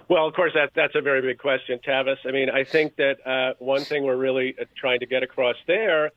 Well, 0.08 0.26
of 0.26 0.32
course, 0.32 0.52
that, 0.54 0.70
that's 0.74 0.94
a 0.94 1.02
very 1.02 1.20
big 1.20 1.36
question, 1.36 1.78
Tavis. 1.86 2.16
I 2.24 2.30
mean, 2.30 2.48
I 2.48 2.64
think 2.64 2.96
that 2.96 3.18
uh, 3.26 3.52
one 3.58 3.82
thing 3.82 4.04
we're 4.04 4.16
really 4.16 4.54
uh, 4.58 4.64
trying 4.74 5.00
to 5.00 5.06
get 5.06 5.22
across 5.22 5.56
there 5.66 6.12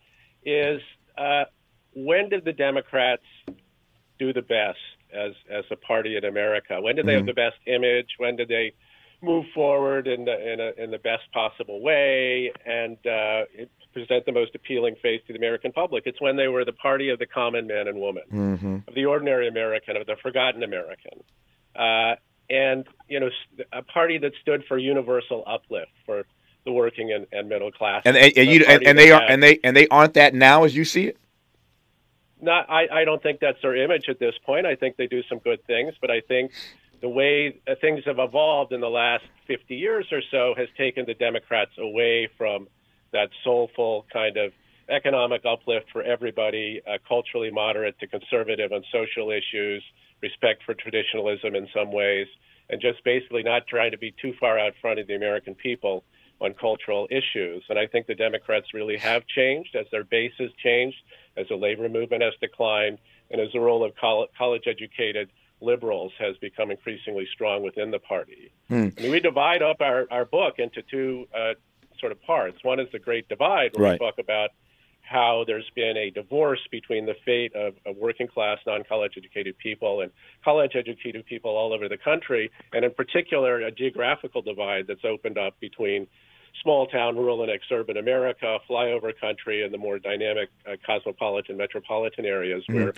is 0.46 0.80
uh, 1.22 1.46
when 1.96 2.30
did 2.30 2.46
the 2.46 2.54
Democrats 2.54 3.24
do 4.20 4.34
the 4.34 4.42
best 4.42 4.80
as 5.14 5.34
as 5.50 5.66
a 5.72 5.76
party 5.76 6.16
in 6.18 6.24
America? 6.26 6.80
When 6.82 6.96
did 6.96 7.06
they 7.06 7.14
have 7.14 7.26
the 7.26 7.34
best 7.34 7.58
image? 7.68 8.10
When 8.18 8.36
did 8.36 8.48
they 8.48 8.74
move 9.22 9.46
forward 9.54 10.08
in 10.08 10.26
the 10.26 10.54
in, 10.54 10.60
a, 10.60 10.84
in 10.84 10.92
the 10.92 10.98
best 10.98 11.24
possible 11.34 11.82
way 11.82 12.52
and 12.66 12.98
uh, 13.06 13.42
present 13.94 14.26
the 14.26 14.32
most 14.32 14.56
appealing 14.56 14.96
face 15.02 15.22
to 15.28 15.34
the 15.34 15.40
American 15.40 15.72
public? 15.72 16.04
It's 16.06 16.22
when 16.22 16.38
they 16.38 16.48
were 16.48 16.66
the 16.66 16.74
party 16.74 17.10
of 17.10 17.20
the 17.20 17.28
common 17.28 17.68
man 17.68 17.88
and 17.88 18.00
woman, 18.00 18.24
Mm-hmm. 18.32 18.76
of 18.88 18.96
the 18.96 19.06
ordinary 19.06 19.48
American, 19.48 19.98
of 19.98 20.06
the 20.08 20.16
forgotten 20.24 20.64
American. 20.64 21.24
Uh, 21.76 22.16
and 22.50 22.86
you 23.08 23.20
know, 23.20 23.30
a 23.72 23.84
party 23.84 24.18
that 24.18 24.32
stood 24.42 24.64
for 24.68 24.78
universal 24.78 25.44
uplift 25.46 25.92
for 26.06 26.24
the 26.66 26.72
working 26.72 27.12
and, 27.12 27.28
and 27.32 27.50
middle 27.50 27.72
class. 27.72 28.04
And, 28.06 28.16
and, 28.18 28.34
and 28.38 28.50
you 28.50 28.66
and, 28.68 28.86
and 28.86 28.98
they 28.98 29.12
are 29.12 29.22
and 29.22 29.42
they 29.42 29.60
and 29.64 29.76
they 29.76 29.88
aren't 29.88 30.14
that 30.16 30.34
now 30.34 30.64
as 30.64 30.76
you 30.76 30.86
see 30.86 31.08
it. 31.08 31.18
not 32.42 32.70
I, 32.70 32.88
I 33.02 33.06
don't 33.06 33.22
think 33.22 33.40
that's 33.40 33.62
their 33.62 33.76
image 33.76 34.10
at 34.10 34.20
this 34.20 34.36
point. 34.46 34.66
I 34.66 34.76
think 34.76 34.98
they 34.98 35.08
do 35.08 35.24
some 35.30 35.40
good 35.40 35.66
things, 35.66 35.94
but 36.00 36.12
I 36.12 36.22
think 36.22 36.52
the 37.02 37.10
way 37.10 37.60
things 37.82 38.04
have 38.06 38.20
evolved 38.20 38.72
in 38.72 38.80
the 38.80 38.90
last 38.90 39.24
50 39.48 39.76
years 39.76 40.06
or 40.12 40.22
so 40.30 40.54
has 40.56 40.68
taken 40.78 41.06
the 41.06 41.16
Democrats 41.16 41.72
away 41.80 42.30
from 42.38 42.68
that 43.12 43.30
soulful 43.44 44.06
kind 44.14 44.38
of 44.38 44.54
economic 44.90 45.44
uplift 45.46 45.88
for 45.92 46.04
everybody, 46.04 46.82
uh, 46.88 46.98
culturally 47.08 47.50
moderate 47.50 47.98
to 48.00 48.08
conservative 48.08 48.72
on 48.72 48.84
social 48.92 49.32
issues, 49.32 49.84
respect 50.22 50.64
for 50.64 50.74
traditionalism 50.76 51.56
in 51.56 51.68
some 51.74 51.92
ways, 51.92 52.28
and 52.70 52.80
just 52.80 53.04
basically 53.04 53.44
not 53.44 53.66
trying 53.68 53.92
to 53.92 53.98
be 53.98 54.14
too 54.22 54.34
far 54.40 54.60
out 54.60 54.74
front 54.82 55.00
of 55.00 55.08
the 55.08 55.16
American 55.16 55.56
people 55.56 56.04
on 56.42 56.54
cultural 56.56 57.08
issues. 57.12 57.64
And 57.70 57.78
I 57.78 57.88
think 57.88 58.08
the 58.08 58.16
Democrats 58.16 58.74
really 58.74 58.98
have 58.98 59.26
changed 59.28 59.76
as 59.76 59.86
their 59.92 60.04
base 60.04 60.34
has 60.40 60.50
changed, 60.64 60.98
as 61.38 61.48
the 61.48 61.56
labor 61.56 61.88
movement 61.88 62.24
has 62.24 62.34
declined, 62.42 62.98
and 63.30 63.40
as 63.40 63.50
the 63.54 63.60
role 63.60 63.84
of 63.86 63.94
college 63.96 64.64
educated 64.68 65.30
liberals 65.62 66.12
has 66.18 66.36
become 66.38 66.72
increasingly 66.72 67.28
strong 67.34 67.62
within 67.64 67.92
the 67.92 68.00
party. 68.00 68.52
I 68.70 68.74
mean, 68.74 69.12
we 69.12 69.20
divide 69.20 69.62
up 69.62 69.78
our, 69.80 70.08
our 70.10 70.26
book 70.26 70.56
into 70.58 70.82
two 70.82 71.28
uh, 71.34 71.54
sort 72.00 72.12
of 72.12 72.22
parts. 72.24 72.58
One 72.64 72.80
is 72.80 72.88
the 72.92 73.00
Great 73.00 73.30
Divide, 73.30 73.74
where 73.74 73.84
Right. 73.84 74.00
we 74.00 74.06
talk 74.06 74.18
about 74.18 74.50
how 75.02 75.44
there's 75.46 75.70
been 75.76 75.98
a 75.98 76.10
divorce 76.10 76.62
between 76.72 77.06
the 77.06 77.16
fate 77.26 77.54
of, 77.54 77.76
of 77.86 77.98
working 77.98 78.28
class, 78.28 78.58
non 78.66 78.84
college 78.88 79.14
educated 79.18 79.58
people 79.58 80.02
and 80.02 80.12
college 80.44 80.72
educated 80.76 81.26
people 81.26 81.52
all 81.52 81.74
over 81.74 81.88
the 81.90 81.98
country, 81.98 82.50
and 82.74 82.84
in 82.86 82.92
particular, 82.92 83.60
a 83.60 83.72
geographical 83.72 84.42
divide 84.42 84.88
that's 84.88 85.06
opened 85.06 85.38
up 85.38 85.60
between 85.60 86.08
small 86.62 86.88
town, 86.88 87.16
rural, 87.18 87.44
and 87.44 87.52
exurban 87.52 87.98
America, 87.98 88.60
flyover 88.70 89.12
country, 89.20 89.64
and 89.64 89.74
the 89.74 89.78
more 89.78 90.00
dynamic 90.00 90.50
uh, 90.68 90.76
cosmopolitan, 90.86 91.58
metropolitan 91.58 92.26
areas 92.26 92.64
where 92.68 92.94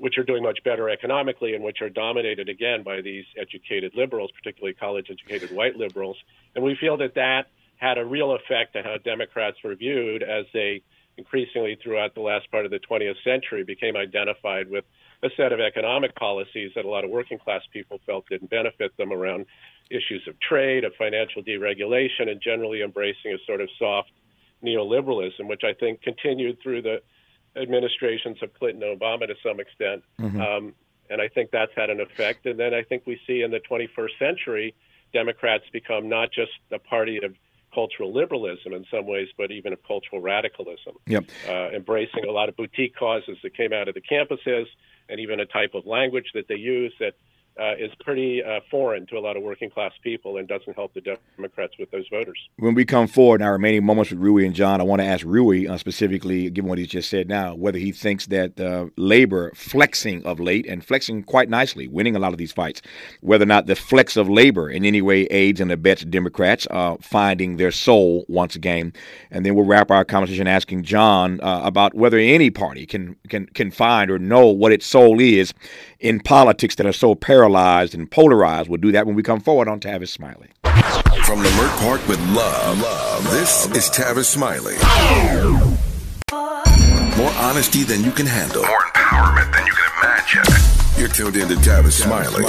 which 0.00 0.16
are 0.16 0.24
doing 0.24 0.42
much 0.42 0.58
better 0.64 0.88
economically 0.88 1.54
and 1.54 1.62
which 1.62 1.82
are 1.82 1.90
dominated 1.90 2.48
again 2.48 2.82
by 2.82 3.02
these 3.02 3.26
educated 3.38 3.92
liberals, 3.94 4.30
particularly 4.32 4.72
college 4.72 5.08
educated 5.10 5.54
white 5.54 5.76
liberals. 5.76 6.16
And 6.54 6.64
we 6.64 6.74
feel 6.80 6.96
that 6.96 7.14
that 7.16 7.48
had 7.76 7.98
a 7.98 8.04
real 8.04 8.32
effect 8.32 8.76
on 8.76 8.84
how 8.84 8.96
Democrats 8.96 9.58
were 9.62 9.74
viewed 9.74 10.22
as 10.22 10.46
they 10.54 10.82
increasingly 11.20 11.76
throughout 11.82 12.14
the 12.14 12.20
last 12.20 12.50
part 12.50 12.64
of 12.64 12.70
the 12.70 12.80
20th 12.80 13.22
century 13.22 13.62
became 13.62 13.94
identified 13.94 14.70
with 14.70 14.84
a 15.22 15.28
set 15.36 15.52
of 15.52 15.60
economic 15.60 16.14
policies 16.16 16.72
that 16.74 16.86
a 16.86 16.88
lot 16.88 17.04
of 17.04 17.10
working 17.10 17.38
class 17.38 17.60
people 17.72 18.00
felt 18.06 18.24
didn't 18.30 18.48
benefit 18.48 18.96
them 18.96 19.12
around 19.12 19.44
issues 19.90 20.26
of 20.26 20.34
trade, 20.40 20.82
of 20.84 20.92
financial 20.96 21.42
deregulation, 21.42 22.30
and 22.30 22.40
generally 22.40 22.80
embracing 22.80 23.32
a 23.32 23.38
sort 23.46 23.60
of 23.60 23.68
soft 23.78 24.10
neoliberalism, 24.64 25.46
which 25.46 25.62
I 25.62 25.74
think 25.74 26.00
continued 26.00 26.58
through 26.62 26.82
the 26.82 27.02
administrations 27.54 28.38
of 28.42 28.54
Clinton 28.54 28.82
and 28.82 28.98
Obama 28.98 29.26
to 29.26 29.34
some 29.42 29.60
extent. 29.60 30.02
Um, 30.40 30.74
and 31.10 31.20
I 31.20 31.28
think 31.28 31.50
that's 31.50 31.72
had 31.76 31.90
an 31.90 32.00
effect. 32.00 32.46
And 32.46 32.58
then 32.58 32.72
I 32.72 32.82
think 32.82 33.02
we 33.04 33.20
see 33.26 33.42
in 33.42 33.50
the 33.50 33.60
21st 33.70 34.18
century, 34.18 34.74
Democrats 35.12 35.64
become 35.72 36.08
not 36.08 36.30
just 36.32 36.52
a 36.72 36.78
party 36.78 37.18
of 37.22 37.34
cultural 37.74 38.12
liberalism 38.12 38.72
in 38.72 38.84
some 38.90 39.06
ways, 39.06 39.28
but 39.36 39.50
even 39.50 39.72
of 39.72 39.82
cultural 39.86 40.20
radicalism, 40.20 40.94
Yep. 41.06 41.24
uh, 41.48 41.70
embracing 41.74 42.24
a 42.24 42.30
lot 42.32 42.48
of 42.48 42.56
boutique 42.56 42.94
causes 42.96 43.38
that 43.42 43.56
came 43.56 43.72
out 43.72 43.88
of 43.88 43.94
the 43.94 44.00
campuses 44.00 44.66
and 45.08 45.20
even 45.20 45.40
a 45.40 45.46
type 45.46 45.74
of 45.74 45.86
language 45.86 46.26
that 46.34 46.48
they 46.48 46.56
use 46.56 46.92
that 47.00 47.14
uh, 47.60 47.74
is 47.78 47.90
pretty 48.00 48.42
uh, 48.42 48.60
foreign 48.70 49.06
to 49.06 49.18
a 49.18 49.20
lot 49.20 49.36
of 49.36 49.42
working 49.42 49.68
class 49.68 49.92
people 50.02 50.38
and 50.38 50.48
doesn't 50.48 50.74
help 50.74 50.94
the 50.94 51.02
Democrats 51.36 51.74
with 51.78 51.90
those 51.90 52.06
voters. 52.08 52.38
When 52.56 52.74
we 52.74 52.84
come 52.84 53.06
forward 53.06 53.42
in 53.42 53.46
our 53.46 53.52
remaining 53.52 53.84
moments 53.84 54.10
with 54.10 54.20
Ruy 54.20 54.46
and 54.46 54.54
John, 54.54 54.80
I 54.80 54.84
want 54.84 55.02
to 55.02 55.06
ask 55.06 55.26
Ruy 55.26 55.68
uh, 55.68 55.76
specifically, 55.76 56.48
given 56.48 56.70
what 56.70 56.78
he 56.78 56.86
just 56.86 57.10
said 57.10 57.28
now, 57.28 57.54
whether 57.54 57.78
he 57.78 57.92
thinks 57.92 58.26
that 58.26 58.58
uh, 58.58 58.86
labor 58.96 59.52
flexing 59.54 60.24
of 60.24 60.40
late 60.40 60.66
and 60.66 60.84
flexing 60.84 61.22
quite 61.24 61.50
nicely, 61.50 61.86
winning 61.86 62.16
a 62.16 62.18
lot 62.18 62.32
of 62.32 62.38
these 62.38 62.52
fights, 62.52 62.80
whether 63.20 63.42
or 63.42 63.46
not 63.46 63.66
the 63.66 63.76
flex 63.76 64.16
of 64.16 64.28
labor 64.28 64.70
in 64.70 64.84
any 64.84 65.02
way 65.02 65.22
aids 65.24 65.60
and 65.60 65.70
abets 65.70 66.04
Democrats 66.04 66.66
uh, 66.70 66.96
finding 67.02 67.58
their 67.58 67.70
soul 67.70 68.24
once 68.28 68.56
again. 68.56 68.92
And 69.30 69.44
then 69.44 69.54
we'll 69.54 69.66
wrap 69.66 69.90
our 69.90 70.04
conversation 70.04 70.46
asking 70.46 70.84
John 70.84 71.40
uh, 71.42 71.60
about 71.62 71.94
whether 71.94 72.16
any 72.16 72.50
party 72.50 72.86
can, 72.86 73.16
can, 73.28 73.46
can 73.46 73.70
find 73.70 74.10
or 74.10 74.18
know 74.18 74.46
what 74.46 74.72
its 74.72 74.86
soul 74.86 75.20
is 75.20 75.52
in 76.00 76.18
politics 76.20 76.74
that 76.76 76.86
are 76.86 76.92
so 76.92 77.14
paralyzed 77.14 77.94
and 77.94 78.10
polarized. 78.10 78.68
We'll 78.68 78.80
do 78.80 78.92
that 78.92 79.06
when 79.06 79.14
we 79.14 79.22
come 79.22 79.40
forward 79.40 79.68
on 79.68 79.80
Tavis 79.80 80.08
Smiley. 80.08 80.48
From 81.24 81.40
Leimert 81.40 81.78
Park 81.80 82.06
with 82.08 82.18
love, 82.30 82.80
love. 82.80 83.30
This 83.30 83.66
is 83.76 83.90
Tavis 83.90 84.24
Smiley. 84.24 84.74
More 87.16 87.32
honesty 87.32 87.82
than 87.82 88.02
you 88.02 88.10
can 88.10 88.26
handle. 88.26 88.62
More 88.62 88.99
empowerment 89.20 89.52
than 89.52 89.66
you 89.66 89.72
can 89.72 89.92
imagine. 90.02 90.98
You're 90.98 91.08
tuned 91.08 91.36
in 91.36 91.48
to 91.48 91.54
Tavis 91.56 91.92
Smiley. 91.92 92.44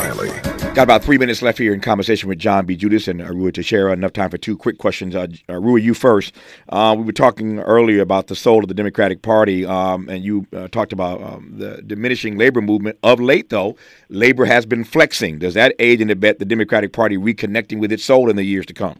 Got 0.73 0.83
about 0.83 1.03
three 1.03 1.17
minutes 1.17 1.41
left 1.41 1.57
here 1.57 1.73
in 1.73 1.79
conversation 1.79 2.27
with 2.27 2.39
John 2.39 2.65
B. 2.65 2.77
Judis 2.77 3.07
and 3.07 3.21
Ruy 3.21 3.53
Teixeira. 3.53 3.93
Enough 3.93 4.13
time 4.13 4.29
for 4.29 4.37
two 4.37 4.57
quick 4.57 4.77
questions. 4.77 5.15
Uh, 5.15 5.27
Ruy, 5.49 5.81
you 5.81 5.93
first. 5.93 6.33
Uh, 6.69 6.95
we 6.97 7.03
were 7.03 7.11
talking 7.11 7.59
earlier 7.59 8.01
about 8.01 8.27
the 8.27 8.35
soul 8.35 8.59
of 8.61 8.67
the 8.67 8.73
Democratic 8.73 9.21
Party, 9.21 9.65
um, 9.65 10.09
and 10.09 10.23
you 10.23 10.47
uh, 10.53 10.67
talked 10.67 10.91
about 10.91 11.21
um, 11.21 11.53
the 11.57 11.81
diminishing 11.81 12.37
labor 12.37 12.61
movement. 12.61 12.97
Of 13.03 13.19
late, 13.19 13.49
though, 13.49 13.77
labor 14.09 14.45
has 14.45 14.65
been 14.65 14.83
flexing. 14.83 15.39
Does 15.39 15.53
that 15.53 15.73
aid 15.79 16.01
and 16.01 16.11
abet 16.11 16.39
the 16.39 16.45
Democratic 16.45 16.93
Party 16.93 17.17
reconnecting 17.17 17.79
with 17.79 17.91
its 17.91 18.03
soul 18.03 18.29
in 18.29 18.35
the 18.35 18.43
years 18.43 18.65
to 18.67 18.73
come? 18.73 18.99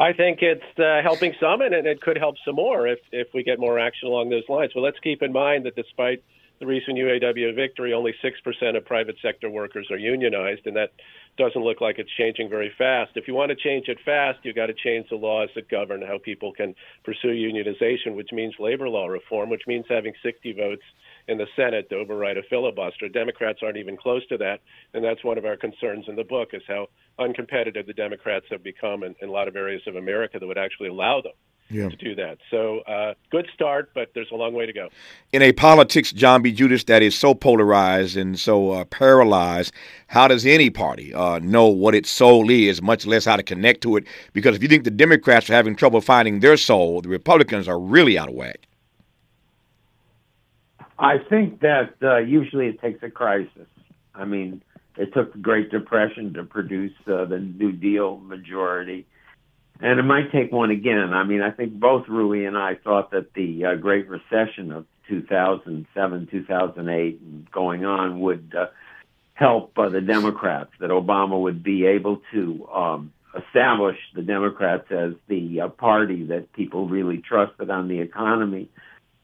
I 0.00 0.14
think 0.14 0.38
it's 0.40 0.78
uh, 0.78 1.02
helping 1.02 1.34
some, 1.38 1.60
and 1.60 1.74
it 1.74 2.00
could 2.00 2.16
help 2.16 2.36
some 2.46 2.54
more 2.54 2.88
if 2.88 3.00
if 3.12 3.28
we 3.34 3.42
get 3.42 3.60
more 3.60 3.78
action 3.78 4.08
along 4.08 4.30
those 4.30 4.48
lines. 4.48 4.72
But 4.74 4.80
let's 4.80 4.98
keep 5.00 5.20
in 5.20 5.30
mind 5.30 5.66
that 5.66 5.76
despite 5.76 6.24
the 6.58 6.66
recent 6.66 6.96
UAW 6.96 7.54
victory, 7.54 7.92
only 7.92 8.14
six 8.22 8.40
percent 8.40 8.78
of 8.78 8.86
private 8.86 9.16
sector 9.20 9.50
workers 9.50 9.88
are 9.90 9.98
unionized, 9.98 10.66
and 10.66 10.74
that 10.76 10.92
doesn't 11.36 11.62
look 11.62 11.82
like 11.82 11.98
it's 11.98 12.10
changing 12.16 12.48
very 12.48 12.72
fast. 12.78 13.10
If 13.14 13.28
you 13.28 13.34
want 13.34 13.50
to 13.50 13.56
change 13.56 13.88
it 13.88 13.98
fast, 14.02 14.38
you've 14.42 14.56
got 14.56 14.66
to 14.66 14.74
change 14.74 15.10
the 15.10 15.16
laws 15.16 15.50
that 15.54 15.68
govern 15.68 16.00
how 16.00 16.16
people 16.16 16.52
can 16.54 16.74
pursue 17.04 17.28
unionization, 17.28 18.16
which 18.16 18.32
means 18.32 18.54
labor 18.58 18.88
law 18.88 19.06
reform, 19.06 19.50
which 19.50 19.66
means 19.66 19.84
having 19.86 20.14
60 20.22 20.52
votes 20.54 20.82
in 21.30 21.38
the 21.38 21.46
Senate 21.54 21.88
to 21.88 21.96
override 21.96 22.36
a 22.36 22.42
filibuster. 22.50 23.08
Democrats 23.08 23.60
aren't 23.62 23.76
even 23.76 23.96
close 23.96 24.26
to 24.26 24.36
that, 24.38 24.58
and 24.94 25.04
that's 25.04 25.22
one 25.24 25.38
of 25.38 25.44
our 25.44 25.56
concerns 25.56 26.04
in 26.08 26.16
the 26.16 26.24
book 26.24 26.48
is 26.52 26.62
how 26.66 26.88
uncompetitive 27.18 27.86
the 27.86 27.92
Democrats 27.92 28.46
have 28.50 28.62
become 28.64 29.04
in, 29.04 29.14
in 29.22 29.28
a 29.28 29.32
lot 29.32 29.46
of 29.46 29.54
areas 29.54 29.82
of 29.86 29.94
America 29.96 30.38
that 30.38 30.46
would 30.46 30.58
actually 30.58 30.88
allow 30.88 31.20
them 31.20 31.32
Yeah. 31.70 31.88
to 31.88 31.96
do 31.96 32.16
that. 32.16 32.38
So 32.50 32.80
uh, 32.80 33.14
good 33.30 33.46
start, 33.54 33.92
but 33.94 34.10
there's 34.12 34.32
a 34.32 34.34
long 34.34 34.54
way 34.54 34.66
to 34.66 34.72
go. 34.72 34.88
In 35.32 35.40
a 35.42 35.52
politics, 35.52 36.10
John 36.12 36.42
B. 36.42 36.52
Judis, 36.52 36.84
that 36.86 37.00
is 37.02 37.14
so 37.14 37.32
polarized 37.32 38.16
and 38.16 38.36
so 38.36 38.72
uh, 38.72 38.84
paralyzed, 38.86 39.72
how 40.08 40.26
does 40.26 40.44
any 40.44 40.68
party 40.68 41.14
uh, 41.14 41.38
know 41.38 41.68
what 41.68 41.94
its 41.94 42.10
soul 42.10 42.50
is, 42.50 42.82
much 42.82 43.06
less 43.06 43.24
how 43.24 43.36
to 43.36 43.44
connect 43.44 43.82
to 43.82 43.96
it? 43.96 44.04
Because 44.32 44.56
if 44.56 44.62
you 44.62 44.68
think 44.68 44.82
the 44.82 44.90
Democrats 44.90 45.48
are 45.48 45.54
having 45.54 45.76
trouble 45.76 46.00
finding 46.00 46.40
their 46.40 46.56
soul, 46.56 47.02
the 47.02 47.08
Republicans 47.08 47.68
are 47.68 47.78
really 47.78 48.18
out 48.18 48.28
of 48.28 48.34
whack. 48.34 48.66
I 51.00 51.16
think 51.16 51.60
that 51.60 51.94
uh, 52.02 52.18
usually 52.18 52.66
it 52.66 52.80
takes 52.80 53.02
a 53.02 53.10
crisis. 53.10 53.66
I 54.14 54.26
mean, 54.26 54.62
it 54.98 55.14
took 55.14 55.32
the 55.32 55.38
Great 55.38 55.70
Depression 55.70 56.34
to 56.34 56.44
produce 56.44 56.92
uh, 57.06 57.24
the 57.24 57.38
New 57.38 57.72
Deal 57.72 58.18
majority. 58.18 59.06
And 59.80 59.98
it 59.98 60.02
might 60.02 60.30
take 60.30 60.52
one 60.52 60.70
again. 60.70 61.14
I 61.14 61.24
mean, 61.24 61.40
I 61.40 61.52
think 61.52 61.72
both 61.72 62.04
Ruy 62.04 62.46
and 62.46 62.56
I 62.56 62.74
thought 62.74 63.12
that 63.12 63.32
the 63.32 63.64
uh, 63.64 63.74
Great 63.76 64.08
Recession 64.08 64.72
of 64.72 64.84
2007, 65.08 66.28
2008, 66.30 67.20
and 67.20 67.50
going 67.50 67.86
on 67.86 68.20
would 68.20 68.54
uh, 68.54 68.66
help 69.32 69.78
uh, 69.78 69.88
the 69.88 70.02
Democrats, 70.02 70.70
that 70.80 70.90
Obama 70.90 71.40
would 71.40 71.62
be 71.62 71.86
able 71.86 72.20
to 72.34 72.68
um, 72.68 73.12
establish 73.34 73.96
the 74.14 74.20
Democrats 74.20 74.90
as 74.90 75.14
the 75.28 75.62
uh, 75.62 75.68
party 75.68 76.24
that 76.24 76.52
people 76.52 76.86
really 76.86 77.18
trusted 77.18 77.70
on 77.70 77.88
the 77.88 78.00
economy. 78.00 78.68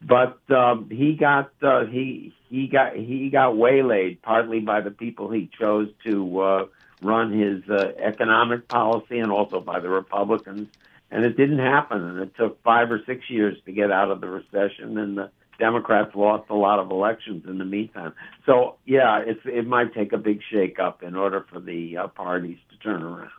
But 0.03 0.39
um, 0.51 0.89
he 0.91 1.15
got 1.15 1.51
uh, 1.63 1.87
he 1.87 2.35
he 2.49 2.67
got 2.67 2.95
he 2.97 3.31
got 3.31 3.57
waylaid 3.57 4.23
partly 4.23 4.61
by 4.61 4.81
the 4.81 4.91
people 4.91 5.31
he 5.31 5.51
chose 5.59 5.89
to 6.05 6.41
uh, 6.41 6.67
run 7.03 7.33
his 7.33 7.69
uh, 7.69 7.93
economic 7.99 8.69
policy 8.69 9.19
and 9.19 9.31
also 9.31 9.61
by 9.61 9.81
the 9.81 9.89
Republicans. 9.89 10.69
And 11.11 11.25
it 11.25 11.37
didn't 11.37 11.61
happen. 11.61 12.03
And 12.03 12.21
it 12.21 12.35
took 12.37 12.63
five 12.63 12.91
or 12.91 13.01
six 13.07 13.31
years 13.31 13.57
to 13.65 13.73
get 13.73 13.93
out 13.93 14.11
of 14.11 14.21
the 14.21 14.29
recession. 14.29 14.99
And 14.99 15.17
the 15.17 15.31
Democrats 15.59 16.15
lost 16.15 16.51
a 16.51 16.55
lot 16.55 16.79
of 16.79 16.91
elections 16.91 17.45
in 17.47 17.59
the 17.59 17.65
meantime. 17.65 18.13
So, 18.45 18.77
yeah, 18.85 19.21
it's, 19.25 19.41
it 19.45 19.67
might 19.67 19.95
take 19.95 20.13
a 20.13 20.19
big 20.19 20.41
shakeup 20.53 21.03
in 21.03 21.15
order 21.15 21.47
for 21.51 21.61
the 21.61 21.97
uh, 21.97 22.09
parties 22.09 22.59
to 22.71 22.79
turn 22.79 23.03
around. 23.03 23.31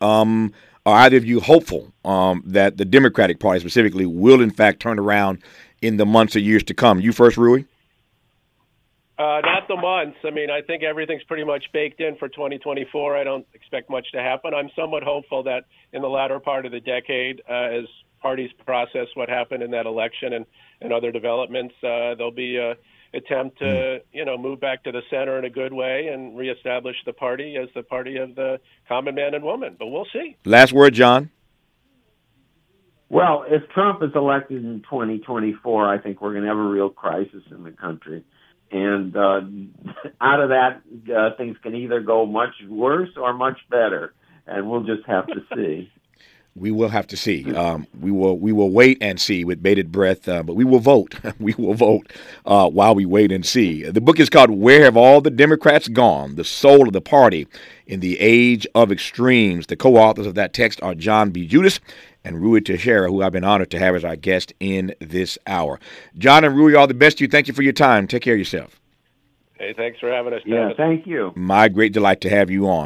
Um, 0.00 0.52
are 0.84 0.98
either 0.98 1.16
of 1.16 1.24
you 1.24 1.40
hopeful 1.40 1.92
um, 2.04 2.42
that 2.44 2.76
the 2.76 2.84
Democratic 2.84 3.40
Party 3.40 3.60
specifically 3.60 4.06
will, 4.06 4.42
in 4.42 4.50
fact, 4.50 4.80
turn 4.80 4.98
around 4.98 5.42
in 5.82 5.96
the 5.96 6.06
months 6.06 6.36
or 6.36 6.40
years 6.40 6.62
to 6.64 6.74
come? 6.74 7.00
You 7.00 7.12
first, 7.12 7.36
Ruy? 7.36 7.66
Uh, 9.18 9.40
not 9.42 9.66
the 9.66 9.76
months. 9.76 10.18
I 10.24 10.30
mean, 10.30 10.50
I 10.50 10.60
think 10.60 10.82
everything's 10.82 11.22
pretty 11.24 11.44
much 11.44 11.64
baked 11.72 12.00
in 12.00 12.16
for 12.16 12.28
2024. 12.28 13.16
I 13.16 13.24
don't 13.24 13.46
expect 13.54 13.88
much 13.88 14.06
to 14.12 14.20
happen. 14.20 14.52
I'm 14.52 14.68
somewhat 14.76 15.02
hopeful 15.02 15.42
that 15.44 15.64
in 15.92 16.02
the 16.02 16.08
latter 16.08 16.38
part 16.38 16.66
of 16.66 16.72
the 16.72 16.80
decade, 16.80 17.40
uh, 17.48 17.54
as 17.54 17.84
parties 18.20 18.50
process 18.64 19.06
what 19.14 19.30
happened 19.30 19.62
in 19.62 19.70
that 19.70 19.86
election 19.86 20.34
and, 20.34 20.44
and 20.82 20.92
other 20.92 21.12
developments, 21.12 21.74
uh, 21.82 22.14
there'll 22.14 22.30
be 22.30 22.58
a 22.58 22.76
attempt 23.14 23.58
to, 23.58 24.00
you 24.12 24.24
know, 24.24 24.36
move 24.36 24.60
back 24.60 24.84
to 24.84 24.92
the 24.92 25.00
center 25.08 25.38
in 25.38 25.44
a 25.44 25.50
good 25.50 25.72
way 25.72 26.08
and 26.08 26.36
reestablish 26.36 26.96
the 27.06 27.12
party 27.12 27.56
as 27.56 27.68
the 27.74 27.82
party 27.82 28.16
of 28.16 28.34
the 28.34 28.60
common 28.88 29.14
man 29.14 29.34
and 29.34 29.42
woman. 29.42 29.76
But 29.78 29.86
we'll 29.86 30.06
see. 30.12 30.36
Last 30.44 30.72
word, 30.72 30.94
John. 30.94 31.30
Well, 33.08 33.44
if 33.48 33.68
Trump 33.70 34.02
is 34.02 34.10
elected 34.14 34.64
in 34.64 34.82
2024, 34.82 35.88
I 35.88 35.98
think 35.98 36.20
we're 36.20 36.32
going 36.32 36.42
to 36.42 36.48
have 36.48 36.58
a 36.58 36.60
real 36.60 36.90
crisis 36.90 37.42
in 37.50 37.62
the 37.62 37.70
country 37.70 38.24
and 38.70 39.16
uh, 39.16 39.40
out 40.20 40.40
of 40.40 40.48
that, 40.50 40.82
uh, 41.14 41.36
things 41.36 41.56
can 41.62 41.74
either 41.74 42.00
go 42.00 42.26
much 42.26 42.54
worse 42.68 43.10
or 43.16 43.32
much 43.32 43.58
better, 43.70 44.12
and 44.46 44.68
we'll 44.68 44.84
just 44.84 45.06
have 45.06 45.26
to 45.28 45.42
see. 45.54 45.90
We 46.58 46.70
will 46.70 46.88
have 46.88 47.06
to 47.08 47.18
see. 47.18 47.54
Um, 47.54 47.86
we 48.00 48.10
will 48.10 48.38
we 48.38 48.50
will 48.50 48.70
wait 48.70 48.96
and 49.02 49.20
see 49.20 49.44
with 49.44 49.62
bated 49.62 49.92
breath, 49.92 50.26
uh, 50.26 50.42
but 50.42 50.56
we 50.56 50.64
will 50.64 50.78
vote. 50.78 51.14
we 51.38 51.52
will 51.58 51.74
vote 51.74 52.10
uh, 52.46 52.70
while 52.70 52.94
we 52.94 53.04
wait 53.04 53.30
and 53.30 53.44
see. 53.44 53.82
The 53.82 54.00
book 54.00 54.18
is 54.18 54.30
called 54.30 54.48
"Where 54.48 54.84
Have 54.84 54.96
All 54.96 55.20
the 55.20 55.28
Democrats 55.28 55.86
Gone?" 55.86 56.36
The 56.36 56.44
Soul 56.44 56.86
of 56.86 56.94
the 56.94 57.02
Party 57.02 57.46
in 57.86 58.00
the 58.00 58.18
Age 58.20 58.66
of 58.74 58.90
Extremes. 58.90 59.66
The 59.66 59.76
co-authors 59.76 60.26
of 60.26 60.34
that 60.36 60.54
text 60.54 60.82
are 60.82 60.94
John 60.94 61.28
B. 61.28 61.46
Judis 61.46 61.78
and 62.26 62.42
Ruy 62.42 62.62
Teixeira, 62.64 63.08
who 63.08 63.22
I've 63.22 63.32
been 63.32 63.44
honored 63.44 63.70
to 63.70 63.78
have 63.78 63.94
as 63.94 64.04
our 64.04 64.16
guest 64.16 64.52
in 64.58 64.94
this 65.00 65.38
hour. 65.46 65.78
John 66.18 66.44
and 66.44 66.56
Ruy, 66.56 66.76
all 66.76 66.88
the 66.88 66.94
best 66.94 67.18
to 67.18 67.24
you. 67.24 67.28
Thank 67.28 67.46
you 67.46 67.54
for 67.54 67.62
your 67.62 67.72
time. 67.72 68.08
Take 68.08 68.22
care 68.22 68.34
of 68.34 68.38
yourself. 68.38 68.80
Hey, 69.58 69.72
thanks 69.74 70.00
for 70.00 70.10
having 70.10 70.34
us. 70.34 70.42
Yeah, 70.44 70.56
Dennis. 70.56 70.76
thank 70.76 71.06
you. 71.06 71.32
My 71.36 71.68
great 71.68 71.92
delight 71.92 72.20
to 72.22 72.28
have 72.28 72.50
you 72.50 72.68
on. 72.68 72.84